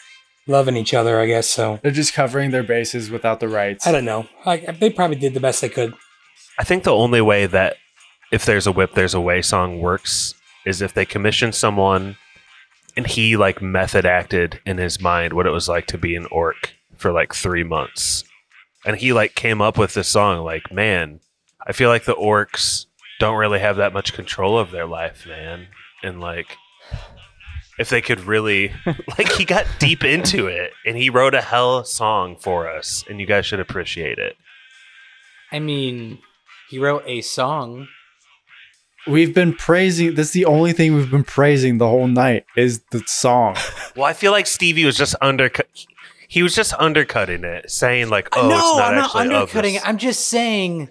[0.46, 1.48] loving each other, I guess.
[1.48, 3.86] So They're just covering their bases without the rights.
[3.86, 4.26] I don't know.
[4.44, 5.94] I, they probably did the best they could.
[6.58, 7.76] I think the only way that
[8.32, 10.34] if there's a whip, there's a way song works
[10.64, 12.16] is if they commission someone
[12.96, 16.26] and he like method acted in his mind what it was like to be an
[16.30, 18.24] orc for like three months.
[18.84, 21.20] And he like came up with this song, like, man,
[21.66, 22.86] I feel like the orcs
[23.20, 25.68] don't really have that much control of their life, man.
[26.02, 26.56] And like
[27.78, 28.72] if they could really
[29.18, 33.20] like he got deep into it and he wrote a hell song for us and
[33.20, 34.36] you guys should appreciate it.
[35.52, 36.18] I mean,
[36.68, 37.88] he wrote a song.
[39.06, 40.14] We've been praising.
[40.14, 43.56] This is the only thing we've been praising the whole night is the song.
[43.94, 45.66] Well, I feel like Stevie was just undercut.
[46.28, 49.88] He was just undercutting it, saying like, "Oh, no, it's not I'm not undercutting it.
[49.88, 50.90] I'm just saying,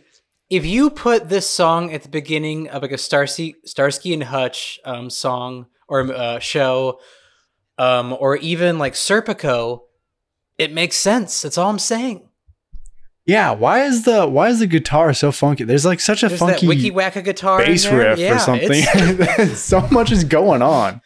[0.50, 4.80] if you put this song at the beginning of like a Starsky, Starsky and Hutch
[4.86, 7.00] um, song or uh, show,
[7.78, 9.82] um, or even like Serpico,
[10.58, 11.42] it makes sense.
[11.42, 12.30] That's all I'm saying.
[13.26, 15.64] Yeah, why is the why is the guitar so funky?
[15.64, 18.40] There's like such a There's funky that wiki wacka guitar in bass riff Yeah, or
[18.40, 19.48] something.
[19.56, 21.02] so much is going on.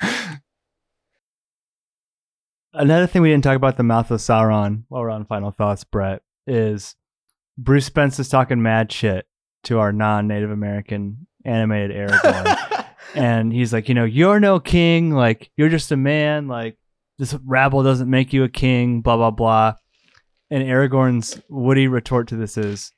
[2.73, 5.83] Another thing we didn't talk about the mouth of Sauron while we're on final thoughts,
[5.83, 6.95] Brett, is
[7.57, 9.25] Bruce Spence is talking mad shit
[9.63, 12.85] to our non-Native American animated Aragorn.
[13.15, 16.77] and he's like, you know, you're no king, like you're just a man, like
[17.17, 19.73] this rabble doesn't make you a king, blah blah blah.
[20.49, 22.91] And Aragorn's witty retort to this is,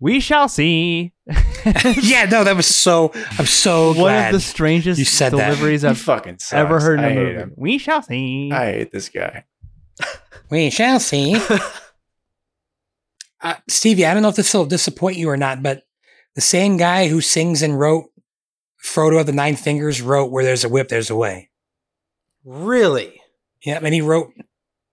[0.00, 1.12] "We shall see."
[2.02, 3.12] yeah, no, that was so.
[3.38, 5.48] I'm so One glad of the strangest you said that.
[5.48, 6.52] deliveries He I've fucking sucks.
[6.52, 7.34] ever heard in I a hate movie.
[7.38, 7.52] him.
[7.56, 8.50] We shall see.
[8.52, 9.44] I hate this guy.
[10.48, 11.40] We shall see.
[13.40, 15.82] uh, Stevie, I don't know if this will disappoint you or not, but
[16.36, 18.04] the same guy who sings and wrote
[18.86, 21.50] Frodo of the Nine Fingers wrote "Where There's a Whip, There's a Way."
[22.44, 23.20] Really?
[23.64, 24.32] Yeah, and he wrote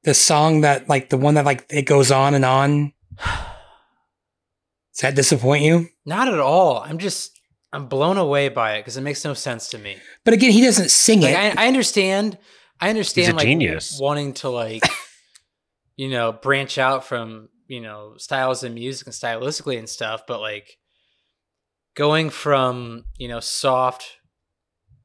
[0.03, 2.93] the song that, like, the one that, like, it goes on and on.
[3.19, 5.89] Does that disappoint you?
[6.05, 6.79] Not at all.
[6.79, 7.39] I'm just
[7.71, 9.97] I'm blown away by it because it makes no sense to me.
[10.23, 11.57] But again, he doesn't sing Like, it.
[11.57, 12.37] I, I understand.
[12.79, 13.37] I understand.
[13.37, 13.97] like, genius.
[13.99, 14.83] wanting to like,
[15.95, 20.39] you know, branch out from you know styles of music and stylistically and stuff, but
[20.41, 20.77] like
[21.95, 24.17] going from you know soft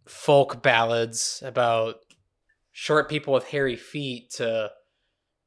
[0.06, 1.96] folk ballads about
[2.72, 4.70] short people with hairy feet to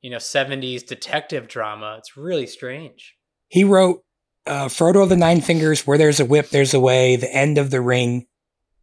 [0.01, 3.15] you know 70s detective drama it's really strange
[3.47, 4.03] He wrote
[4.45, 7.57] uh, Frodo of the Nine Fingers, Where There's a Whip, There's a Way, The End
[7.57, 8.27] of the Ring,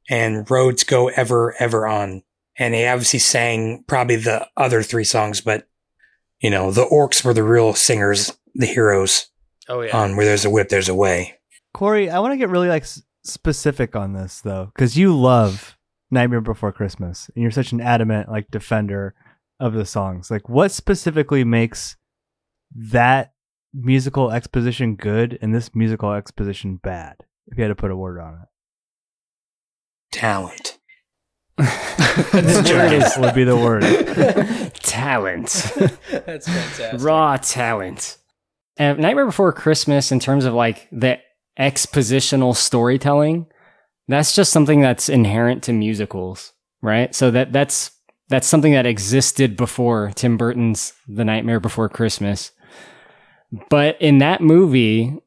[0.08, 2.22] and Roads Go Ever, Ever On.
[2.56, 5.66] And he obviously sang probably the other three songs, but,
[6.40, 9.28] you know, the orcs were the real singers, the heroes
[9.68, 11.37] oh yeah on Where There's a Whip, There's a Way.
[11.74, 15.76] Corey, I want to get really like s- specific on this though, because you love
[16.10, 19.14] Nightmare Before Christmas, and you're such an adamant like defender
[19.60, 20.30] of the songs.
[20.30, 21.96] Like, what specifically makes
[22.74, 23.32] that
[23.74, 27.16] musical exposition good and this musical exposition bad?
[27.48, 28.48] If you had to put a word on it,
[30.10, 30.78] Talent.
[31.58, 33.82] the word would be the word.
[34.74, 35.72] talent.
[36.26, 38.18] that's fantastic Raw talent.
[38.78, 41.18] Uh, Nightmare Before Christmas, in terms of like the
[41.58, 43.46] expositional storytelling,
[44.06, 46.52] that's just something that's inherent to musicals,
[46.82, 47.14] right?
[47.14, 47.90] So that that's
[48.28, 52.52] that's something that existed before Tim Burton's The Nightmare Before Christmas.
[53.70, 55.18] But in that movie,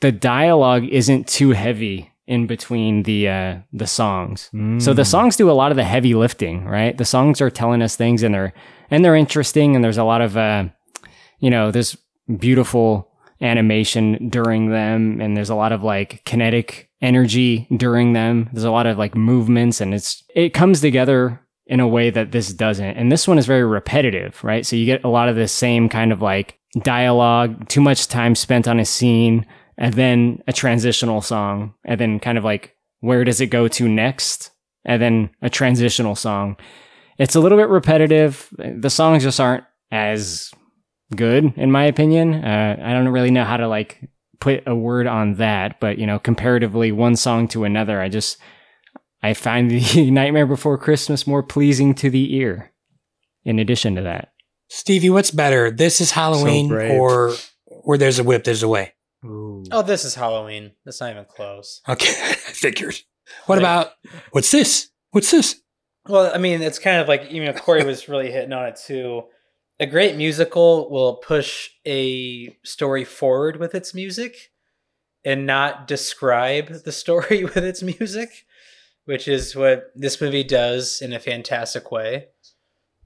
[0.00, 4.50] the dialogue isn't too heavy in between the uh, the songs.
[4.78, 5.06] So the Mm.
[5.06, 6.96] songs do a lot of the heavy lifting, right?
[6.96, 8.52] The songs are telling us things and they're
[8.90, 10.64] and they're interesting and there's a lot of uh,
[11.38, 11.96] you know, there's
[12.38, 13.09] beautiful
[13.40, 18.50] animation during them and there's a lot of like kinetic energy during them.
[18.52, 22.32] There's a lot of like movements and it's it comes together in a way that
[22.32, 22.96] this doesn't.
[22.96, 24.66] And this one is very repetitive, right?
[24.66, 28.34] So you get a lot of the same kind of like dialogue, too much time
[28.34, 29.46] spent on a scene,
[29.78, 33.88] and then a transitional song, and then kind of like where does it go to
[33.88, 34.50] next?
[34.84, 36.56] And then a transitional song.
[37.18, 38.48] It's a little bit repetitive.
[38.58, 40.52] The songs just aren't as
[41.14, 42.34] good, in my opinion.
[42.44, 44.08] Uh, I don't really know how to like
[44.40, 48.38] put a word on that, but you know, comparatively one song to another, I just
[49.22, 52.72] I find the Nightmare Before Christmas more pleasing to the ear.
[53.42, 54.32] In addition to that,
[54.68, 55.70] Stevie, what's better?
[55.70, 57.00] This is Halloween brave.
[57.00, 57.32] or
[57.64, 58.92] Where There's a Whip, There's a Way?
[59.24, 60.72] Oh, this is Halloween.
[60.84, 61.80] That's not even close.
[61.88, 63.00] Okay, I figured.
[63.46, 63.92] What about
[64.32, 64.90] what's this?
[65.12, 65.60] What's this?
[66.06, 68.76] Well, I mean, it's kind of like you know Corey was really hitting on it
[68.76, 69.24] too.
[69.80, 74.52] A great musical will push a story forward with its music
[75.24, 78.44] and not describe the story with its music,
[79.06, 82.26] which is what this movie does in a fantastic way.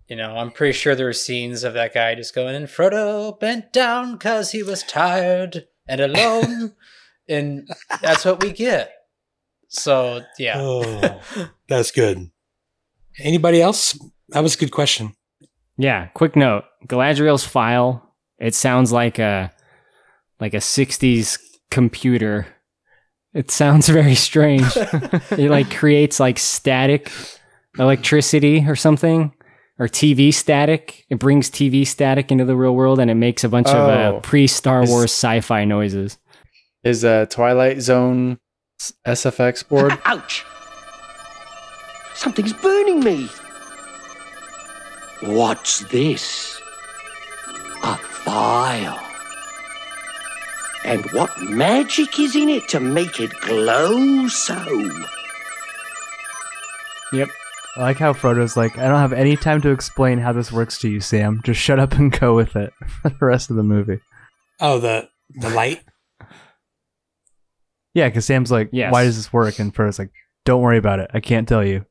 [0.08, 3.38] You know, I'm pretty sure there were scenes of that guy just going, and Frodo
[3.38, 6.74] bent down because he was tired and alone.
[7.28, 7.68] and
[8.02, 8.92] that's what we get.
[9.68, 10.54] So, yeah.
[10.58, 11.20] Oh,
[11.68, 12.30] that's good.
[13.20, 13.96] Anybody else?
[14.30, 15.14] That was a good question.
[15.76, 16.64] Yeah, quick note.
[16.86, 19.50] Galadriel's file, it sounds like a
[20.40, 21.38] like a 60s
[21.70, 22.46] computer.
[23.32, 24.64] It sounds very strange.
[24.76, 27.10] it like creates like static
[27.78, 29.32] electricity or something
[29.78, 31.04] or TV static.
[31.10, 33.90] It brings TV static into the real world and it makes a bunch of Oh.
[34.16, 36.18] uh, pre-Star Is- Wars sci-fi noises.
[36.84, 38.38] Is a Twilight Zone
[39.06, 39.98] SFX board?
[40.04, 40.44] Ouch!
[42.14, 43.28] Something's burning me.
[45.24, 46.60] What's this?
[47.82, 49.00] A file.
[50.84, 54.54] And what magic is in it to make it glow so?
[57.12, 57.28] Yep.
[57.76, 60.78] I like how Frodo's like, I don't have any time to explain how this works
[60.80, 61.40] to you, Sam.
[61.42, 62.72] Just shut up and go with it
[63.02, 64.00] for the rest of the movie.
[64.60, 65.80] Oh, the the light.
[67.94, 68.92] Yeah, because Sam's like, Yes.
[68.92, 69.60] why does this work?
[69.60, 70.10] And Frodo's like,
[70.44, 71.12] don't worry about it.
[71.14, 71.86] I can't tell you.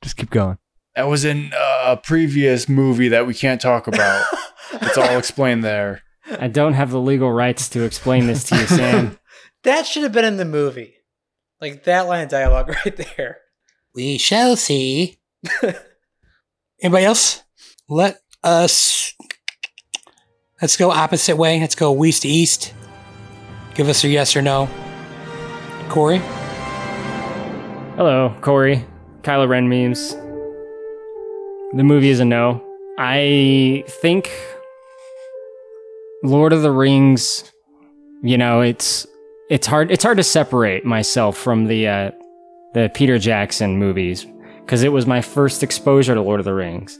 [0.00, 0.56] Just keep going.
[0.94, 4.26] That was in uh, a previous movie that we can't talk about.
[4.72, 6.02] it's all explained there.
[6.28, 9.18] I don't have the legal rights to explain this to you, Sam.
[9.62, 10.94] That should have been in the movie.
[11.60, 13.38] Like that line of dialogue right there.
[13.94, 15.18] We shall see.
[16.82, 17.42] Anybody else?
[17.88, 19.14] Let us.
[20.60, 21.60] Let's go opposite way.
[21.60, 22.74] Let's go west to east.
[23.74, 24.68] Give us a yes or no.
[25.88, 26.18] Corey?
[27.96, 28.84] Hello, Corey.
[29.22, 30.16] Kylo Ren memes.
[31.76, 32.64] The movie is a no.
[32.98, 34.30] I think
[36.22, 37.52] Lord of the Rings,
[38.22, 39.06] you know, it's
[39.50, 42.10] it's hard it's hard to separate myself from the uh
[42.72, 44.26] the Peter Jackson movies
[44.64, 46.98] because it was my first exposure to Lord of the Rings.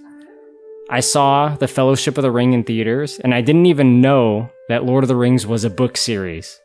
[0.91, 4.85] I saw The Fellowship of the Ring in theaters and I didn't even know that
[4.85, 6.61] Lord of the Rings was a book series.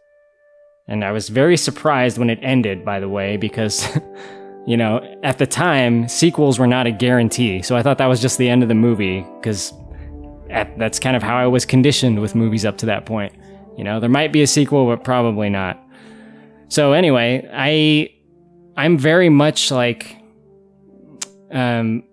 [0.85, 3.87] And I was very surprised when it ended, by the way, because,
[4.65, 7.61] you know, at the time, sequels were not a guarantee.
[7.61, 9.73] So I thought that was just the end of the movie, because
[10.77, 13.33] that's kind of how I was conditioned with movies up to that point.
[13.77, 15.81] You know, there might be a sequel, but probably not.
[16.67, 18.13] So anyway, I
[18.77, 20.17] I'm very much like
[21.51, 22.03] um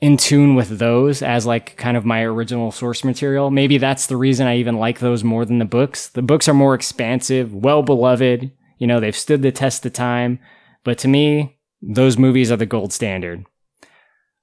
[0.00, 3.50] in tune with those as like kind of my original source material.
[3.50, 6.08] Maybe that's the reason I even like those more than the books.
[6.08, 8.50] The books are more expansive, well beloved.
[8.78, 10.40] You know, they've stood the test of time.
[10.82, 13.44] But to me, those movies are the gold standard.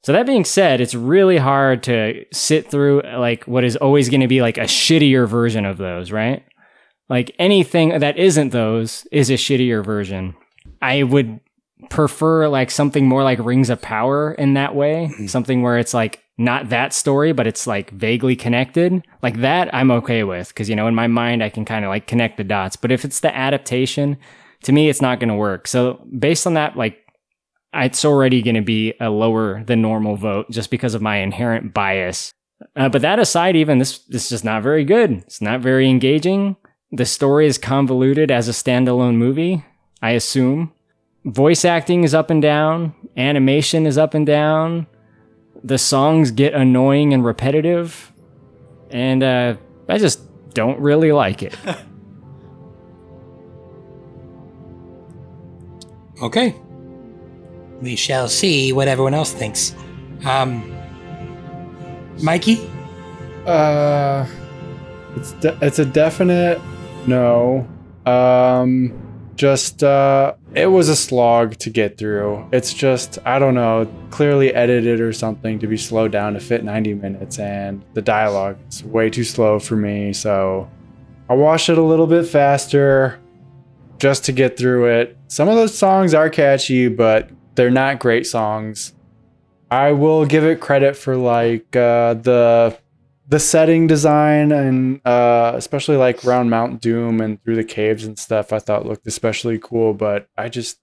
[0.03, 4.21] So that being said, it's really hard to sit through like what is always going
[4.21, 6.45] to be like a shittier version of those, right?
[7.09, 10.35] Like anything that isn't those is a shittier version.
[10.81, 11.39] I would
[11.89, 15.27] prefer like something more like Rings of Power in that way, mm-hmm.
[15.27, 19.05] something where it's like not that story, but it's like vaguely connected.
[19.21, 21.89] Like that, I'm okay with because you know in my mind I can kind of
[21.89, 22.77] like connect the dots.
[22.77, 24.17] But if it's the adaptation,
[24.63, 25.67] to me it's not going to work.
[25.67, 27.03] So based on that, like
[27.73, 31.73] it's already going to be a lower than normal vote just because of my inherent
[31.73, 32.33] bias.
[32.75, 35.11] Uh, but that aside, even this this is just not very good.
[35.11, 36.57] It's not very engaging.
[36.91, 39.63] The story is convoluted as a standalone movie.
[40.01, 40.73] I assume
[41.23, 42.95] voice acting is up and down.
[43.15, 44.87] Animation is up and down.
[45.63, 48.11] The songs get annoying and repetitive,
[48.89, 49.55] and uh,
[49.87, 50.21] I just
[50.53, 51.55] don't really like it.
[56.21, 56.53] Okay.
[57.81, 59.73] We shall see what everyone else thinks.
[60.25, 60.75] Um,
[62.21, 62.59] Mikey?
[63.45, 64.27] Uh,
[65.15, 66.61] it's de- it's a definite
[67.07, 67.67] no.
[68.05, 68.93] Um,
[69.35, 72.45] just uh, it was a slog to get through.
[72.51, 76.63] It's just I don't know, clearly edited or something to be slowed down to fit
[76.63, 80.11] 90 minutes, and the dialogue is way too slow for me.
[80.11, 80.69] So
[81.29, 83.19] I watched it a little bit faster
[83.97, 85.17] just to get through it.
[85.27, 87.29] Some of those songs are catchy, but
[87.59, 88.93] they're not great songs.
[89.69, 92.79] I will give it credit for like uh, the
[93.27, 98.17] the setting design and uh, especially like around Mount Doom and through the caves and
[98.17, 98.53] stuff.
[98.53, 100.79] I thought looked especially cool, but I just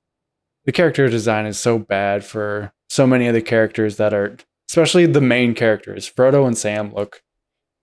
[0.67, 4.37] the character design is so bad for so many of the characters that are
[4.69, 6.13] especially the main characters.
[6.13, 7.23] Frodo and Sam look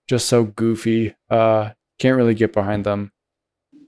[0.07, 1.15] just so goofy.
[1.31, 3.11] Uh, can't really get behind them.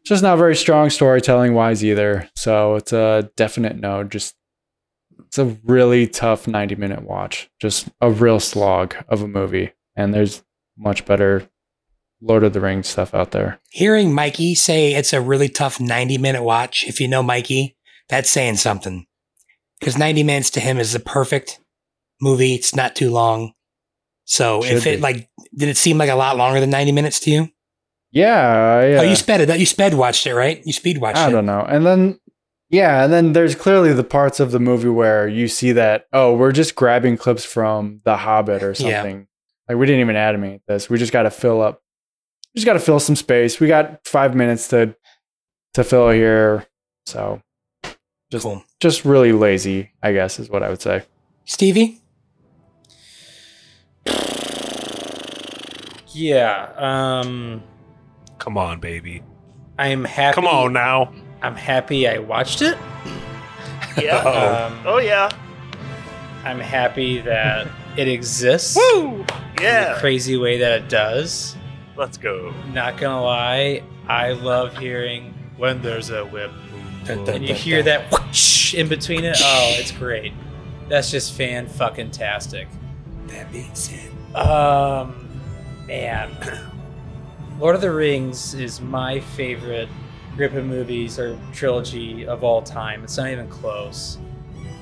[0.03, 2.27] just not very strong storytelling wise either.
[2.36, 4.03] So it's a definite no.
[4.03, 4.34] Just
[5.38, 7.49] it's a really tough 90 minute watch.
[7.60, 9.74] Just a real slog of a movie.
[9.95, 10.44] And there's
[10.78, 11.49] much better
[12.22, 13.60] Lord of the Rings stuff out there.
[13.70, 17.76] Hearing Mikey say it's a really tough 90 minute watch, if you know Mikey,
[18.07, 19.06] that's saying something.
[19.80, 21.60] Because 90 minutes to him is the perfect
[22.22, 22.53] movie.
[22.56, 23.52] It's not too long.
[24.24, 25.02] So Should if it be.
[25.02, 27.49] like, did it seem like a lot longer than 90 minutes to you?
[28.12, 28.40] Yeah.
[28.40, 29.60] I, Oh, uh, you sped it.
[29.60, 30.62] You sped watched it, right?
[30.66, 31.28] You speed watched I it.
[31.28, 31.66] I don't know.
[31.68, 32.20] And then,
[32.76, 36.35] yeah, and then there's clearly the parts of the movie where you see that, oh,
[36.35, 39.02] we're just grabbing clips from The Hobbit or Yeah.
[39.02, 39.27] something.
[39.69, 40.89] Like, we didn't even animate this.
[40.89, 41.81] We just got to fill up,
[42.53, 43.60] we just got to fill some space.
[43.60, 44.95] We got five minutes to,
[45.73, 46.65] to fill here.
[47.06, 47.41] So,
[48.31, 48.47] just,
[48.80, 51.03] just really lazy, I guess, is what I would say.
[51.45, 52.02] Stevie?
[56.10, 56.72] Yeah.
[56.77, 57.64] Um,
[58.39, 59.23] Come on, baby.
[59.77, 60.35] I'm happy.
[60.35, 61.14] Come on now.
[61.45, 62.77] I'm happy I watched it.
[63.97, 64.17] Yeah.
[64.73, 65.30] Um, oh yeah.
[66.43, 67.67] I'm happy that
[67.97, 68.76] it exists.
[68.76, 69.22] Woo!
[69.22, 69.26] In
[69.61, 69.93] Yeah.
[69.93, 71.55] the crazy way that it does.
[71.95, 72.53] Let's go.
[72.73, 76.51] Not gonna lie, I love hearing when there's a whip.
[77.05, 77.85] Dun, dun, and you dun, hear dun.
[77.85, 79.38] that whoosh in between it.
[79.41, 80.34] Oh, it's great.
[80.89, 82.67] That's just fan fucking tastic.
[83.27, 85.15] That being said, Um,
[85.88, 86.35] man,
[87.59, 89.88] Lord of the Rings is my favorite
[90.36, 93.03] group of movies or trilogy of all time.
[93.03, 94.18] It's not even close.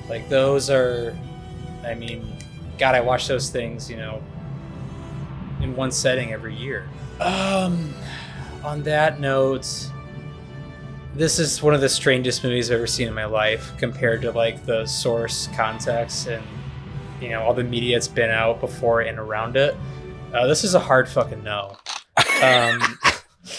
[0.08, 1.16] Like those are,
[1.84, 2.36] I mean,
[2.78, 4.22] God, I watch those things, you know,
[5.60, 6.88] in one setting every year.
[7.20, 7.94] Um,
[8.64, 9.90] on that note,
[11.14, 14.32] this is one of the strangest movies I've ever seen in my life compared to
[14.32, 16.44] like the source context and
[17.20, 19.76] you know all the media that's been out before and around it.
[20.32, 21.76] Uh, this is a hard fucking no.
[22.42, 22.98] Um,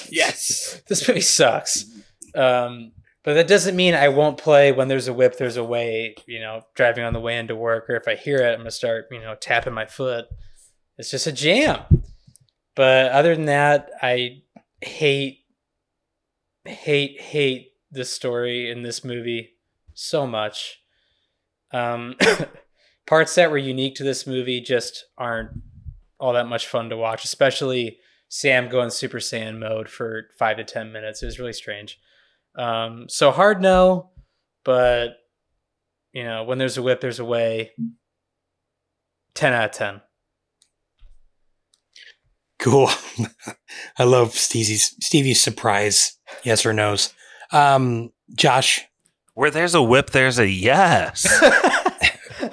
[0.10, 1.86] yes, this movie sucks.
[2.34, 2.92] Um,
[3.24, 6.16] but that doesn't mean I won't play when there's a whip, there's a way.
[6.28, 8.72] You know, driving on the way into work, or if I hear it, I'm gonna
[8.72, 10.26] start you know tapping my foot.
[10.98, 11.82] It's just a jam.
[12.76, 14.44] But other than that, I
[14.82, 15.40] hate,
[16.66, 19.56] hate, hate the story in this movie
[19.94, 20.82] so much.
[21.72, 22.16] Um,
[23.08, 25.52] parts that were unique to this movie just aren't
[26.20, 27.98] all that much fun to watch, especially
[28.30, 31.22] Sam going Super Saiyan mode for five to ten minutes.
[31.22, 32.00] It was really strange.
[32.58, 34.12] Um, so hard no,
[34.64, 35.18] but
[36.14, 37.72] you know when there's a whip, there's a way.
[39.34, 40.02] Ten out of ten.
[42.60, 42.90] Cool.
[44.00, 47.14] I love Stevie's Stevie's surprise yes or no's.
[47.52, 48.86] Um, Josh,
[49.34, 51.28] Where there's a whip, there's a yes.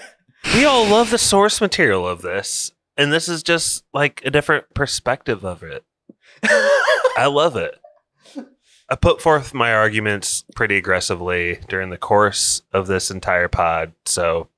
[0.55, 4.73] we all love the source material of this, and this is just like a different
[4.75, 5.85] perspective of it.
[6.43, 7.79] I love it.
[8.89, 14.49] I put forth my arguments pretty aggressively during the course of this entire pod, so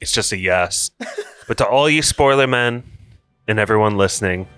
[0.00, 0.90] it's just a yes.
[1.48, 2.82] but to all you spoiler men
[3.46, 4.48] and everyone listening,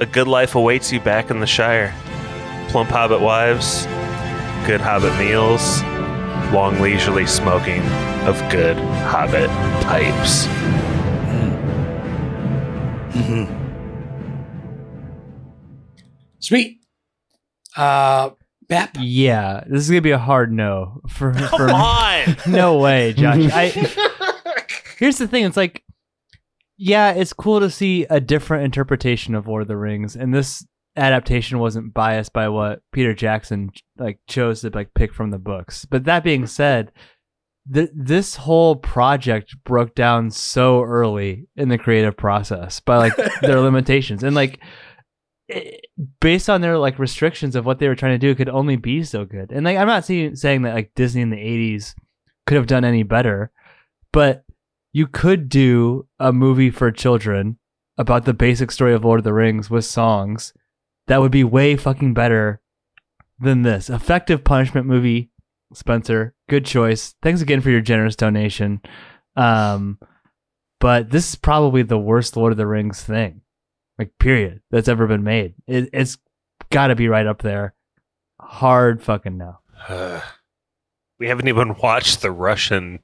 [0.00, 1.94] a good life awaits you back in the Shire.
[2.70, 3.84] Plump Hobbit wives,
[4.66, 5.82] good Hobbit meals,
[6.52, 7.82] long leisurely smoking
[8.26, 9.48] of good Hobbit
[9.84, 10.46] pipes.
[13.12, 13.72] Mm-hmm.
[16.38, 16.80] Sweet.
[17.76, 18.30] Uh,
[18.68, 18.96] Bap.
[18.98, 21.32] Yeah, this is gonna be a hard no for.
[21.32, 22.36] Come for on!
[22.46, 23.50] no way, Josh.
[23.52, 23.68] I,
[24.98, 25.84] here's the thing: it's like,
[26.78, 30.66] yeah, it's cool to see a different interpretation of Lord of the Rings, and this
[30.96, 35.84] adaptation wasn't biased by what Peter Jackson like chose to like pick from the books.
[35.84, 36.92] But that being said,
[37.72, 43.60] th- this whole project broke down so early in the creative process by like their
[43.68, 44.22] limitations.
[44.22, 44.60] And like
[45.48, 45.86] it-
[46.20, 48.76] based on their like restrictions of what they were trying to do it could only
[48.76, 49.52] be so good.
[49.52, 51.94] And like i'm not seeing, saying that like disney in the 80s
[52.46, 53.50] could have done any better
[54.12, 54.44] but
[54.92, 57.58] you could do a movie for children
[57.98, 60.52] about the basic story of lord of the rings with songs
[61.08, 62.60] that would be way fucking better
[63.42, 63.90] than this.
[63.90, 65.30] Effective punishment movie
[65.74, 67.14] spencer good choice.
[67.22, 68.80] Thanks again for your generous donation.
[69.36, 69.98] Um
[70.80, 73.40] but this is probably the worst lord of the rings thing
[73.98, 75.54] like period that's ever been made.
[75.66, 76.18] It, it's
[76.70, 77.74] got to be right up there.
[78.40, 79.58] Hard fucking no.
[81.18, 82.98] We haven't even watched the Russian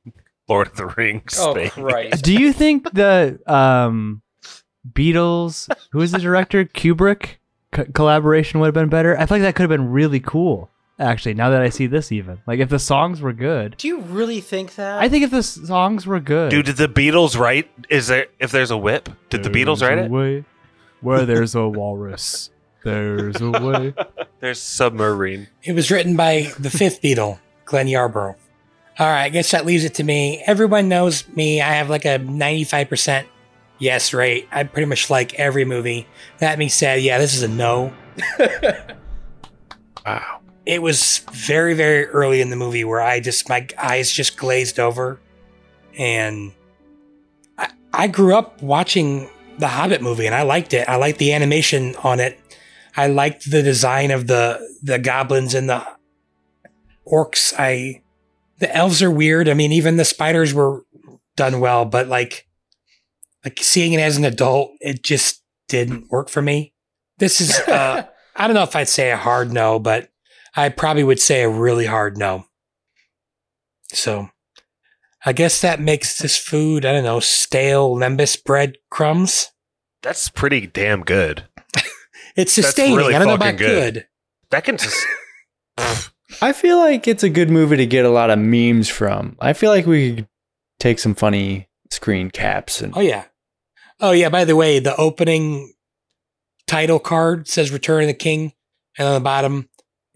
[0.48, 1.70] Lord of the Rings Oh, thing.
[1.70, 2.24] Christ.
[2.24, 4.22] do you think the um
[4.90, 6.64] beatles who is the director?
[6.64, 7.36] Kubrick?
[7.70, 9.16] Co- collaboration would have been better?
[9.16, 12.10] I feel like that could have been really cool actually now that i see this
[12.10, 14.98] even like if the songs were good Do you really think that?
[15.00, 17.70] i think if the s- songs were good Dude, did the Beatles write?
[17.88, 19.08] Is there if there's a whip?
[19.30, 20.10] Did the Beatles write it?
[20.10, 20.44] Way
[21.00, 22.50] where there's a walrus
[22.84, 23.94] There's a way.
[24.40, 25.48] There's submarine.
[25.64, 28.36] It was written by the fifth Beatle, Glenn Yarbrough.
[29.00, 30.42] All right, I guess that leaves it to me.
[30.46, 31.60] Everyone knows me.
[31.60, 33.26] I have like a 95%
[33.80, 34.48] yes rate.
[34.52, 36.06] I pretty much like every movie.
[36.38, 37.92] That being said, yeah, this is a no.
[40.06, 40.37] Wow.
[40.68, 44.78] It was very, very early in the movie where I just, my eyes just glazed
[44.78, 45.18] over.
[45.98, 46.52] And
[47.56, 50.88] I, I grew up watching the Hobbit movie and I liked it.
[50.88, 52.38] I liked the animation on it.
[52.96, 55.86] I liked the design of the the goblins and the
[57.06, 57.54] orcs.
[57.58, 58.02] I
[58.58, 59.48] the elves are weird.
[59.48, 60.84] I mean, even the spiders were
[61.36, 62.46] done well, but like
[63.44, 66.72] like seeing it as an adult, it just didn't work for me.
[67.18, 70.10] This is uh I don't know if I'd say a hard no, but
[70.58, 72.46] I probably would say a really hard no.
[73.92, 74.30] So
[75.24, 79.52] I guess that makes this food, I don't know, stale lembas bread crumbs.
[80.02, 81.44] That's pretty damn good.
[82.36, 82.96] It's That's sustaining.
[82.96, 84.06] really I don't know fucking about good.
[84.50, 85.04] That can just.
[86.40, 89.36] I feel like it's a good movie to get a lot of memes from.
[89.40, 90.28] I feel like we could
[90.78, 93.24] take some funny screen caps and Oh yeah.
[93.98, 95.72] Oh yeah, by the way, the opening
[96.68, 98.52] title card says Return of the King,
[98.96, 99.68] and on the bottom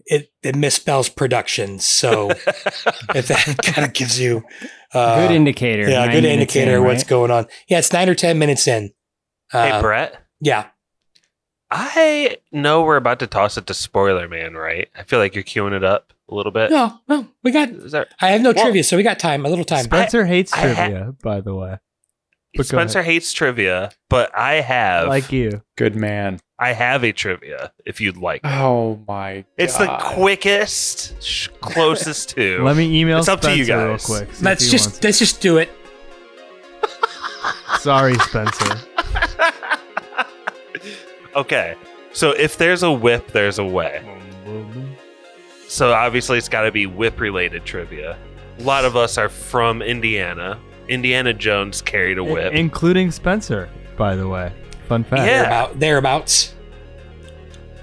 [0.05, 1.85] it, it misspells productions.
[1.85, 2.29] So
[3.15, 4.43] if that kind of gives you
[4.93, 5.89] uh, Good indicator.
[5.89, 7.09] Yeah, good indicator in, what's right?
[7.09, 7.47] going on.
[7.67, 8.91] Yeah, it's nine or ten minutes in.
[9.51, 10.15] hey, Uh, Brett.
[10.39, 10.67] Yeah.
[11.71, 14.89] I know we're about to toss it to Spoiler Man, right?
[14.95, 16.69] I feel like you're queuing it up a little bit.
[16.69, 17.69] No, no, we got.
[17.69, 19.83] Is that, I have no Well- trivia, so we got time, a little time.
[19.85, 21.77] Spencer hates I ha- trivia, by the way.
[22.55, 25.63] But Spencer hates trivia, but I have like you.
[25.75, 26.39] good man.
[26.59, 28.41] I have a trivia if you'd like.
[28.43, 32.63] Oh my It's the quickest, sh- closest to.
[32.63, 35.57] Let me email It's up to you Spencer real quick, let's just let's just do
[35.57, 35.69] it.
[37.79, 38.77] Sorry, Spencer.
[41.35, 41.75] Okay,
[42.11, 44.03] so if there's a whip, there's a way.
[45.67, 48.15] So obviously, it's got to be whip related trivia.
[48.59, 50.59] A lot of us are from Indiana.
[50.87, 52.53] Indiana Jones carried a whip.
[52.53, 54.51] Including Spencer, by the way.
[54.87, 55.21] Fun fact.
[55.21, 55.43] Yeah.
[55.43, 56.53] Thereabout, thereabouts.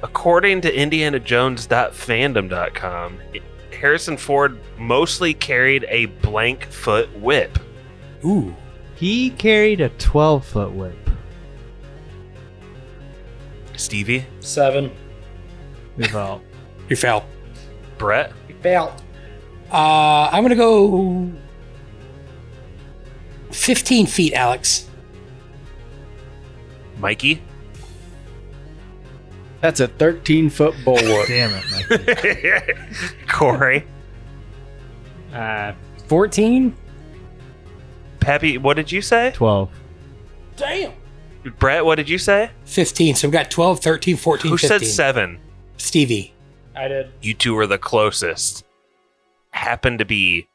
[0.03, 3.19] According to IndianaJones.fandom.com,
[3.79, 7.59] Harrison Ford mostly carried a blank foot whip.
[8.25, 8.55] Ooh.
[8.95, 10.97] He carried a 12 foot whip.
[13.77, 14.91] Stevie, Seven.
[15.97, 16.43] We felt.
[16.89, 17.25] You fell.
[17.97, 18.93] Brett, You failed.
[19.73, 21.31] Uh, I'm gonna go
[23.51, 24.89] 15 feet, Alex.
[26.99, 27.43] Mikey.
[29.61, 31.27] That's a 13 foot bullwhip.
[31.29, 33.27] Damn it, Mikey.
[33.29, 33.87] Corey,
[35.33, 35.73] Uh,
[36.07, 36.75] 14?
[38.21, 39.31] Peppy, what did you say?
[39.35, 39.71] 12.
[40.57, 40.93] Damn.
[41.59, 42.51] Brett, what did you say?
[42.65, 43.15] 15.
[43.15, 44.69] So we've got 12, 13, 14, Who 15.
[44.81, 45.39] said seven?
[45.79, 46.35] Stevie.
[46.77, 47.11] I did.
[47.23, 48.65] You two were the closest.
[49.53, 50.49] Happened to be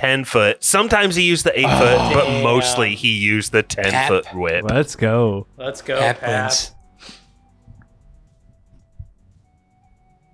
[0.00, 0.64] 10 foot.
[0.64, 2.42] Sometimes he used the 8 foot, but Damn.
[2.42, 4.08] mostly he used the 10 Pap.
[4.08, 4.64] foot whip.
[4.64, 5.46] Let's go.
[5.58, 6.72] Let's go, Pap Pat.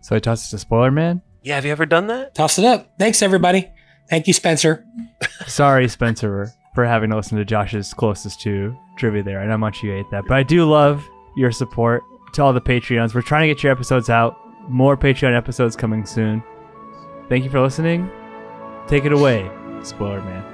[0.03, 1.21] So I tossed it to Spoiler Man?
[1.43, 2.35] Yeah, have you ever done that?
[2.35, 2.93] Toss it up.
[2.99, 3.69] Thanks, everybody.
[4.09, 4.85] Thank you, Spencer.
[5.49, 9.41] Sorry, Spencer, for having to listen to Josh's closest to trivia there.
[9.41, 10.25] I know how much you ate that.
[10.29, 11.05] But I do love
[11.37, 12.03] your support
[12.35, 13.15] to all the Patreons.
[13.15, 14.37] We're trying to get your episodes out.
[14.69, 16.43] More Patreon episodes coming soon.
[17.29, 18.09] Thank you for listening.
[18.89, 19.51] Take it away,
[19.83, 20.45] Spoiler Man.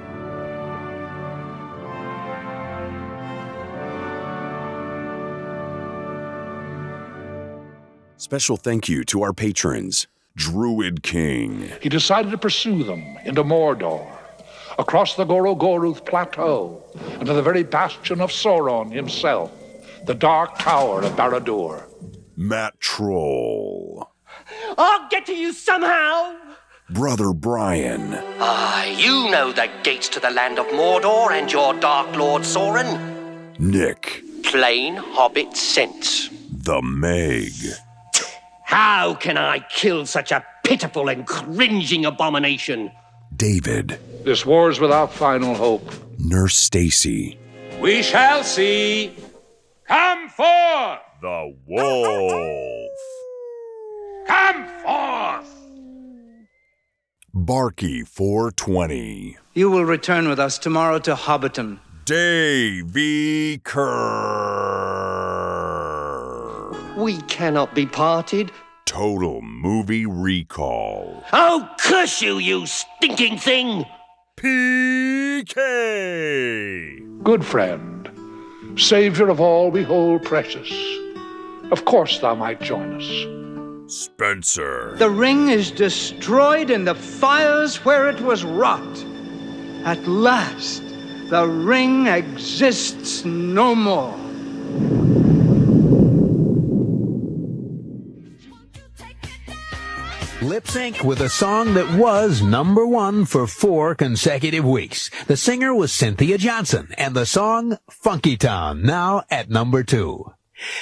[8.17, 14.11] Special thank you to our patrons Druid King, He decided to pursue them into Mordor,
[14.79, 16.83] across the Gorgoroth Plateau,
[17.19, 19.51] and to the very bastion of Sauron himself,
[20.05, 21.83] the Dark Tower of Barad-dûr.
[22.35, 24.09] Matt Troll,
[24.75, 26.35] I'll get to you somehow.
[26.89, 32.15] Brother Brian, Ah, you know the gates to the land of Mordor and your Dark
[32.15, 33.57] Lord Sauron.
[33.59, 36.29] Nick, Plain hobbit sense.
[36.51, 37.53] the Meg,
[38.65, 42.91] How can I kill such a pitiful and cringing abomination?
[43.35, 45.89] David, This war's without final hope.
[46.19, 47.37] Nurse Stacy,
[47.81, 49.15] We shall see.
[49.87, 50.99] Come forth!
[51.21, 52.91] the Wolf,
[54.27, 55.12] Come forth!
[57.35, 61.79] Barky 420, You will return with us tomorrow to Hobbiton.
[62.05, 63.89] Davy Kerr,
[66.95, 68.51] We cannot be parted.
[68.85, 73.85] Total Movie Recall, Oh, curse you, you stinking thing!
[74.37, 75.53] PK,
[77.23, 78.11] Good friend,
[78.75, 80.71] Savior of all we hold precious,
[81.71, 83.25] Of course thou might join us.
[83.93, 84.95] Spencer.
[84.97, 89.05] The ring is destroyed in the fires where it was wrought.
[89.85, 90.81] At last,
[91.29, 94.17] the ring exists no more.
[100.41, 101.03] Lipps Inc.
[101.03, 105.11] with a song that was number one for four consecutive weeks.
[105.27, 110.33] The singer was Cynthia Johnson and the song Funky Town, now at number two.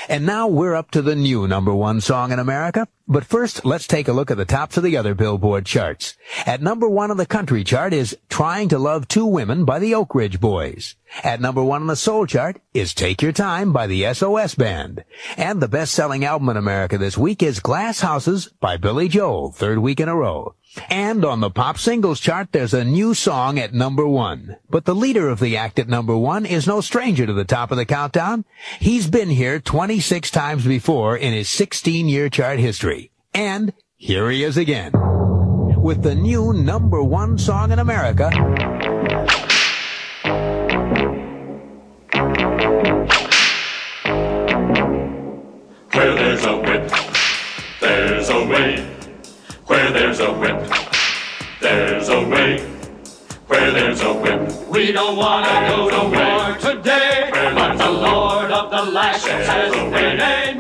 [0.10, 2.88] And now we're up to the new number one song in America.
[3.08, 6.16] But first, let's take a look at the tops of the other Billboard charts.
[6.46, 9.94] At number one on the country chart is Trying to Love Two Women by the
[9.94, 10.96] Oak Ridge Boys.
[11.24, 15.04] At number one on the soul chart is Take Your Time by the SOS Band.
[15.36, 19.80] And the best-selling album in America this week is Glass Houses by Billy Joel, third
[19.80, 20.56] week in a row.
[20.90, 24.58] And on the pop singles chart, there's a new song at number one.
[24.70, 27.72] But the leader of the act at number one is no stranger to the top
[27.72, 28.46] of the countdown.
[28.80, 33.12] He's been here 26 times before in his 16-year chart history.
[33.34, 34.94] And here he is again.
[35.82, 38.30] With the new number one song in America,
[45.94, 46.92] Where there's a whip,
[47.82, 48.91] there's a way.
[49.72, 50.70] Where there's a whip,
[51.62, 52.60] there's a way.
[53.48, 58.52] Where there's a whip, We don't want to go to war today, but the Lord
[58.52, 60.58] of the Lash says, nay, nay,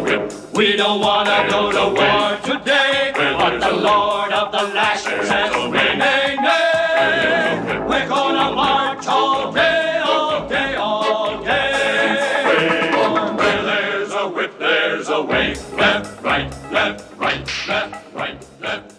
[0.00, 5.02] whip, We don't want to go to war today, but the Lord of the Lash
[5.02, 7.80] says, nay, nay, nay.
[7.88, 12.92] We're gonna march all day, all day, all day.
[13.36, 15.54] where there's a whip, there's a way.
[15.74, 18.96] Left, right, left, right, left, right, left.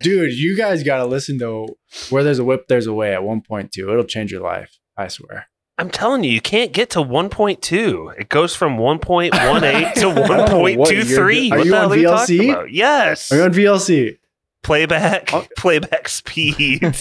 [0.00, 1.76] Dude, you guys got to listen to
[2.08, 3.90] Where There's a Whip, There's a Way at one point, too.
[3.90, 4.78] It'll change your life.
[4.96, 5.48] I swear.
[5.78, 8.18] I'm telling you, you can't get to 1.2.
[8.18, 9.30] It goes from 1.18
[9.94, 10.48] to 1.23.
[10.48, 12.68] do- Are What you the on hell are you VLC?
[12.70, 13.30] Yes.
[13.32, 14.18] Are you on VLC?
[14.64, 15.46] Playback, oh.
[15.56, 16.82] playback speed.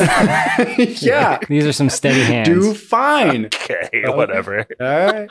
[1.01, 1.39] yeah.
[1.49, 2.49] These are some steady hands.
[2.49, 3.47] Do fine.
[3.47, 4.15] okay, oh.
[4.15, 4.59] whatever.
[4.79, 5.29] All right.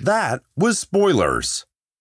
[0.00, 1.66] That was spoilers.